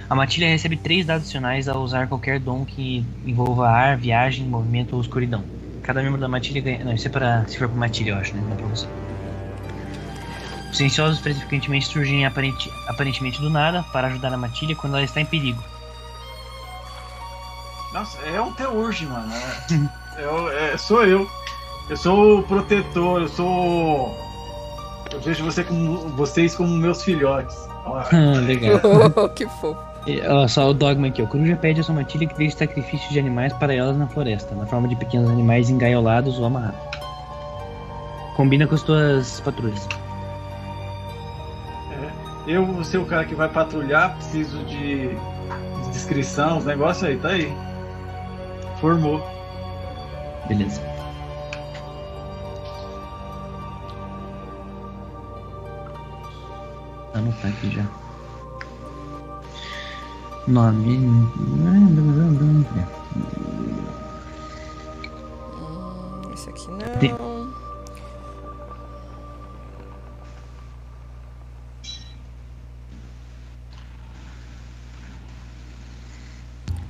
[0.10, 4.94] A matilha recebe três dados adicionais ao usar qualquer dom que envolva ar, viagem, movimento
[4.96, 5.44] ou escuridão.
[5.82, 6.84] Cada membro da matilha ganha.
[6.84, 7.46] Não, isso é para.
[7.48, 8.42] Se for pra matilha, eu acho, né?
[8.46, 8.88] Não é pra você.
[10.72, 15.22] Os silenciosos frequentemente surgem aparente- aparentemente do nada para ajudar a matilha quando ela está
[15.22, 15.64] em perigo.
[17.94, 19.32] Nossa, é um teurge, mano.
[20.18, 21.30] É, eu- é- sou eu.
[21.90, 24.16] Eu sou o protetor, eu sou.
[25.12, 27.56] Eu vejo você como, vocês como meus filhotes.
[27.86, 28.02] Ó,
[28.45, 28.80] Legal.
[29.16, 29.78] Oh, que fofo.
[30.07, 31.28] E, Olha só o dogma aqui, ó.
[31.28, 34.66] Coruja pede a sua matilha que deixe sacrifícios de animais para elas na floresta, na
[34.66, 36.80] forma de pequenos animais engaiolados ou amarrados.
[38.36, 39.88] Combina com as tuas patrulhas.
[42.48, 47.18] Eu vou ser o cara que vai patrulhar, preciso de, de descrição, os negócios aí,
[47.18, 47.52] tá aí.
[48.80, 49.24] Formou.
[50.48, 50.95] Beleza.
[57.16, 57.86] Anotar aqui já.
[60.48, 60.98] Nome.
[60.98, 62.64] Hum,
[66.34, 67.00] esse aqui não.
[67.00, 67.16] Tem-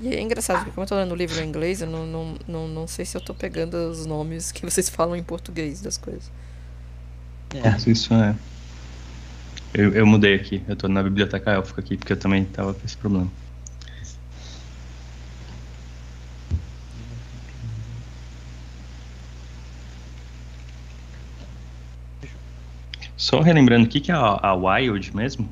[0.01, 2.35] E é engraçado, porque como eu tô lendo o livro em inglês, eu não, não,
[2.47, 5.97] não, não sei se eu tô pegando os nomes que vocês falam em português das
[5.97, 6.29] coisas.
[7.53, 7.89] É.
[7.89, 8.35] Isso é.
[9.77, 12.85] Eu, eu mudei aqui, eu tô na biblioteca élfica aqui, porque eu também tava com
[12.85, 13.27] esse problema.
[23.17, 25.49] Só relembrando, o que, que é a, a Wild mesmo?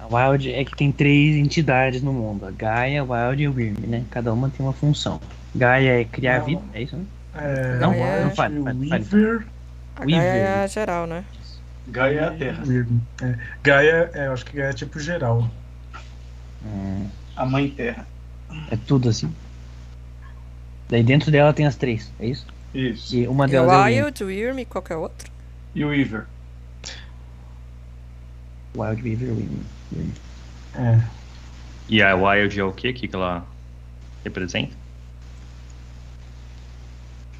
[0.00, 3.54] A Wild é que tem três entidades no mundo: a Gaia, a Wild e o
[3.54, 4.04] Wyrm, né?
[4.10, 5.20] Cada uma tem uma função.
[5.54, 6.46] Gaia é criar Não.
[6.46, 7.04] vida, é isso, né?
[7.36, 9.04] É, Não, Wild, não, fale, fale, fale.
[9.04, 9.46] Weaver,
[9.94, 10.18] A Weaver.
[10.18, 11.24] Gaia é a geral, né?
[11.88, 12.62] Gaia é a Terra.
[13.22, 15.48] É, Gaia, é, eu acho que Gaia é tipo geral.
[16.64, 17.06] Hum,
[17.36, 18.06] A Mãe Terra.
[18.70, 19.32] é tudo assim.
[20.88, 22.46] Daí dentro dela tem as três, é isso?
[22.74, 23.14] Isso.
[23.16, 25.30] E uma E delas é o Wild, Wyrm e qualquer outro.
[25.74, 26.26] E o Weaver.
[28.74, 29.28] Wild Weaver.
[29.28, 29.58] Weaver.
[29.92, 30.12] Weaver.
[30.74, 31.00] É.
[31.88, 32.64] E a Wild é?
[32.64, 33.46] O que que ela
[34.24, 34.72] representa?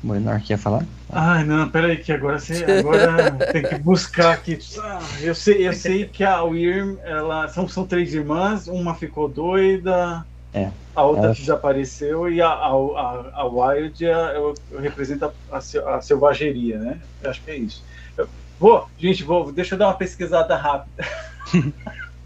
[0.03, 0.87] Morinor quer falar?
[1.11, 4.59] Ai, não, peraí, que agora você agora tem que buscar aqui.
[4.81, 9.29] Ah, eu sei, eu sei que a Wyrm, ela são, são três irmãs, uma ficou
[9.29, 10.71] doida, É.
[10.95, 15.59] a outra Ela- desapareceu e a, a, a, a Wild eu, eu representa a,
[15.97, 17.01] a selvageria, né?
[17.21, 17.83] Eu acho que é isso.
[18.17, 21.05] Eu- vou, gente, vou, deixa eu dar uma pesquisada rápida.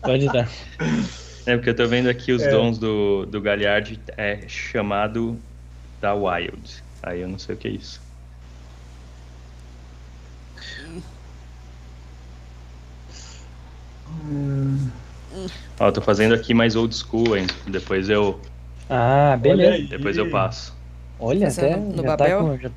[0.02, 0.48] Pode dar.
[1.44, 2.50] É, porque eu tô vendo aqui os É.
[2.50, 5.42] dons do, do Galliard é chamado
[6.00, 6.84] da Wild.
[7.02, 8.00] Aí eu não sei o que é isso.
[14.08, 14.90] Hum,
[15.80, 17.46] Ó, eu tô fazendo aqui mais old school, hein?
[17.66, 18.40] Depois eu,
[18.88, 19.86] Ah, beleza.
[19.88, 20.74] depois eu passo.
[21.18, 22.38] Olha, Fazendo até no já Babel?
[22.38, 22.56] tá com...
[22.58, 22.70] Já,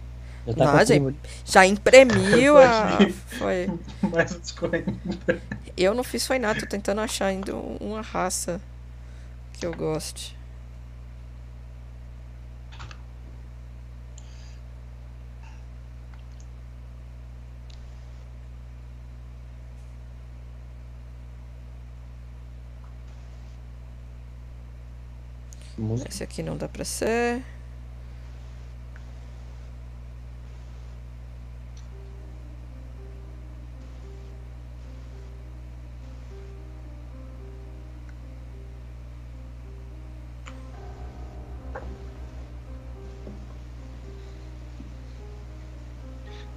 [0.48, 1.14] já tá Não, com
[1.46, 3.00] Já imprimiu a.
[3.38, 3.68] Foi.
[4.02, 4.56] Mais.
[5.76, 8.62] Eu não fiz foi nada, tô tentando achar ainda uma raça
[9.54, 10.36] que eu goste.
[25.78, 26.10] Música.
[26.10, 27.44] Esse aqui não dá pra ser.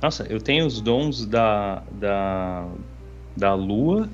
[0.01, 2.69] Nossa, eu tenho os dons da, da,
[3.36, 4.09] da lua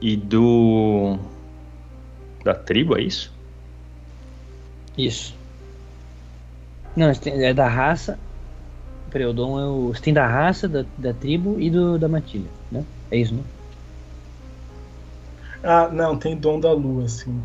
[0.00, 1.18] e do.
[2.42, 3.41] da tribo, é isso?
[4.96, 5.34] Isso.
[6.96, 8.18] Não, é da raça.
[9.10, 9.88] Peraí, o dom é o.
[9.88, 12.84] Você tem da raça, da, da tribo e do, da matilha, né?
[13.10, 13.42] É isso, né?
[15.62, 17.40] Ah, não, tem dom da lua, assim.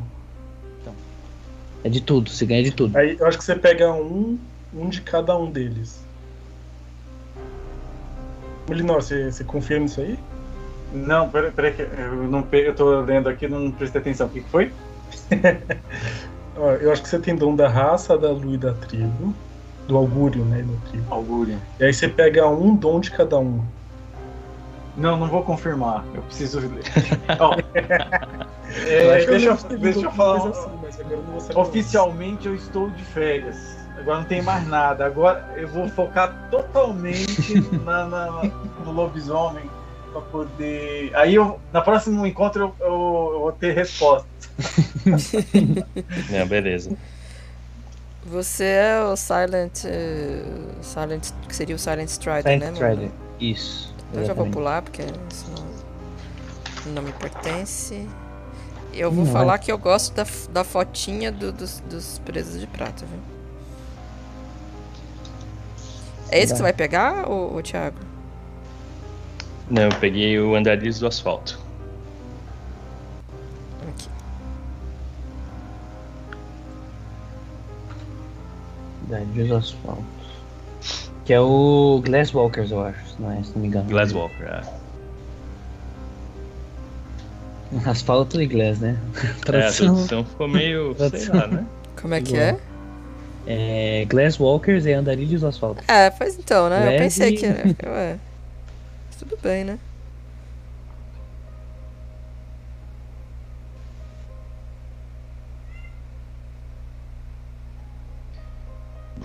[1.83, 2.97] É de tudo, você ganha de tudo.
[2.97, 4.37] Aí eu acho que você pega um,
[4.73, 6.03] um de cada um deles.
[8.67, 10.19] Melinor, você, você confirma isso aí?
[10.93, 14.27] Não, peraí, peraí que eu não eu tô lendo aqui, não prestei atenção.
[14.27, 14.71] O que que foi?
[16.57, 19.33] Ó, eu acho que você tem dom da raça, da lua e da tribo.
[19.87, 20.63] Do augúrio, né?
[20.63, 21.13] Da tribo.
[21.13, 21.61] Augúrio.
[21.79, 23.63] E aí você pega um dom de cada um.
[24.97, 26.03] Não, não vou confirmar.
[26.13, 26.59] Eu preciso.
[27.39, 27.55] Ó,
[28.87, 30.49] é, Eu deixa, eu deixa eu falar.
[30.49, 31.15] assim, mas agora
[31.55, 31.61] eu.
[31.61, 33.77] Oficialmente eu estou de férias.
[33.99, 35.05] Agora não tem mais nada.
[35.05, 38.51] Agora eu vou focar totalmente na, na-
[38.83, 39.69] no lobisomem
[40.21, 41.15] para poder.
[41.15, 44.27] Aí eu, na próximo encontro eu, eu- eu vou ter resposta.
[46.31, 46.95] É, beleza.
[48.25, 49.85] Você é o Silent.
[49.85, 50.43] eh,
[50.81, 51.29] Silent.
[51.47, 52.97] Que seria o Silent Strider, Silent né, Strider.
[52.97, 53.11] mano?
[53.39, 53.93] Isso.
[54.09, 55.45] Então eu já vou pular, porque isso
[56.85, 58.07] não, não me pertence.
[58.93, 62.67] Eu vou Não, falar que eu gosto da, da fotinha do- dos, dos presos de
[62.67, 63.19] prata, viu?
[66.29, 67.97] É esse que você vai pegar, ô, ô Thiago?
[69.69, 71.59] Não, eu peguei o Andarilhos do Asfalto.
[73.89, 74.07] Aqui.
[79.09, 80.03] Daí dos asfalto.
[81.25, 83.89] Que é o Glasswalkers, eu acho, se não, é, se não me engano.
[83.89, 84.61] Glasswalker, é.
[87.85, 88.97] Asfalto e glass, né?
[89.21, 89.87] É, a Tradução.
[89.95, 91.65] tradução ficou meio, sei lá, né?
[92.01, 92.57] Como é que é?
[93.45, 95.83] É, Glasswalkers é andarilhos do asfalto.
[95.87, 96.79] É, pois então, né?
[96.81, 96.97] Eu Leve.
[97.03, 98.17] pensei que era.
[99.27, 99.77] Tudo bem, né?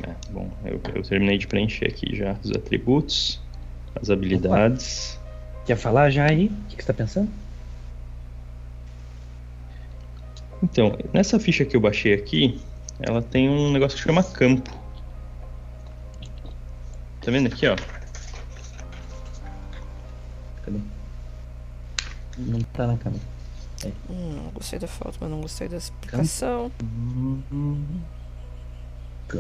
[0.03, 3.41] É, bom, eu, eu terminei de preencher aqui já os atributos,
[3.95, 5.21] as habilidades.
[5.65, 6.47] Quer falar já aí?
[6.47, 7.31] O que, que você tá pensando?
[10.61, 12.61] Então, nessa ficha que eu baixei aqui,
[12.99, 14.69] ela tem um negócio que chama campo.
[17.21, 17.77] Tá vendo aqui, ó?
[22.47, 23.23] Não tá na câmera.
[24.09, 26.71] Hum, não gostei da foto, mas não gostei da explicação.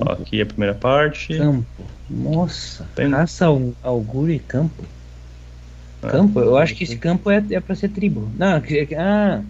[0.01, 1.37] Ó, aqui é a primeira parte.
[1.37, 1.65] Campo.
[2.09, 3.47] Nossa, Tem- raça,
[3.83, 4.85] augúrio e campo.
[6.03, 6.41] Ah, Campo?
[6.41, 8.29] Eu acho que esse campo é, é pra ser tribo.
[8.37, 9.43] Não, que- que- ah,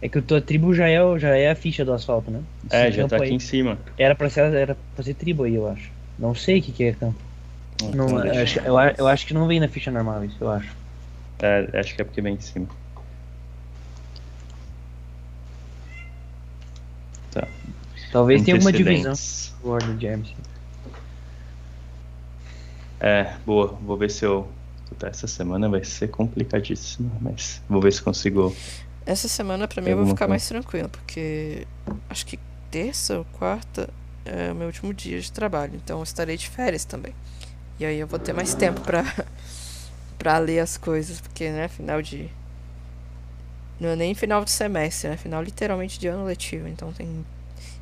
[0.00, 2.40] é que a tua tribo já é, o- já é a ficha do asfalto, né?
[2.70, 3.78] É, Esse já campo tá aí aqui em cima.
[3.98, 5.90] Era pra, ser, era pra ser tribo aí, eu acho.
[6.18, 7.18] Não sei o que, que é campo.
[7.94, 10.70] Não, eu, acho, eu, eu acho que não vem na ficha normal isso, eu acho.
[11.42, 12.68] É, acho que é porque vem em cima.
[17.32, 17.48] Tá.
[18.12, 19.14] Talvez tenha alguma divisão
[19.98, 20.34] de Hermes.
[23.00, 23.66] É, boa.
[23.82, 24.48] Vou ver se eu.
[24.88, 28.54] Puta, essa semana vai ser complicadíssima, mas vou ver se consigo.
[29.04, 30.28] Essa semana pra mim eu vou ficar coisa?
[30.28, 31.66] mais tranquilo, porque
[32.08, 32.38] acho que
[32.70, 33.88] terça ou quarta
[34.24, 37.12] é o meu último dia de trabalho, então eu estarei de férias também.
[37.80, 39.02] E aí eu vou ter mais tempo pra,
[40.22, 42.30] pra ler as coisas, porque, né, final de.
[43.80, 45.16] Não é nem final de semestre, né?
[45.16, 47.26] Final literalmente de ano letivo, então tem.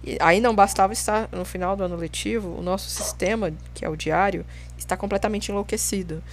[0.02, 3.88] E aí não bastava estar no final do ano letivo, o nosso sistema, que é
[3.90, 4.46] o diário,
[4.78, 6.22] está completamente enlouquecido.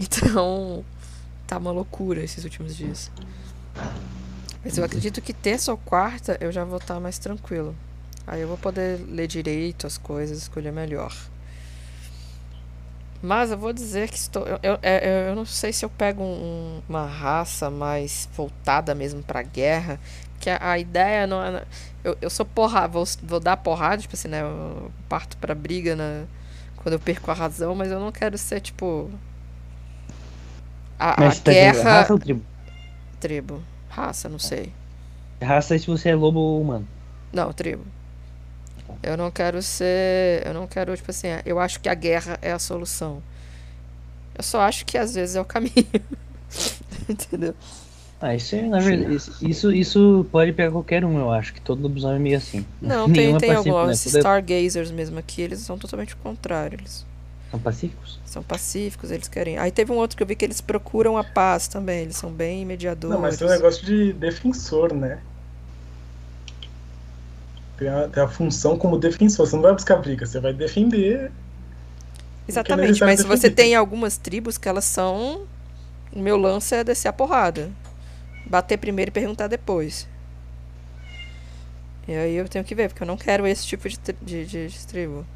[0.00, 0.84] Então,
[1.46, 3.10] tá uma loucura esses últimos dias.
[4.64, 7.76] Mas eu acredito que terça ou quarta eu já vou estar mais tranquilo.
[8.26, 11.14] Aí eu vou poder ler direito as coisas, escolher melhor.
[13.22, 14.46] Mas eu vou dizer que estou.
[14.46, 19.22] Eu, eu, eu- eu não sei se eu pego um- uma raça mais voltada mesmo
[19.22, 20.00] pra guerra.
[20.40, 21.64] Que a, a ideia não é.
[22.04, 22.88] Eu, eu sou porra.
[22.88, 24.42] Vou, vou dar porrada, tipo assim, né?
[24.42, 26.24] Eu parto pra briga na,
[26.76, 29.10] quando eu perco a razão, mas eu não quero ser tipo.
[30.98, 31.82] A, a Mas você tá guerra.
[31.88, 32.46] raça ou tribo?
[33.20, 33.62] Tribo.
[33.88, 34.72] Raça, não sei.
[35.42, 36.88] Raça é se você é lobo ou humano.
[37.32, 37.84] Não, tribo.
[39.02, 40.46] Eu não quero ser.
[40.46, 43.22] Eu não quero, tipo assim, eu acho que a guerra é a solução.
[44.36, 45.72] Eu só acho que às vezes é o caminho.
[47.08, 47.54] Entendeu?
[48.20, 51.82] Ah, isso é, na verdade, isso- isso, pode pegar qualquer um, eu acho, que todo
[51.82, 52.64] lobisomem é meio assim.
[52.80, 54.04] Não, tem, é tem pacífico, alguns.
[54.06, 54.12] né?
[54.14, 56.78] É- Stargazers mesmo aqui, eles são totalmente o contrário.
[56.78, 57.04] Eles
[57.50, 58.20] São pacíficos?
[58.24, 59.58] são pacíficos, eles querem.
[59.58, 62.02] Aí teve um outro que eu vi que eles procuram a paz também.
[62.02, 63.12] Eles são bem mediadores.
[63.14, 65.18] Não, mas tem um negócio de defensor, né?
[67.82, 69.44] Tem a, tem a função como defensor.
[69.44, 71.32] Você não vai buscar briga, você vai defender.
[72.46, 73.54] Exatamente, mas você defender.
[73.54, 75.46] tem algumas tribos que elas são.
[76.12, 77.72] O meu lance é descer a porrada.
[78.46, 80.06] Bater primeiro e perguntar depois.
[82.06, 84.68] E aí eu tenho que ver, porque eu não quero esse tipo de, de, de,
[84.68, 85.26] de tribo.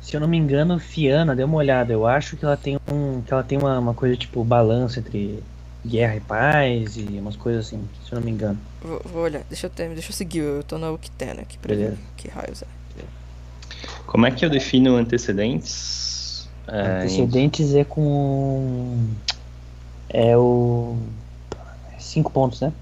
[0.00, 3.20] Se eu não me engano, Fiana, dê uma olhada, eu acho que ela tem um.
[3.20, 5.42] que ela tem uma, uma coisa tipo balanço entre
[5.86, 8.58] guerra e paz e umas coisas assim, se eu não me engano.
[8.82, 11.74] Vou, vou olhar, deixa eu, ter, deixa eu seguir, eu tô na Uktena aqui pra
[11.74, 11.98] ver Beleza.
[12.16, 12.66] que raios é.
[14.06, 16.48] Como é que eu defino antecedentes?
[16.68, 19.08] É, em- Antecedentes é com.
[20.08, 20.96] É o.
[21.98, 22.72] Cinco pontos, né?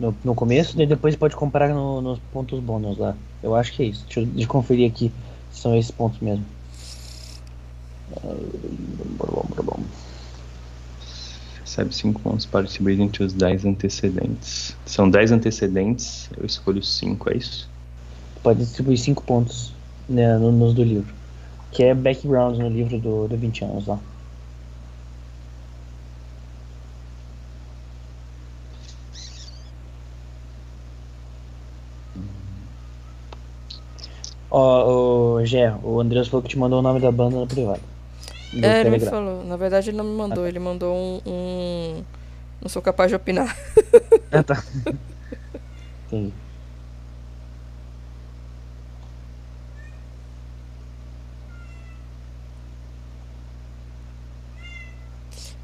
[0.00, 3.16] No, no começo, daí depois pode comparar no- nos pontos bônus lá.
[3.42, 4.04] Eu acho que é isso.
[4.06, 5.12] Deixa eu, deixa eu conferir aqui
[5.52, 6.44] se são esses pontos mesmo.
[11.74, 14.76] Recebe 5 pontos para distribuir entre os 10 antecedentes.
[14.86, 17.68] São 10 antecedentes, eu escolho 5, é isso?
[18.44, 19.74] Pode distribuir cinco pontos
[20.08, 21.12] né, no- nos do livro.
[21.72, 23.98] Que é background no livro do, do 20 anos lá.
[34.50, 34.60] Ó,
[35.40, 37.93] o Gé, o Andreas falou que te mandou o nome da banda no privado.
[38.62, 39.44] É, ele me falou.
[39.44, 41.20] Na verdade, ele não me mandou, ele mandou um.
[41.26, 42.04] um-
[42.60, 43.56] Não sou capaz de opinar.
[44.32, 44.62] Ah, tá.
[46.06, 46.32] Entendi.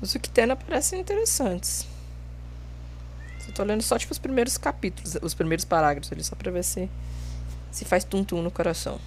[0.00, 1.86] Os Uktena parecem interessantes.
[3.46, 6.62] Eu tô lendo só tipo os primeiros capítulos, os primeiros parágrafos ali, só pra ver
[6.64, 6.88] se,
[7.70, 8.98] se faz tum-tum no coração.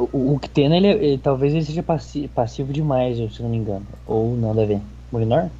[0.00, 3.50] O, o Uktena, ele, é- ele- talvez ele seja passi- passivo demais, se eu não
[3.50, 3.86] me engano.
[4.06, 4.80] Ou nada a ver.
[5.12, 5.50] Molinor?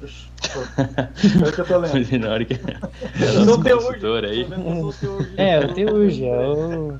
[0.00, 2.28] Pior que eu tô lendo.
[2.28, 2.54] Hora que.
[2.54, 4.42] Eu É sou nosso teu consultor aí.
[4.42, 4.48] Eu
[5.36, 6.96] É, o Teuge, é o...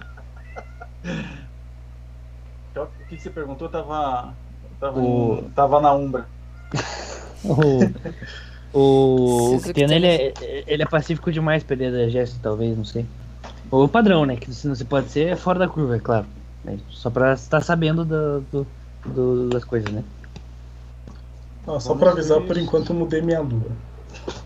[2.76, 3.68] O que que você perguntou?
[3.68, 4.34] Tava.
[4.80, 6.26] Tava, O- em- tava na Umbra.
[7.44, 7.84] O,
[8.72, 10.32] o, o ele é,
[10.66, 13.06] ele é pacífico demais pra ele da Jesse, talvez, não sei.
[13.70, 14.36] Ou o padrão, né?
[14.36, 16.26] Que se não se pode ser é fora da curva, é claro.
[16.64, 18.66] Mas Só pra estar sabendo do, do-
[19.06, 20.02] do- das coisas, né?
[21.66, 23.70] Ó, só pra avisar, por enquanto eu mudei minha lua.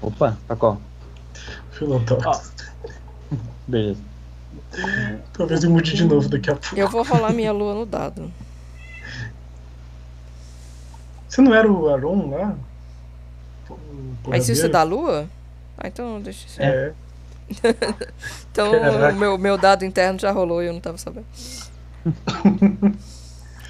[0.00, 0.80] Opa, pra qual?
[1.72, 2.52] Filotóx.
[3.68, 4.00] Beleza.
[5.32, 6.76] Talvez eu mude de novo daqui a pouco.
[6.76, 8.30] Eu vou rolar minha lua no dado.
[11.28, 12.56] Você não era o Aron lá?
[14.26, 15.28] Mas isso é da lua?
[15.78, 16.60] Ah, então deixa isso.
[16.60, 16.92] É.
[18.50, 19.14] Então Caraca.
[19.14, 21.26] o meu, meu dado interno já rolou e eu não tava sabendo.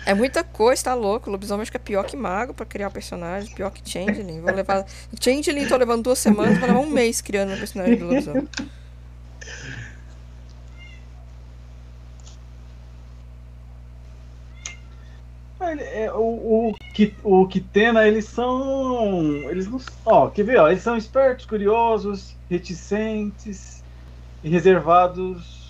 [0.07, 1.29] É muita coisa, tá louco.
[1.29, 4.41] O lobisomem acho que é pior que mago pra criar personagem, pior que Changeling.
[4.41, 4.85] Vou levar.
[5.21, 8.49] Changeling tô levando duas semanas, vou levar um mês criando um personagem do lobisomem.
[15.61, 16.73] É, o,
[17.23, 19.23] o, o Kitena, eles são.
[19.51, 19.81] Eles não.
[20.07, 20.59] Ó, quer ver?
[20.59, 23.85] Ó, eles são espertos, curiosos, reticentes
[24.43, 25.61] e reservados.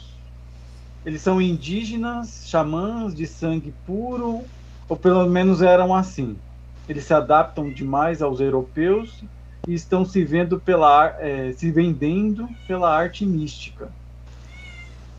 [1.05, 4.45] Eles são indígenas, xamãs de sangue puro,
[4.89, 6.37] ou pelo menos eram assim.
[6.89, 9.25] Eles se adaptam demais aos europeus
[9.67, 13.89] e estão se vendo pela eh, se vendendo pela arte mística.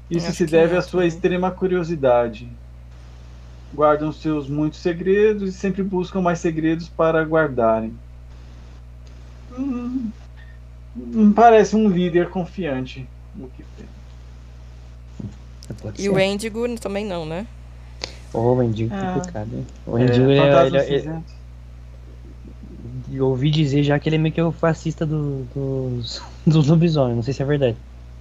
[0.10, 1.08] Isso se deve não, à sua né?
[1.08, 2.48] extrema curiosidade
[3.74, 7.94] guardam seus muitos segredos e sempre buscam mais segredos para guardarem.
[9.58, 10.12] Hum,
[11.36, 13.08] parece um líder confiante.
[13.34, 13.86] no que tem.
[15.82, 16.10] Pode E ser.
[16.10, 17.48] o Endigo também não, né?
[18.34, 19.14] Ô, o Endigo Ah.
[19.14, 19.66] complicado, hein?
[19.88, 21.32] O Endigo, É, ele, é- ele, é- cinzento.
[23.14, 27.16] eu ouvi dizer já que ele é meio que o fascista do- dos, dos lobisomens,
[27.16, 27.78] não sei se é verdade.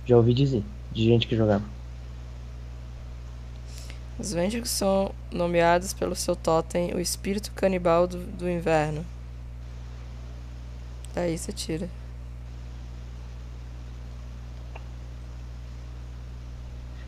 [0.06, 0.62] Já ouvi dizer,
[0.92, 1.64] de gente que jogava.
[4.20, 9.04] Os Vendigos são nomeados pelo seu totem, o espírito canibal do, do inverno.
[11.14, 11.88] Daí você tira.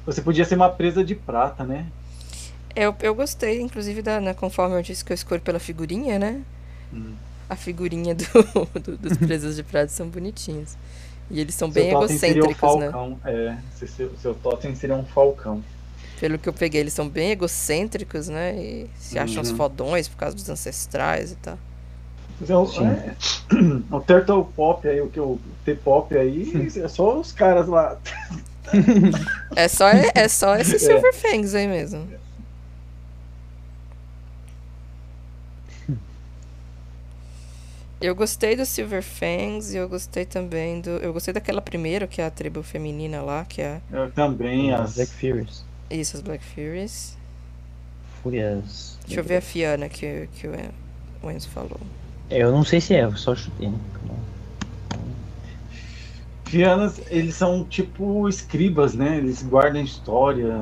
[0.04, 1.86] Você podia ser uma presa de prata, né?
[2.74, 6.42] Eu, eu gostei, inclusive, da, né, conforme eu disse que eu escolho pela figurinha, né?
[6.92, 7.14] Hum.
[7.48, 8.24] A figurinha do,
[8.80, 10.76] do- dos presas de prata são bonitinhos.
[11.30, 12.90] E eles são Seu bem totem seria um egocêntricos, né?
[12.90, 13.20] falcão.
[13.24, 13.56] É,
[13.86, 15.62] seu, seu totem seria um falcão.
[16.22, 18.54] Pelo que eu peguei, eles são bem egocêntricos, né?
[18.54, 19.56] E se acham os Uhum.
[19.56, 21.58] fodões por causa dos ancestrais e tal.
[22.38, 22.86] Mas é o, Sim.
[22.86, 23.16] é,
[23.90, 27.98] o Turtle Pop aí, o que o T-Pop aí, é só os caras lá.
[29.56, 32.08] É só, é só esses Silver Fangs aí mesmo.
[38.00, 40.90] Eu gostei do Silver Fangs e eu gostei também do.
[40.90, 43.80] Eu gostei daquela primeira, que é a tribo feminina lá, que é.
[43.92, 44.94] Eu também, as.
[44.94, 45.64] Black Furies.
[45.94, 47.16] Isso, as Black Furies.
[48.22, 48.96] Fúrias.
[49.06, 50.70] Deixa eu ver a Fiana que, que o En-
[51.22, 51.78] o Enzo falou.
[52.30, 53.78] É, Eu não sei se é, eu só chutei, né?
[56.46, 59.16] Fianas, eles são tipo escribas, né?
[59.16, 60.54] Eles guardam história,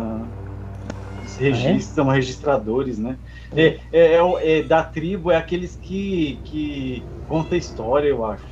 [1.20, 3.16] eles registram, são registradores, né?
[3.56, 4.22] É, é, é
[4.58, 8.44] é da tribo, é aqueles que, que conta história, eu acho.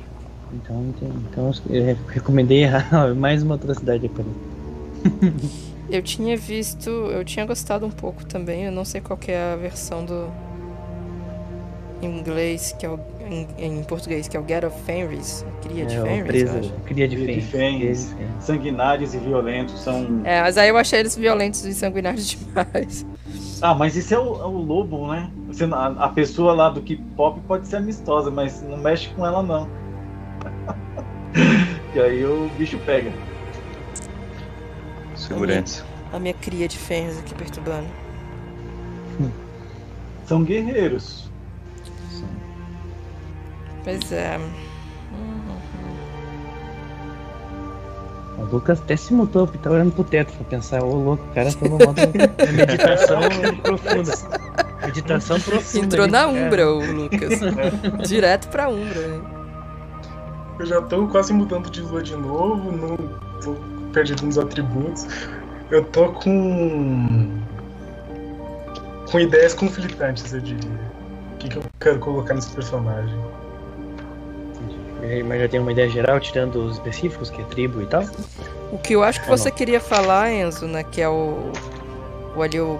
[0.53, 1.13] Então, entendi.
[1.31, 5.49] então eu re- recomendei errar mais uma atrocidade ele.
[5.89, 6.89] Eu tinha visto.
[6.89, 8.65] Eu tinha gostado um pouco também.
[8.65, 10.29] Eu não sei qual que é a versão do.
[12.01, 12.99] Em inglês, que é o.
[13.19, 15.45] Em, em português, que é o Get of Fenris.
[15.61, 18.15] Cria de É, Fenris, presa, cria de de fênix.
[18.39, 20.21] Sanguinários e violentos são.
[20.23, 23.05] É, mas aí eu achei eles violentos e sanguinários demais.
[23.61, 25.31] Ah, mas isso é o, é o lobo, né?
[25.47, 29.43] Você, a, a pessoa lá do K-pop pode ser amistosa, mas não mexe com ela,
[29.43, 29.69] não.
[31.93, 33.11] e aí o bicho pega.
[35.29, 35.85] Segurança.
[36.11, 37.87] A minha cria de Fenris aqui perturbando.
[40.25, 41.29] São guerreiros.
[43.83, 44.39] Pois é.
[48.37, 51.33] O Lucas até se mutou, porque tá olhando pro teto pra pensar, ô louco, o
[51.33, 51.99] cara tá no modo
[52.37, 53.19] é meditação
[53.63, 54.11] profunda.
[54.85, 55.85] Meditação profunda.
[55.85, 56.31] Entrou ali, na cara.
[56.31, 58.07] Umbra, o Lucas.
[58.07, 59.07] Direto pra Umbra.
[59.07, 59.21] né?
[60.59, 62.97] Eu já tô quase mudando de lua de novo, não
[63.41, 63.55] tô
[63.93, 65.05] perdido nos atributos.
[65.71, 67.29] Eu tô com.
[69.11, 70.69] com ideias conflitantes, eu diria.
[71.33, 73.17] O que, que eu quero colocar nesse personagem?
[75.27, 78.03] Mas já tem uma ideia geral, tirando os específicos, que é tribo e tal?
[78.71, 79.55] O que eu acho que Ou você não?
[79.55, 80.83] queria falar, Enzo, né?
[80.83, 81.51] Que é o.
[82.35, 82.79] O ali o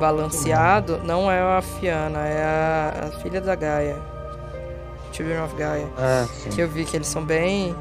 [0.00, 3.96] balanceado, não é a Fiana, é a, a filha da Gaia.
[5.12, 5.86] Children of Gaia.
[5.98, 6.60] Ah, Que sim.
[6.60, 7.74] eu vi que eles são bem.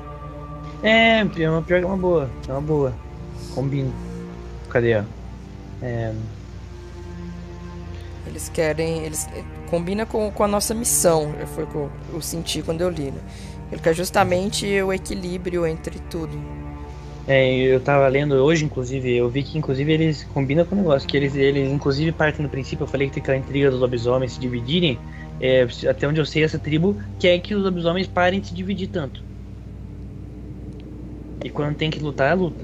[0.85, 2.29] É, pior que é uma boa.
[2.47, 2.93] É uma boa.
[3.55, 3.89] Combina.
[4.69, 5.03] Cadê, ó?
[5.81, 6.13] É,
[8.27, 9.03] Eles querem.
[9.03, 9.27] Eles
[9.67, 11.33] combina com, com a nossa missão.
[11.55, 13.19] Foi o que eu, eu senti quando eu li, né?
[13.71, 16.39] Ele quer justamente o equilíbrio entre tudo.
[17.27, 21.09] É, eu tava lendo hoje, inclusive, eu vi que inclusive eles combinam com o negócio,
[21.09, 24.33] que eles, eles inclusive partem do princípio, eu falei que tem aquela intriga dos lobisomens
[24.33, 24.99] se dividirem,
[25.41, 28.89] é, até onde eu sei, essa tribo quer que os lobisomens parem de se dividir
[28.89, 29.23] tanto.
[31.43, 32.63] E quando tem que lutar, luta.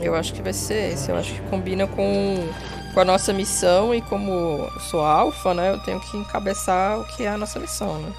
[0.00, 1.10] Eu acho que vai ser esse.
[1.10, 2.48] Eu acho que combina com,
[2.92, 5.70] com a nossa missão e como eu sou alfa, né?
[5.70, 8.12] Eu tenho que encabeçar o que é a nossa missão, né?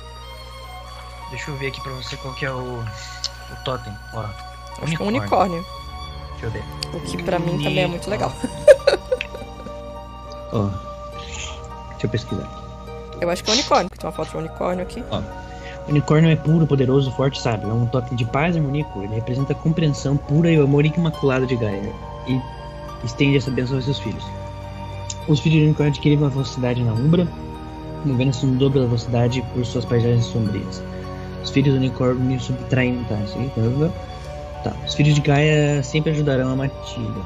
[1.29, 3.93] Deixa eu ver aqui pra você qual que é o, o totem.
[4.13, 4.25] Ó,
[4.81, 5.65] Acho que é um unicórnio.
[6.31, 6.63] Deixa eu ver.
[6.93, 8.31] O que pra mim também é muito legal.
[10.51, 10.69] Ó,
[11.91, 12.65] Deixa eu pesquisar aqui.
[13.21, 15.01] Eu acho que é um unicórnio, porque tem uma foto de um unicórnio aqui.
[15.01, 15.44] O
[15.87, 17.69] unicórnio é puro, poderoso, forte sábio.
[17.69, 18.85] É um totem de paz e harmonia.
[18.95, 21.93] Ele representa a compreensão pura e o amor imaculado de Gaia.
[22.27, 22.41] E
[23.03, 24.23] estende essa bênção aos seus filhos.
[25.27, 27.27] Os filhos do unicórnio adquirem uma velocidade na umbra,
[28.05, 30.83] movendo-se no dobro da velocidade por suas paisagens sombrias.
[31.43, 33.03] Os filhos do unicórnio subtraem.
[33.05, 34.05] Tá, tá, tá.
[34.65, 34.75] Tá.
[34.83, 37.21] Os filhos de Gaia sempre ajudarão a Matilda.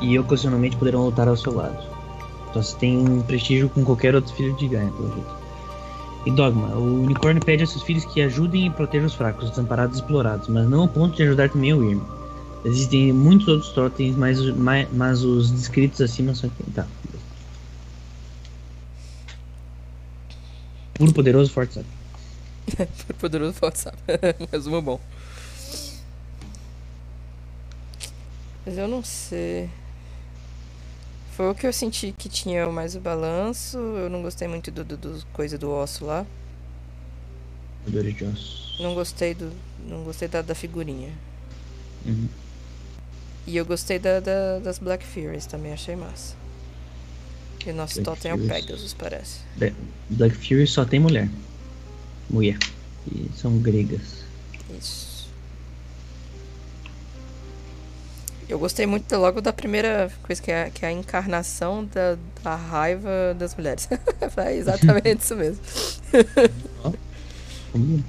[0.00, 1.78] E ocasionalmente poderão lutar ao seu lado.
[2.50, 5.39] Então você tem um prestígio com qualquer outro filho de Gaia, pelo jeito.
[6.26, 9.96] E Dogma, o unicórnio pede a seus filhos que ajudem e protejam os fracos, desamparados
[9.98, 12.00] e explorados, mas não ao ponto de ajudar também o Irm.
[12.64, 16.50] Existem muitos outros totens, mas, mas, mas os descritos acima são.
[16.74, 16.86] Tá.
[20.92, 21.86] Puro, poderoso, forte, sabe?
[23.18, 23.96] Poderoso WhatsApp.
[24.52, 25.00] Resumo bom.
[28.66, 29.70] Mas eu não sei.
[31.40, 33.78] Foi o que eu senti que tinha mais o balanço.
[33.78, 36.26] Eu não gostei muito do, do, do coisa do osso lá.
[37.82, 38.76] Poderes de ossos.
[38.78, 39.50] Não gostei do.
[39.88, 41.10] Não gostei da, da figurinha.
[42.04, 42.28] Uhum.
[43.46, 46.34] E eu gostei da, da- das Black Furies também, achei massa.
[47.64, 48.46] E o nosso Black totem é o.
[48.46, 49.38] Pegasus, parece.
[50.10, 51.30] Black Fury só tem mulher.
[52.28, 52.58] Mulher.
[53.10, 54.19] E são gregas.
[58.50, 62.56] Eu gostei muito logo da primeira coisa, que é, que é a encarnação da, da
[62.56, 63.88] raiva das mulheres.
[64.36, 65.62] é exatamente isso mesmo.
[67.70, 68.02] Combina.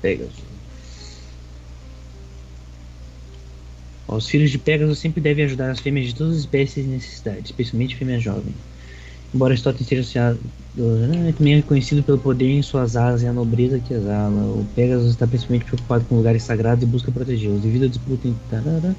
[0.00, 0.32] Pegasus.
[4.08, 7.44] Os filhos de Pegasus sempre devem ajudar as fêmeas de todas as espécies em necessidade,
[7.44, 8.54] especialmente fêmeas jovens.
[9.32, 10.40] Embora Stotten seja associado,
[10.78, 14.28] ah, também é conhecido pelo poder em suas asas e a nobreza que exala.
[14.30, 17.60] O Pegasus está principalmente preocupado com lugares sagrados e busca protegê-los.
[17.62, 18.28] Devido à disputa.
[18.50, 18.94] Tarará.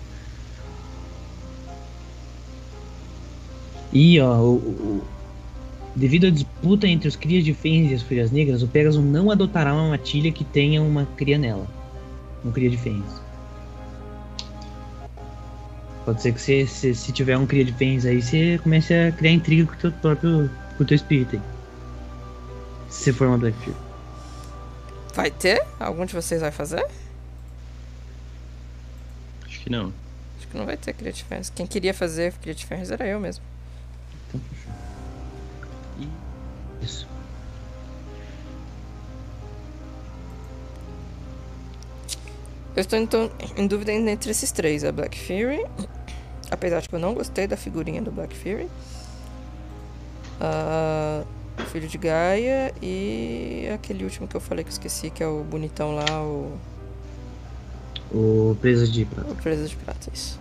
[3.91, 5.03] E ó, o- o,
[5.93, 9.29] Devido à disputa entre os crias de fênix e as fúrias negras, o Pegasus não
[9.29, 11.67] adotará uma matilha que tenha uma cria nela.
[12.45, 13.21] Um cria de fênix.
[16.06, 19.11] Pode ser que você, se, se tiver um cria de fênix aí, você comece a
[19.11, 21.41] criar intriga com o teu próprio com o teu espírito aí.
[22.90, 23.76] Se você for uma Black Fury.
[25.14, 25.64] Vai ter?
[25.80, 26.86] Algum de vocês vai fazer?
[29.45, 29.94] Acho que não.
[30.38, 31.52] Acho que não vai ter Creative Fans.
[31.53, 33.44] Quem queria fazer Creative Fans era eu mesmo.
[42.76, 45.65] Eu estou então em dúvida entre esses três, a Black Fury.
[46.49, 48.68] Apesar de que eu não gostei da figurinha do Black Fury.
[50.39, 51.23] A
[51.60, 55.27] o Filho de Gaia e aquele último que eu falei que eu esqueci, que é
[55.27, 56.57] o bonitão lá, o,
[58.11, 59.30] O Presa de Prata.
[59.31, 60.10] o Presa de Prata.
[60.11, 60.39] Isso.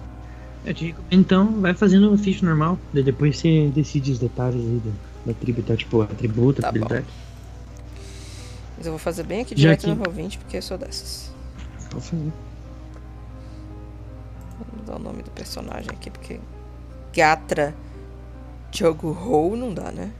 [0.65, 2.79] Eu te recomendo, então, vai fazendo o ficha normal.
[2.93, 4.91] daí Depois você decide os detalhes aí da,
[5.33, 7.05] da tribo e tal, tipo atributo, Tá habilidade.
[8.79, 11.31] Mas eu vou fazer bem aqui Já direto que- no Roll20, porque eu sou dessas.
[11.91, 12.33] Fazer.
[14.73, 16.41] Vou dar o nome do personagem aqui, porque
[17.15, 17.75] Gatra
[18.73, 20.13] Jogo Roll não dá, né?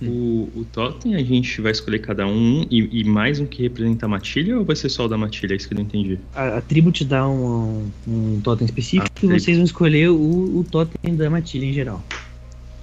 [0.00, 4.06] O, o Totem a gente vai escolher cada um e, e mais um que representa
[4.06, 5.52] a matilha ou vai ser só o da matilha?
[5.52, 6.18] É isso que eu não entendi.
[6.34, 10.58] A, a tribo te dá um, um totem específico Ah, e vocês vão escolher o,
[10.58, 12.02] o totem da matilha em geral.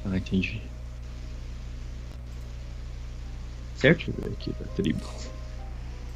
[0.06, 0.61] Ah, entendi.
[3.76, 4.06] Certo?
[4.06, 5.02] Deixa eu ver aqui da tribo.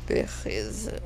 [0.07, 1.01] Beleza.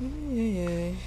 [0.00, 0.98] Ai, ai.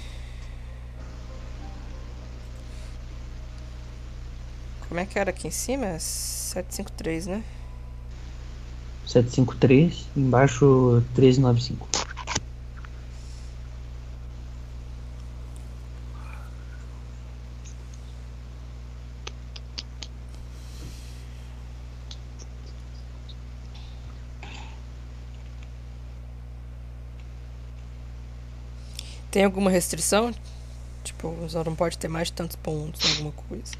[4.88, 5.84] Como é que era aqui em cima?
[5.84, 7.44] É 753, né?
[9.06, 11.88] 753, embaixo 1395.
[29.36, 30.32] Tem alguma restrição?
[31.04, 33.74] Tipo, só não pode ter mais de tantos pontos, alguma coisa.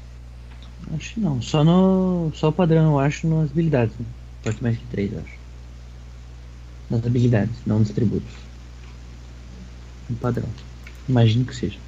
[0.95, 2.31] Acho que não, só no.
[2.35, 3.97] Só o padrão, eu acho, nas habilidades.
[3.97, 4.05] Né?
[4.43, 5.33] Pode ter mais que 3, eu acho.
[6.91, 8.31] Nas habilidades, não nos atributos.
[10.07, 10.47] No padrão.
[11.09, 11.79] Imagino que seja.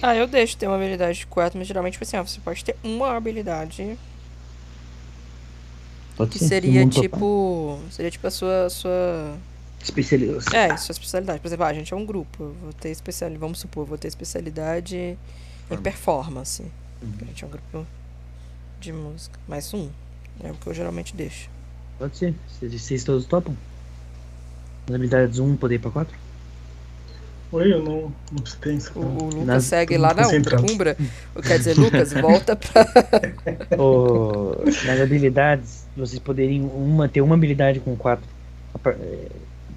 [0.00, 2.64] Ah, eu deixo ter uma habilidade de 4, mas geralmente tipo assim, ó, você pode
[2.64, 3.98] ter uma habilidade
[6.18, 6.48] Pode que ser.
[6.48, 7.78] seria tipo.
[7.90, 8.68] Seria tipo a sua.
[8.68, 9.36] sua
[9.82, 10.52] Especialização.
[10.58, 11.40] é, sua especialidade.
[11.40, 12.42] Por exemplo, ah, a gente é um grupo.
[12.42, 13.40] Eu vou ter especialidade.
[13.40, 15.16] Vamos supor, eu vou ter especialidade
[15.70, 16.64] em performance.
[17.00, 17.86] A gente é um grupo
[18.80, 19.38] de música.
[19.46, 19.88] Mais um.
[20.42, 21.48] É o que eu geralmente deixo.
[21.98, 22.34] Pode ser.
[22.60, 23.56] Vocês todos topam?
[24.88, 26.16] As habilidades 1, poder pra 4?
[27.50, 28.92] Oi, eu não, não prestei isso.
[28.94, 30.28] O, o Lucas Nas- segue lá na.
[30.28, 30.94] Umbra.
[31.46, 32.84] Quer dizer, Lucas, volta pra.
[34.86, 38.24] Nas habilidades, vocês poderiam uma, ter uma habilidade com 4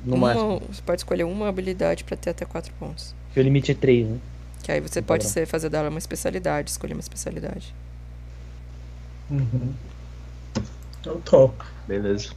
[0.05, 0.61] no Uma- máximo.
[0.69, 3.15] você pode escolher uma habilidade pra ter até 4 pontos.
[3.27, 4.17] Porque o limite é 3, né?
[4.63, 5.29] Que aí você pode bom.
[5.29, 7.73] ser, fazer dela uma especialidade, escolher uma especialidade.
[9.29, 9.73] Uhum.
[11.05, 11.63] Eu topo.
[11.87, 12.31] Beleza.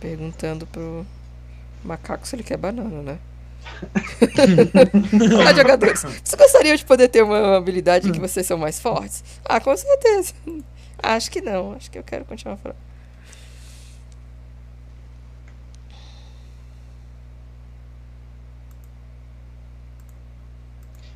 [0.00, 1.06] Perguntando pro
[1.84, 3.18] macaco se ele quer banana, né?
[5.40, 6.02] Olá, jogadores.
[6.02, 9.24] Vocês gostariam de poder ter uma habilidade em que vocês são mais fortes?
[9.44, 10.34] Ah, com certeza.
[11.02, 11.72] Acho que não.
[11.72, 12.76] Acho que eu quero continuar falando.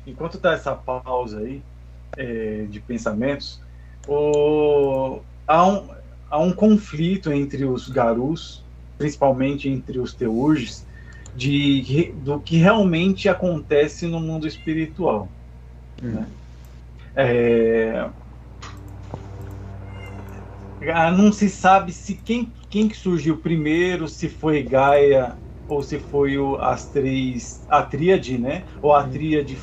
[0.05, 1.61] Enquanto tá essa pausa aí
[2.17, 3.61] é, de pensamentos,
[4.07, 5.89] o- há, um,
[6.29, 8.63] há um conflito entre os Garus,
[8.99, 10.85] principalmente entre os Teurges,
[11.35, 15.29] de, do que realmente acontece no mundo espiritual.
[16.01, 16.27] né?
[17.15, 18.09] É,
[20.93, 25.35] ah, não se sabe se quem, quem que surgiu primeiro, se foi Gaia
[25.67, 28.63] ou se foi o, as três, a tríade, né?
[28.81, 29.57] Ou a tríade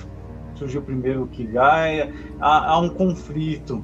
[0.54, 2.12] surgiu primeiro que Gaia.
[2.40, 3.82] Há, há um conflito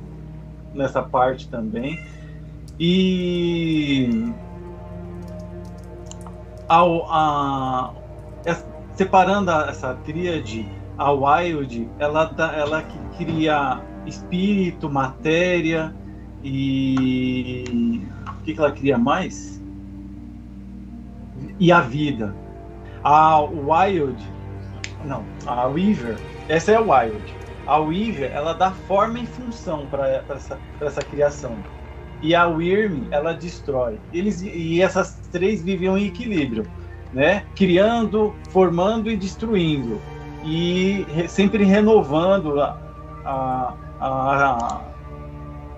[0.74, 1.99] nessa parte também.
[2.79, 4.33] E
[6.73, 7.93] ao, a,
[8.47, 8.66] es-
[8.97, 10.66] separando a- essa tríade,
[10.97, 15.94] a Wild, ela, dá- ela que cria espírito, matéria
[16.43, 19.62] e o que, que ela cria mais?
[21.61, 22.35] E a vida.
[23.05, 24.16] A Wild,
[25.05, 26.16] não, a Weaver,
[26.49, 27.36] essa é a Wild.
[27.66, 31.59] A Weaver, ela dá forma e função para essa, essa criação.
[32.23, 33.99] E a Wyrm, ela destrói.
[34.12, 36.66] Eles, e essas três viviam em equilíbrio,
[37.12, 37.44] né?
[37.56, 40.00] Criando, formando e destruindo.
[40.44, 42.76] E re- sempre renovando a,
[43.24, 44.80] a, a-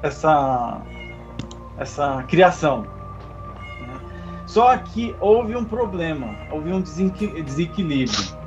[0.03, 0.83] essa,
[1.79, 2.83] essa criação.
[3.81, 4.01] né?
[4.47, 8.45] Só que houve um problema, houve um desequi- desequilíbrio.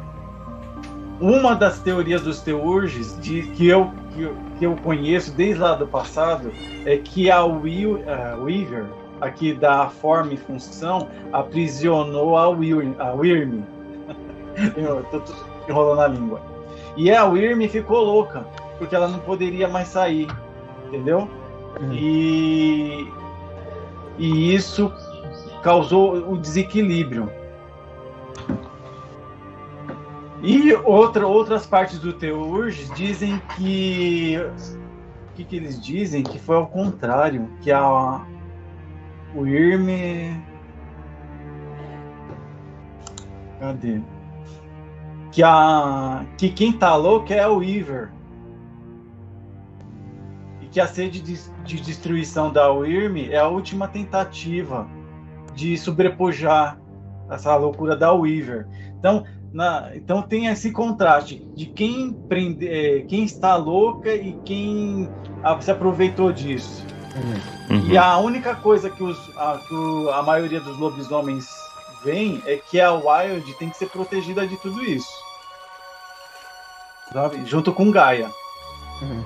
[1.19, 5.73] Uma das teorias dos teurges, de, que, eu, que, eu, que eu conheço desde lá
[5.73, 6.51] do passado,
[6.85, 8.85] é que a Weaver,
[9.21, 12.93] aqui da forma e função, aprisionou a, Wyrm.
[15.11, 15.33] tô, tô
[15.67, 16.41] enrolando a língua.
[16.95, 18.45] E a Wyrm ficou louca,
[18.77, 20.27] porque ela não poderia mais sair,
[20.87, 21.29] entendeu?
[21.81, 21.93] Hum.
[21.93, 23.07] E,
[24.17, 24.91] e isso
[25.61, 27.29] causou o desequilíbrio.
[30.41, 34.37] E outra, outras partes do Teurges dizem que.
[34.37, 36.23] O que, que eles dizem?
[36.23, 38.25] Que foi ao contrário, que a.
[39.35, 40.41] O Irme.
[43.59, 44.01] Cadê?
[45.31, 48.11] Que, a, que quem tá louco é o Weaver.
[50.61, 54.87] E que a sede de, de destruição da Wyrm é a última tentativa
[55.53, 56.79] de sobrepujar
[57.29, 58.67] essa loucura da Weaver.
[58.97, 65.09] Então, na- então tem esse contraste de quem, prende, eh, quem está louca e quem
[65.43, 66.85] ah, se aproveitou disso.
[67.17, 67.77] Uhum.
[67.77, 67.87] Uhum.
[67.87, 71.47] E a única coisa que, os, a, que o- a maioria dos lobisomens
[72.03, 75.09] veem é que a Wild tem que ser protegida de tudo isso.
[77.11, 77.45] Sabe?
[77.45, 78.29] Junto com Gaia.
[79.01, 79.23] Uhum.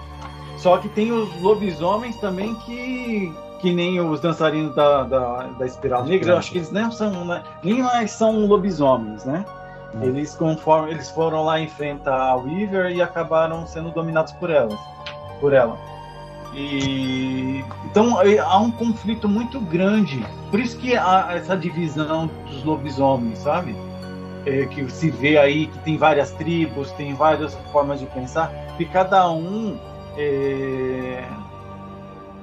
[0.58, 3.34] Só que tem os lobisomens também que.
[3.60, 7.24] Que nem os dançarinos da, da, da Espiral Negra, eu acho que eles nem são,
[7.26, 9.46] né, nem mais são lobisomens, né?
[9.94, 10.02] Hum.
[10.02, 14.76] Eles conforme eles foram lá enfrentar a Weaver e acabaram sendo dominados por ela,
[15.40, 15.78] por ela.
[16.54, 20.26] E então há um conflito muito grande.
[20.50, 23.76] Por isso que há essa divisão dos lobisomens, sabe?
[24.46, 28.86] É, que se vê aí que tem várias tribos, tem várias formas de pensar, e
[28.86, 29.78] cada um
[30.18, 31.24] é,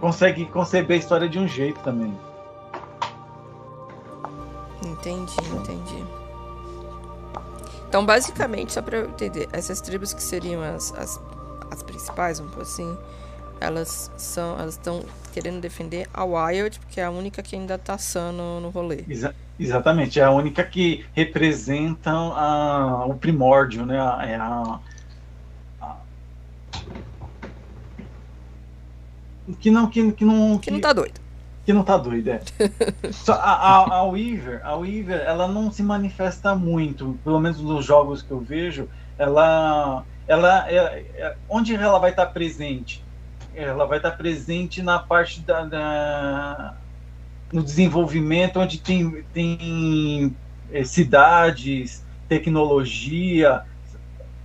[0.01, 2.17] consegue conceber a história de um jeito também.
[4.85, 6.05] Entendi, entendi.
[7.89, 11.21] Então, basicamente, só pra eu entender, essas tribos que seriam as, as,
[11.71, 12.97] as principais, vamos por assim,
[13.61, 17.97] elas são elas estão querendo defender a Wild, porque é a única que ainda tá
[17.99, 19.05] sã no, no rolê.
[19.09, 23.97] Exa- exatamente, é a única que representa a- o primórdio, né?
[23.97, 24.81] É a,
[25.81, 25.97] a-
[29.61, 31.21] que não que, que não Que não tá doido.
[31.65, 32.41] que não tá doida.
[33.03, 33.13] É.
[33.13, 37.85] Só a, a, a Weaver, a Weaver, ela não se manifesta muito, pelo menos nos
[37.85, 43.03] jogos que eu vejo, ela ela é- é- onde ela vai estar presente?
[43.55, 46.75] Ela vai estar presente na parte da, da-
[47.53, 50.37] no desenvolvimento, onde tem, tem
[50.70, 53.65] é, cidades, tecnologia,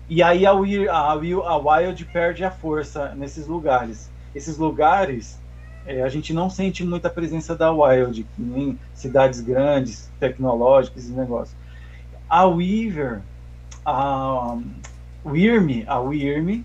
[0.09, 4.09] e aí a, a, a Wild perde a força nesses lugares.
[4.35, 5.39] Esses lugares,
[5.85, 11.55] é, a gente não sente muita presença da Wild, em cidades grandes, tecnológicas e negócios.
[12.29, 13.21] A Weaver,
[13.85, 14.57] a
[15.25, 16.63] Wyrm, a Wyrm,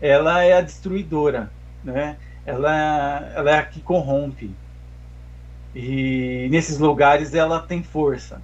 [0.00, 1.50] ela é a destruidora,
[1.84, 2.16] né?
[2.46, 4.54] Ela, ela é a que corrompe.
[5.74, 8.40] E nesses lugares ela tem força.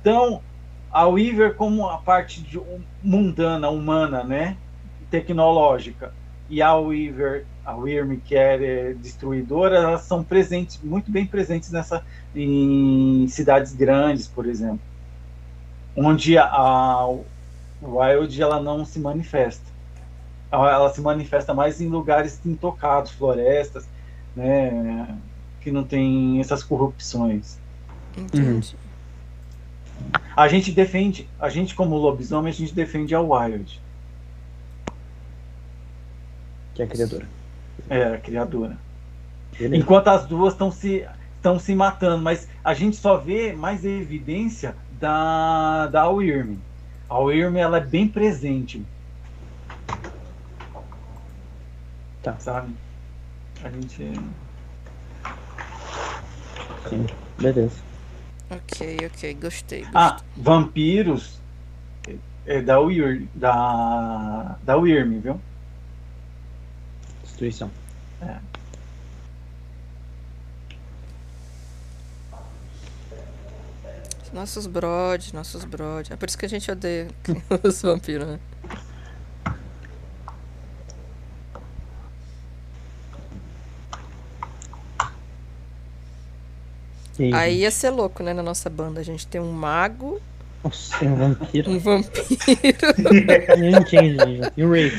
[0.00, 0.42] Então,
[0.90, 2.60] a Weaver como a parte de,
[3.02, 4.56] mundana, humana, né?
[5.10, 6.12] Tecnológica.
[6.48, 12.04] E a Weaver, a Wyrm, que é destruidora, elas são presentes, muito bem presentes nessa,
[12.34, 14.80] em cidades grandes, por exemplo.
[15.96, 17.08] Onde a, a
[17.80, 19.69] Wild ela não se manifesta.
[20.52, 23.88] Ela se manifesta mais em lugares intocados, florestas,
[24.34, 25.16] né?
[25.60, 27.58] Que não tem essas corrupções.
[28.16, 28.76] Entendi.
[30.36, 33.80] A gente defende, a gente como lobisomem, a gente defende a Wild.
[36.74, 37.28] Que é a criadora.
[37.88, 38.76] É, a criadora.
[39.58, 39.76] Beleza.
[39.76, 41.06] Enquanto as duas estão se,
[41.36, 46.56] estão se matando, mas a gente só vê mais evidência da, da Wyrm.
[47.08, 48.82] A Wyrm, ela é bem presente.
[52.22, 52.36] Tá.
[52.38, 52.74] Sabe?
[53.62, 54.12] A gente...
[56.88, 57.06] Sim,
[57.38, 57.78] beleza.
[58.50, 59.34] Ok, ok, gostei.
[59.34, 59.86] gostei.
[59.94, 61.40] Ah, vampiros
[62.46, 65.40] é da Weir, da da Wyrm, viu?
[67.22, 67.70] Destruição.
[68.20, 68.38] É.
[74.32, 76.12] Nossos brod, nossos brod.
[76.12, 77.08] É por isso que a gente odeia
[77.62, 78.40] os vampiros, né?
[87.34, 89.00] Aí ia ser louco, né, na nossa banda.
[89.00, 90.20] A gente tem um mago.
[90.62, 91.70] Nossa, um vampiro.
[91.70, 92.26] Um vampiro.
[94.56, 94.92] e um Ray.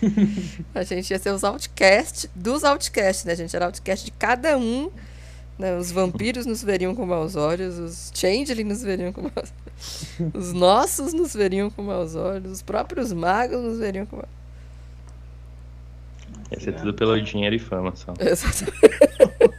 [0.74, 3.32] a gente ia ser os outcasts dos outcasts, né?
[3.32, 4.90] A gente era outcast de cada um.
[5.58, 5.76] Né?
[5.76, 9.52] Os vampiros nos veriam com maus olhos, os changeling nos veriam com maus olhos.
[10.34, 14.28] Os nossos nos veriam com maus olhos, os próprios magos nos veriam com maus
[16.50, 18.12] Ia ser tudo pelo dinheiro e fama só.
[18.18, 19.49] Exatamente.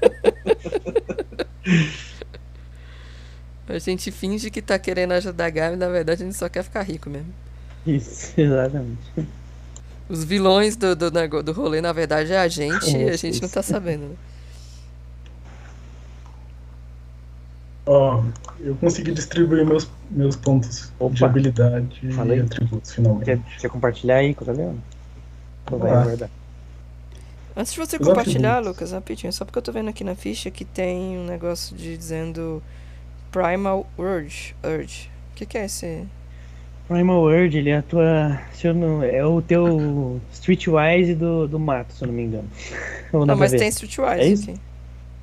[3.68, 6.64] A gente finge que tá querendo ajudar a Gabi, na verdade a gente só quer
[6.64, 7.34] ficar rico mesmo.
[7.88, 9.00] Isso, exatamente.
[10.10, 11.10] Os vilões do, do,
[11.44, 14.16] do rolê, na verdade, é a gente e a gente não tá sabendo, né?
[17.86, 18.24] Ó, oh,
[18.60, 21.16] eu consegui distribuir meus, meus pontos Opa.
[21.16, 22.40] de habilidade Falei.
[22.40, 23.26] e atributos finalmente.
[23.26, 24.84] Quer, quer compartilhar aí com o Leandro?
[25.72, 26.30] Ou vai ah.
[27.56, 28.82] Antes de você Os compartilhar, atributos.
[28.82, 31.98] Lucas, rapidinho, só porque eu tô vendo aqui na ficha que tem um negócio de
[31.98, 32.64] dizendo
[33.32, 34.56] Primal Urge.
[34.64, 35.10] Urge.
[35.32, 36.06] O que, que é esse?
[36.88, 38.42] Primal Urge, ele é a tua.
[38.54, 42.50] Se eu não, é o teu Streetwise do, do mato, se eu não me engano.
[43.12, 44.50] Ou não, mas tem Streetwise é isso?
[44.50, 44.60] aqui.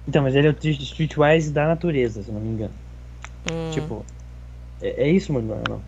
[0.06, 2.74] Então, mas ele é o Streetwise da natureza, se eu não me engano.
[3.52, 3.70] Hum.
[3.72, 4.04] Tipo.
[4.80, 5.60] É, é isso, mano?
[5.68, 5.80] Não.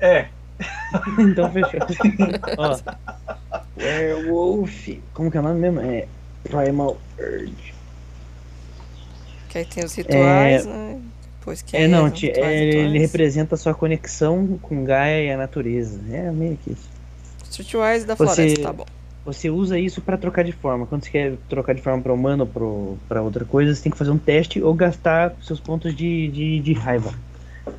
[0.00, 0.28] É.
[1.18, 1.80] então fechou.
[2.58, 2.78] Ó.
[3.78, 4.88] Werewolf.
[5.12, 5.80] Como que é o nome mesmo?
[5.80, 6.06] É
[6.44, 7.74] Primal Urge.
[9.48, 10.68] Que aí tem os rituais, é...
[10.68, 11.00] né?
[11.40, 12.86] Pois que é, não, rituais, é, rituais.
[12.86, 16.00] ele representa a sua conexão com Gaia e a natureza.
[16.10, 16.88] É meio que isso.
[17.56, 18.84] Rituais da você, floresta, tá bom.
[19.24, 20.86] Você usa isso para trocar de forma.
[20.86, 23.98] Quando você quer trocar de forma para humano ou para outra coisa, você tem que
[23.98, 27.12] fazer um teste ou gastar seus pontos de, de, de raiva.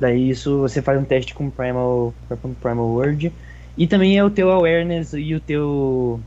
[0.00, 2.12] Daí isso você faz um teste com Primal,
[2.60, 3.32] Primal Word
[3.76, 6.20] e também é o teu awareness e o teu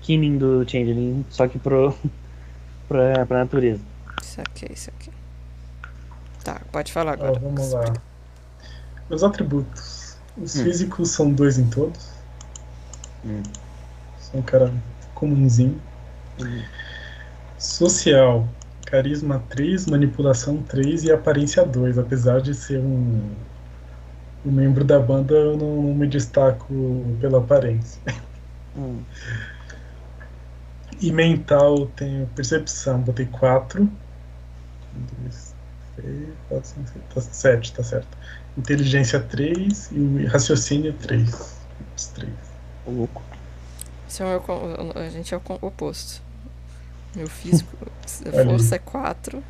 [0.00, 1.96] kinning do Changeling, só que pro,
[2.88, 3.80] pra, pra natureza.
[4.20, 5.10] Isso aqui, isso aqui.
[6.44, 7.38] Tá, pode falar agora.
[7.38, 7.92] vamos lá.
[9.08, 10.16] Meus atributos.
[10.36, 10.64] Os hum.
[10.64, 12.10] físicos são dois em todos.
[13.24, 13.42] Hum.
[14.18, 14.72] Sou um cara
[15.14, 15.80] comumzinho.
[16.40, 16.62] Hum.
[17.58, 18.48] Social.
[18.92, 23.34] Carisma 3, manipulação 3 e aparência 2, apesar de ser um
[24.44, 26.66] o membro da banda eu não, não me destaco
[27.18, 28.02] pela aparência.
[28.76, 29.02] Hum.
[31.00, 33.88] E mental tenho percepção, botei 4.
[35.22, 35.54] 2,
[35.96, 38.18] 3, 4, 5, 6, tá 7, tá certo.
[38.56, 41.30] Inteligência 3 e raciocínio 3.
[41.96, 42.30] Os 3.
[42.86, 43.22] O louco.
[44.08, 46.22] Esse é o meu, a gente é o oposto.
[47.14, 47.76] Meu físico,
[48.46, 49.42] força é 4.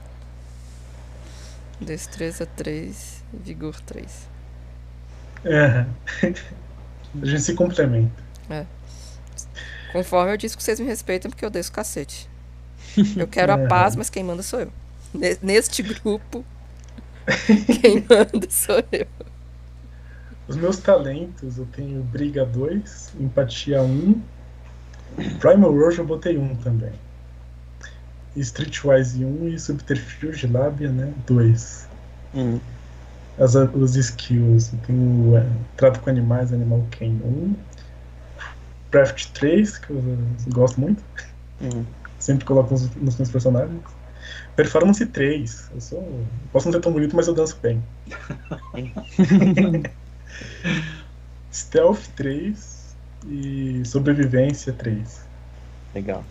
[1.81, 4.29] Destreza 3, vigor 3.
[5.45, 5.87] É.
[7.21, 8.23] A gente se complementa.
[8.49, 8.65] É.
[9.93, 12.29] Conforme eu disse que vocês me respeitam, porque eu desço cacete.
[13.17, 13.67] Eu quero a Aham.
[13.69, 14.73] paz, mas quem manda sou eu.
[15.15, 16.45] Ne- Neste grupo,
[17.81, 19.07] quem manda sou eu.
[20.49, 24.21] Os meus talentos, eu tenho Briga 2, Empatia 1,
[25.41, 26.93] Primal Rush eu botei 1 também.
[28.37, 31.13] Streetwise 1 e Subterfuge Lábia, né?
[31.27, 31.89] 2.
[32.35, 32.61] Hum.
[33.39, 35.47] As, os skills, eu tenho é,
[35.77, 37.55] Trato com Animais, Animal Ken 1.
[38.91, 40.03] Craft 3, que eu
[40.49, 41.03] gosto muito.
[41.61, 41.85] Hum.
[42.19, 43.81] Sempre coloco nos, nos meus personagens.
[44.55, 45.71] Performance 3.
[45.75, 46.27] Eu sou.
[46.53, 47.83] Posso não ser tão bonito, mas eu danço bem.
[51.53, 52.97] Stealth 3
[53.29, 55.25] e Sobrevivência 3.
[55.95, 56.25] Legal.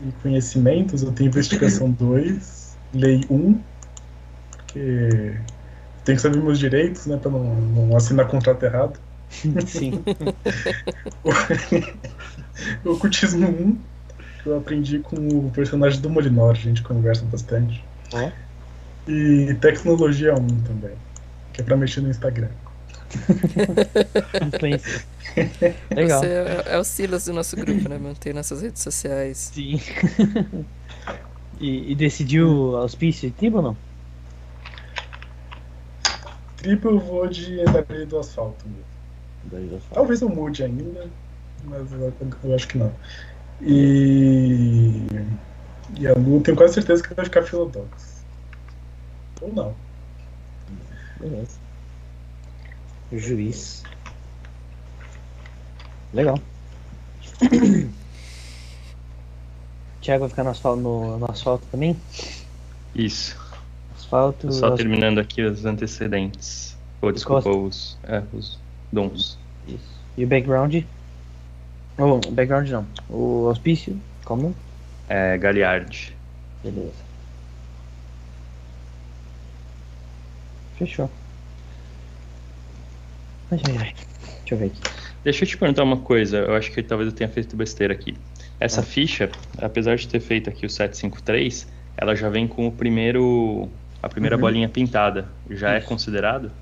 [0.00, 3.60] E conhecimentos, eu tenho Investigação 2, Lei 1,
[4.50, 5.36] porque
[6.04, 8.98] tenho que saber meus direitos, né, pra não, não assinar contrato errado.
[9.66, 10.02] Sim.
[12.84, 13.78] Ocultismo 1,
[14.42, 17.82] que eu aprendi com o personagem do Molinor, a gente conversa bastante.
[18.12, 18.30] Ó.
[19.08, 20.92] E Tecnologia 1 também,
[21.52, 22.48] que é pra mexer no Instagram.
[24.46, 25.02] Influência.
[25.94, 26.20] Legal.
[26.20, 27.98] Você é, é o Silas do nosso grupo, né?
[27.98, 29.50] Manter nossas redes sociais.
[29.52, 29.80] Sim.
[31.60, 33.76] e, e decidiu auspício de tribo ou não?
[36.56, 39.80] Triple eu vou de Andarilha do Asfalto mesmo.
[39.92, 41.06] Talvez eu mude ainda,
[41.64, 42.12] mas eu,
[42.42, 42.92] eu acho que não.
[43.60, 45.06] E,
[45.98, 48.24] e a Lu, tenho quase certeza que vai ficar Philodox.
[49.42, 49.74] Ou não.
[51.20, 51.58] Beleza.
[53.12, 53.82] Juiz.
[56.14, 56.38] Legal.
[60.00, 61.96] Thiago vai ficar no asfalto, no, no asfalto também?
[62.94, 63.36] Isso.
[63.96, 64.52] Asfalto.
[64.52, 66.76] Só as- terminando aqui os antecedentes.
[67.02, 68.58] Ou desculpa, os, é, os
[68.92, 69.38] dons.
[69.66, 69.94] Isso.
[70.16, 70.74] E o background?
[71.98, 72.86] Oh, o background não.
[73.08, 73.98] O auspício?
[74.24, 74.54] Como?
[75.08, 76.16] É, Galiard.
[76.62, 76.92] Beleza.
[80.78, 81.10] Fechou.
[83.50, 83.94] Ai, ai, ai.
[84.40, 84.80] Deixa eu ver aqui.
[85.24, 88.14] Deixa eu te perguntar uma coisa, eu acho que talvez eu tenha feito besteira aqui.
[88.60, 88.84] Essa Ah.
[88.84, 93.68] ficha, apesar de ter feito aqui o 753, ela já vem com o primeiro.
[94.02, 94.42] a primeira Uhum.
[94.42, 95.26] bolinha pintada.
[95.48, 95.88] Já é Isso.
[95.88, 96.52] considerado?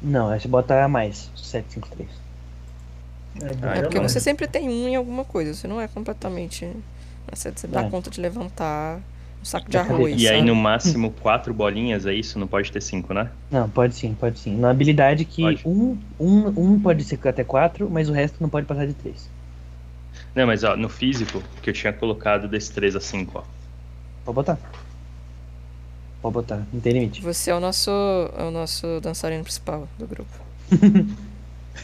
[0.00, 1.28] Não, aí você bota a mais.
[1.34, 2.08] 753.
[3.42, 4.08] É, Ah, É porque então.
[4.08, 6.70] você sempre tem um em alguma coisa, você não é completamente.
[7.32, 7.90] Você você dá É.
[7.90, 9.00] conta de levantar
[9.42, 10.22] um saco de arroz.
[10.22, 12.38] E aí no máximo quatro bolinhas, é isso?
[12.38, 13.28] Não pode ter cinco, né?
[13.50, 14.56] Não, pode sim, pode sim.
[14.56, 15.62] Na habilidade que Pode.
[15.66, 19.28] um, um, um pode ser até 4, mas o resto não pode passar de 3.
[20.34, 23.42] Não, mas ó, no físico, que eu tinha colocado desse 3 a 5, ó.
[24.24, 24.58] Pode botar.
[26.22, 27.20] Pode botar, não tem limite.
[27.20, 27.90] Você é o nosso,
[28.38, 30.30] é o nosso dançarino principal do grupo.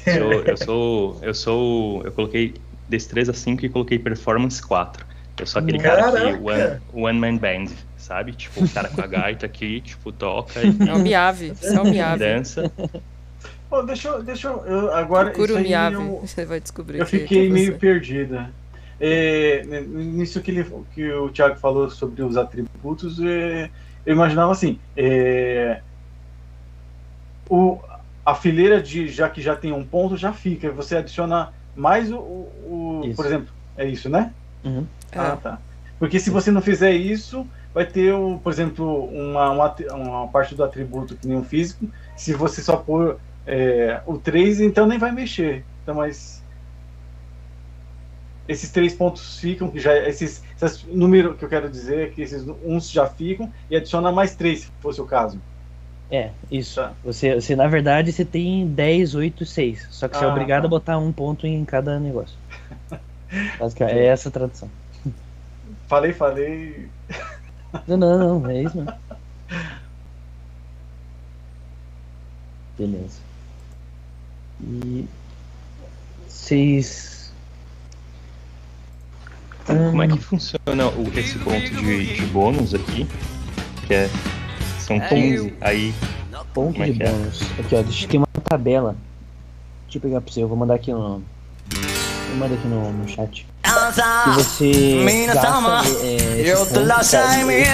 [0.04, 1.18] Sou- eu sou.
[1.22, 2.02] Eu sou.
[2.04, 2.54] Eu coloquei
[2.88, 5.04] desse 3 a 5 e coloquei performance 4.
[5.38, 6.18] Eu sou aquele cara que.
[6.18, 6.82] Caraca!
[6.94, 7.66] One, one man band,
[7.96, 8.32] sabe?
[8.32, 11.80] Tipo, o cara com a gaita aqui, tipo, toca e É o Miave, você é
[11.80, 12.18] o Miave.
[12.18, 12.72] dança.
[13.70, 14.22] Pô, deixa eu.
[14.22, 15.26] Deixa eu, eu- agora.
[15.26, 17.78] Procura isso o Miave, eu- você vai descobrir Eu que- fiquei que é meio você.
[17.78, 18.50] perdida.
[19.00, 23.70] É, nisso que, ele, que o Thiago falou sobre os atributos, é,
[24.04, 25.80] eu imaginava assim: é,
[27.48, 27.78] o,
[28.26, 30.70] a fileira de já que já tem um ponto já fica.
[30.72, 33.14] Você adiciona mais o, o- o- Isso.
[33.14, 34.32] por exemplo, é isso, né?
[34.64, 34.86] Uhum.
[35.12, 35.18] É.
[35.18, 35.58] Ah, tá.
[35.98, 40.54] Porque se você não fizer isso, vai ter, o, por exemplo, uma, uma, uma parte
[40.54, 41.86] do atributo que nem um físico.
[42.16, 45.64] Se você só pôr é, o 3, então nem vai mexer.
[45.82, 46.42] Então, mas.
[48.46, 49.94] Esses três pontos ficam, que já.
[50.08, 54.10] Esses, esses número que eu quero dizer é que esses uns já ficam e adiciona
[54.10, 55.38] mais três, se fosse o caso.
[56.10, 56.80] É, isso.
[56.80, 56.94] Tá.
[57.04, 59.88] Você, você, na verdade, você tem 10, 8, 6.
[59.90, 60.66] Só que você é Ah, obrigado tá.
[60.66, 62.38] a botar um ponto em cada negócio.
[63.58, 64.70] Basicamente, é essa a tradução.
[65.86, 66.88] Falei, falei.
[67.86, 68.94] Não, não, não, é isso mesmo.
[72.78, 73.20] Beleza.
[74.62, 75.06] E
[76.48, 77.32] vocês.
[79.66, 83.06] Como é Hum, que funciona o, esse ponto de, de bônus aqui?
[83.86, 84.10] Que é.
[84.78, 85.54] São 15.
[85.60, 85.94] Aí.
[86.54, 87.10] ponto é de é?
[87.10, 87.42] bônus.
[87.58, 88.96] Aqui, ó, deixa eu ter uma tabela.
[89.84, 91.16] Deixa eu pegar pra você, eu vou mandar aqui no.
[91.16, 91.22] Eu
[92.38, 93.46] mando aqui no, no chat.
[94.24, 95.02] Que você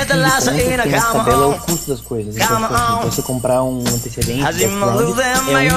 [0.07, 0.67] gasta é, esse
[1.25, 1.51] cara, on.
[1.51, 2.37] o custo das coisas.
[2.37, 5.69] Então, tipo assim, você comprar um antecedente, background, é um Daí,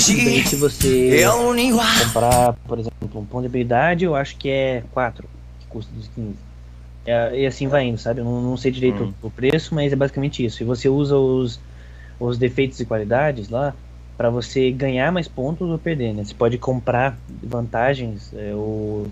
[0.00, 1.10] she, se você
[2.04, 5.24] comprar, por exemplo, um ponto de habilidade, eu acho que é 4,
[5.60, 6.34] que custa dos 15.
[7.06, 8.20] É, e assim vai indo, sabe?
[8.20, 9.14] Eu não, não sei direito Hum.
[9.22, 10.62] o, o preço, mas é basicamente isso.
[10.62, 11.60] E você usa os,
[12.18, 13.74] os defeitos e qualidades lá
[14.20, 16.22] para você ganhar mais pontos ou perder, né?
[16.22, 19.06] Você pode comprar vantagens, é, ou...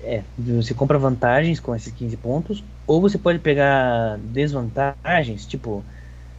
[0.00, 5.84] É, você compra vantagens com esses 15 pontos, ou você pode pegar desvantagens, tipo,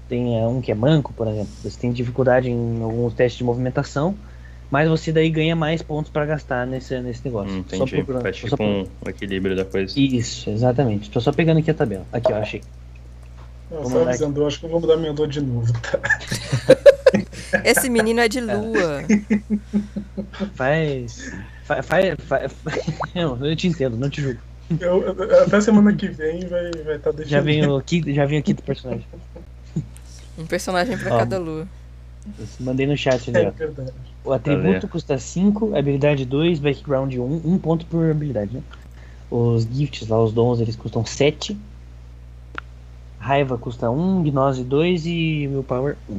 [0.10, 3.44] tem é, um que é manco, por exemplo, você tem dificuldade em alguns testes de
[3.44, 4.16] movimentação,
[4.72, 7.60] mas você daí ganha mais pontos para gastar nesse, nesse negócio.
[7.60, 7.96] Hum, Só entendi.
[7.98, 9.94] procurando- Faz tô tipo só- um, um equilíbrio da coisa.
[10.00, 11.12] Isso, exatamente.
[11.12, 12.08] Tô só pegando aqui a tabela.
[12.12, 12.64] Aqui, ó, achei.
[13.70, 14.10] Só lá.
[14.10, 16.00] avisando, eu acho que eu vou mudar minha dor de novo, tá?
[17.64, 19.04] Esse menino é de lua.
[20.56, 21.32] Faz.
[21.66, 21.86] Faz.
[21.86, 22.54] faz, faz-
[23.16, 24.40] Não, eu te entendo, não te julgo.
[24.80, 27.30] Eu- eu- até semana que vem vai estar vai tá definido.
[27.30, 29.06] Já vem o quinto, já vem o quinto personagem.
[30.38, 31.18] Um personagem pra Ó.
[31.20, 31.68] cada lua.
[32.60, 33.92] Mandei no chat ali, É verdade.
[34.24, 38.62] O atributo custa 5, habilidade 2, background 1, 1 ponto por habilidade, né?
[39.30, 41.58] Os gifts lá, os dons, eles custam 7.
[43.20, 46.18] Raiva custa 1, gnose 2 e willpower 1.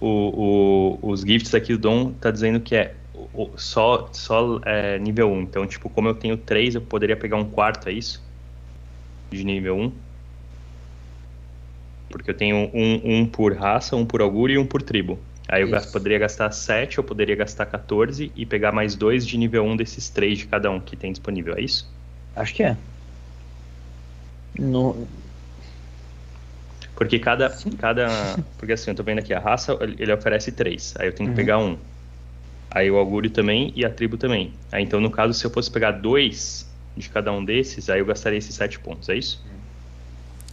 [0.00, 2.96] O, o- os gifts aqui, o Dom tá dizendo que é
[3.56, 5.42] só, só é, nível 1.
[5.42, 8.28] Então, tipo, como eu tenho 3, eu poderia pegar um quarto, é isso?
[9.32, 10.00] De nível 1.
[12.08, 15.24] Porque eu tenho um, um por raça, um por augúrio e um por tribo.
[15.48, 15.70] Aí eu Isso.
[15.70, 19.76] gas- poderia gastar 7, eu poderia gastar 14 e pegar mais dois de nível 1
[19.76, 21.92] desses 3 de cada um que tem disponível, é isso?
[22.34, 22.76] Acho que é.
[24.58, 25.08] No,
[27.00, 27.70] Porque cada, Sim.
[27.70, 28.36] cada.
[28.58, 30.92] Porque assim, eu tô vendo aqui, a raça ele oferece três.
[30.98, 31.36] Aí eu tenho que Uhum.
[31.36, 31.78] pegar um.
[32.70, 34.52] Aí o augúrio também e a tribo também.
[34.70, 38.04] Aí então, no caso, se eu fosse pegar dois de cada um desses, aí eu
[38.04, 39.42] gastaria esses sete pontos, é isso?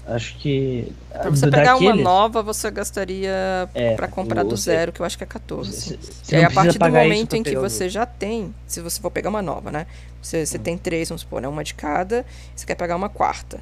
[0.07, 0.89] acho que.
[1.11, 5.01] Pra você pegar uma daqueles, nova, você gastaria É, pra comprar do você- zero, que
[5.01, 5.97] eu acho que é 14.
[5.99, 9.01] Você, E aí, a partir do momento em que você você já tem, se você
[9.01, 9.85] for pegar uma nova, né?
[10.21, 10.45] Você, Hum.
[10.45, 11.47] você tem três, vamos supor, né?
[11.49, 12.25] Uma de cada,
[12.55, 13.59] você quer pegar uma quarta.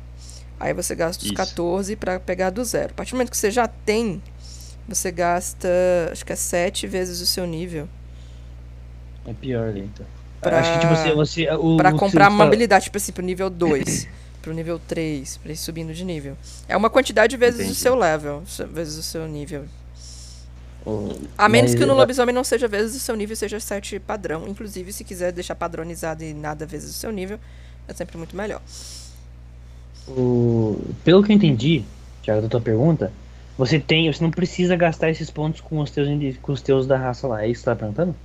[0.60, 1.34] Aí você gasta os Isso.
[1.36, 2.91] 14 pra pegar do zero.
[2.91, 4.22] A partir do momento que você já tem,
[4.88, 5.68] você gasta,
[6.11, 7.88] acho que é 7 vezes o seu nível.
[9.26, 9.90] É pior ali.
[10.41, 11.14] Pra- Acho que tipo, você.
[11.14, 14.07] você o, Pra o comprar você uma fala- habilidade, tipo assim, pro nível 2,
[14.41, 16.38] pro nível 3, pra ir subindo de nível.
[16.68, 17.80] É uma quantidade vezes o Entendi.
[17.80, 19.65] seu level, vezes o seu nível.
[20.86, 24.48] o- A menos que no lobisomem não seja vezes o seu nível, seja 7 padrão.
[24.48, 27.40] Inclusive, se quiser deixar padronizado e nada vezes o seu nível,
[27.88, 28.61] é sempre muito melhor.
[30.07, 30.77] O...
[31.03, 31.84] Pelo que eu entendi,
[32.22, 33.11] Thiago, da tua pergunta,
[33.57, 34.11] você tem.
[34.11, 36.07] Você não precisa gastar esses pontos com os teus,
[36.38, 37.44] com os teus da raça lá.
[37.44, 38.15] É isso que você tá perguntando?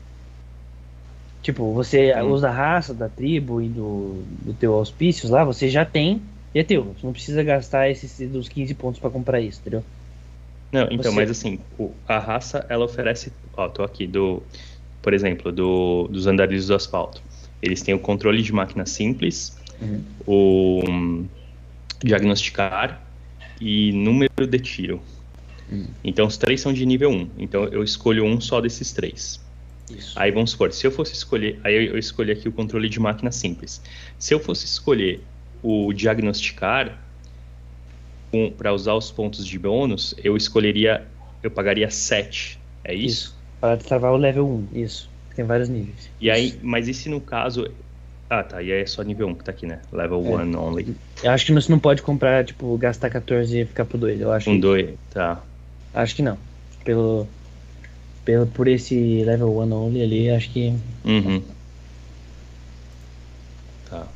[1.43, 2.33] Tipo, você Hum.
[2.33, 6.21] os da raça, da tribo e do, do teu auspícios lá, você já tem
[6.55, 6.85] e é teu.
[6.85, 9.83] Você não precisa gastar esses dos 15 pontos pra comprar isso, entendeu?
[10.73, 11.59] Não, então, Você- mas assim,
[12.07, 13.33] a raça, ela oferece.
[13.57, 14.43] Ó, tô aqui, do.
[15.03, 17.23] Por exemplo, do, dos andarilhos do asfalto.
[17.63, 20.05] Eles têm o controle de máquina simples, Uhum.
[20.27, 20.83] o
[22.03, 23.03] diagnosticar
[23.61, 25.01] e número de tiro.
[25.71, 25.87] Hum.
[26.03, 27.31] Então, os três são de nível 1.
[27.39, 29.41] Então, eu escolho um só desses três.
[29.91, 30.19] Isso.
[30.19, 33.33] Aí vamos supor, se eu fosse escolher, aí eu, escolhi aqui o controle de máquina
[33.33, 33.83] simples.
[34.19, 35.21] Se eu fosse escolher
[35.63, 36.99] o diagnosticar
[38.57, 41.07] para usar os pontos de bônus, eu escolheria,
[41.43, 42.59] eu pagaria 7.
[42.85, 43.05] É isso?
[43.05, 43.41] Isso.
[43.61, 44.79] Para travar o level 1.
[44.79, 45.11] Isso.
[45.35, 46.11] Tem vários níveis.
[46.21, 47.71] E aí, mas e se no caso.
[48.33, 48.63] Ah, tá.
[48.63, 49.81] E aí é só nível 1 que tá aqui, né?
[49.93, 50.45] Level É.
[50.45, 50.97] 1 only.
[51.21, 54.21] Eu acho que você não pode comprar, tipo, gastar 14 e ficar pro 2.
[54.21, 55.43] Eu acho Um que, 2, tá.
[55.93, 56.39] acho que não.
[56.85, 57.27] Pelo,
[58.25, 58.47] pelo.
[58.47, 60.73] Por esse level 1 only ali, acho que.
[61.05, 61.43] Uhum.
[63.91, 64.07] Tá.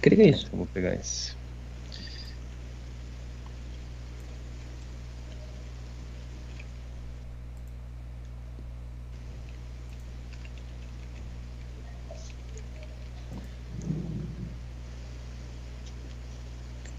[0.00, 0.46] Creio que é isso.
[0.52, 1.33] Eu vou pegar esse.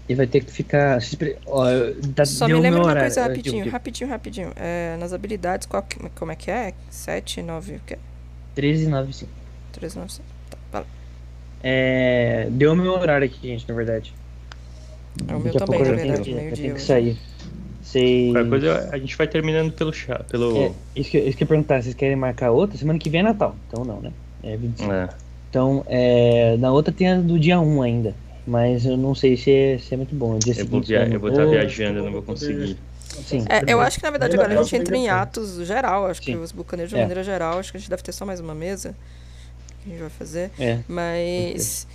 [0.08, 0.98] E vai ter que ficar.
[1.46, 1.64] Ó,
[2.14, 3.00] tá, Só me lembra uma horário.
[3.12, 4.52] coisa rapidinho, digo, rapidinho, rapidinho.
[4.54, 6.74] É, nas habilidades, qual que- como é que é?
[6.90, 7.98] 7, 9, o quê?
[8.54, 9.30] 13 9 5.
[9.72, 10.24] 3, 9, 5.
[10.48, 10.86] Tá, vai lá.
[11.62, 14.14] É, deu o meu horário aqui, gente, na verdade.
[15.26, 17.16] É o meu Daqui também, na eu tenho verdade, que- eu meio-dia tenho que sair.
[17.82, 18.32] Vocês.
[18.32, 20.56] Qualquer coisa a gente vai terminando pelo chá, pelo.
[20.56, 22.76] É, isso, que, isso que eu ia perguntar, vocês querem marcar outra?
[22.76, 24.12] Semana que vem é Natal, então não, né?
[24.42, 24.92] É 25.
[24.92, 25.08] É.
[25.50, 28.14] Então, é, na outra tem a do dia 1 ainda.
[28.46, 30.38] Mas eu não sei se é, se é muito bom.
[30.38, 31.08] Dia Eu vou, via...
[31.08, 31.52] eu vou estar novo.
[31.52, 32.76] viajando, eu não vou conseguir.
[33.26, 33.44] Sim.
[33.48, 36.06] É, eu acho que na verdade agora a gente entra em atos geral.
[36.06, 36.38] Acho que Sim.
[36.38, 37.00] os bucaneiros de É.
[37.00, 38.94] maneira geral, acho que a gente deve ter só mais uma mesa
[39.82, 40.50] que a gente vai fazer.
[40.58, 40.78] É.
[40.86, 41.86] Mas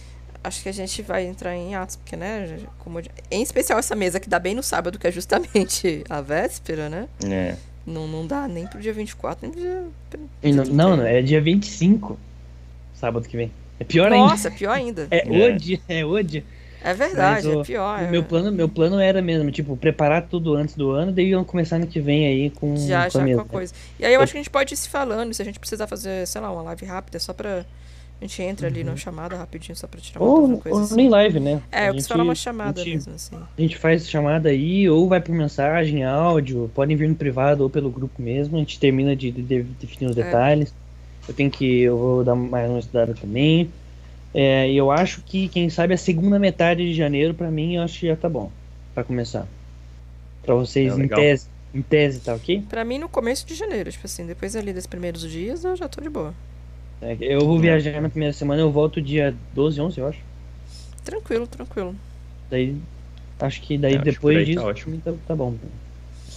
[0.43, 2.59] acho que a gente vai entrar em atos, porque, né?
[2.79, 2.99] Como,
[3.29, 7.07] em especial essa mesa que dá bem no sábado, que é justamente a véspera, né?
[7.23, 7.55] É.
[7.85, 9.83] Não, não dá nem pro dia 24, nem pro dia.
[10.43, 12.17] E não, não, não, é dia 25,
[12.93, 13.51] sábado que vem.
[13.81, 14.17] É pior ainda.
[14.27, 15.07] Nossa, pior ainda.
[15.09, 15.51] É É.
[15.53, 16.43] dia, é o dia.
[16.83, 17.99] É verdade, é o- pior.
[18.01, 21.43] É- meu plano, meu plano era mesmo, tipo, preparar tudo antes do ano, daí iam
[21.43, 23.73] começar ano que vem aí com, Já, com já a com a coisa.
[23.99, 25.85] E aí eu acho que a gente pode ir se falando, se a gente precisar
[25.87, 27.65] fazer, sei lá, uma live rápida, só pra.
[28.19, 30.83] A gente entra ali na chamada rapidinho, só pra tirar uma Ou, dúvida, coisa ou
[30.83, 30.95] assim.
[30.95, 31.59] nem live, né?
[31.71, 33.35] É, A eu gente- falar uma chamada gente, mesmo, assim.
[33.35, 37.69] A gente faz chamada aí, ou vai por mensagem, áudio, podem vir no privado ou
[37.69, 40.23] pelo grupo mesmo, a gente termina de, de- de definir os É.
[40.23, 40.71] detalhes.
[41.27, 41.81] Eu tenho que.
[41.81, 43.69] Eu vou dar mais uma estudada também.
[44.33, 47.83] É, e eu acho que, quem sabe, a segunda metade de janeiro, pra mim, eu
[47.83, 48.49] acho que já tá bom.
[48.93, 49.45] Pra começar.
[50.43, 51.47] Pra vocês, É, em tese.
[51.73, 52.63] Em tese, tá ok?
[52.69, 55.87] Pra mim, no começo de janeiro, tipo assim, depois ali dos primeiros dias, eu já
[55.87, 56.33] tô de boa.
[57.01, 60.19] É, Eu vou viajar na primeira semana, eu volto dia 12, 11, eu acho.
[61.03, 61.95] Tranquilo, tranquilo.
[62.49, 62.75] Daí,
[63.39, 65.01] acho que daí É, depois aí tá disso, ótimo.
[65.03, 65.53] tá, tá bom.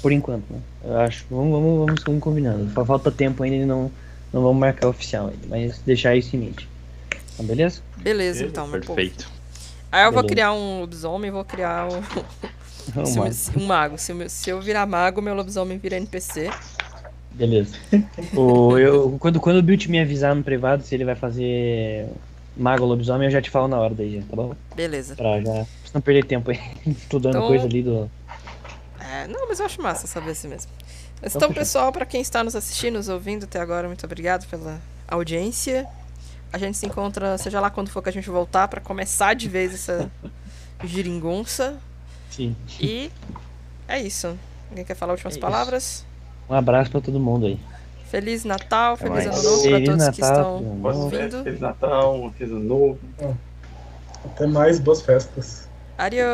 [0.00, 0.60] Por enquanto, né?
[0.84, 1.24] Eu acho.
[1.30, 2.70] Vamos, vamos, vamos, vamos combinando.
[2.70, 3.90] Fa- Falta tempo ainda não,
[4.34, 6.68] não vamos marcar oficial ainda, mas deixar isso em mente.
[7.36, 7.80] Tá beleza?
[7.96, 8.94] Beleza, então, meu povo.
[8.96, 9.30] Perfeito.
[9.90, 12.02] Aí eu vou criar um lobisomem vou criar um, lá.
[13.26, 13.96] eu- se- um mago.
[13.96, 16.50] Se, o meu- se eu virar mago, meu lobisomem vira NPC.
[17.30, 17.76] Beleza.
[18.36, 22.08] o, eu, quando, quando o Bilt me avisar no privado se ele vai fazer
[22.56, 24.54] mago ou lobisomem, eu já te falo na hora daí, tá bom?
[24.74, 25.14] Beleza.
[25.14, 25.52] Pra já.
[25.52, 28.10] Pra não perder tempo aí, estudando Então- coisa ali do.
[29.00, 30.70] É, não, mas eu acho massa saber assim mesmo.
[31.24, 34.78] Então, Então, pessoal, pra quem está nos assistindo, nos ouvindo até agora, muito obrigado pela
[35.08, 35.86] audiência.
[36.52, 39.48] A gente se encontra, seja lá quando for que a gente voltar, pra começar de
[39.48, 40.10] vez essa
[40.84, 41.76] giringonça.
[42.30, 42.54] Sim.
[42.80, 43.10] E
[43.88, 44.36] é isso.
[44.70, 46.04] Alguém quer falar últimas É palavras?
[46.48, 47.58] Um abraço pra todo mundo aí.
[48.10, 49.26] Feliz Natal, feliz mais.
[49.26, 51.04] ano novo pra Feliz todos que Natal, estão Boas mundo.
[51.14, 51.42] ouvindo.
[51.44, 52.98] Feliz Natal, Feliz Ano Novo.
[54.24, 55.68] Até mais, boas festas.
[55.98, 56.22] Adiós.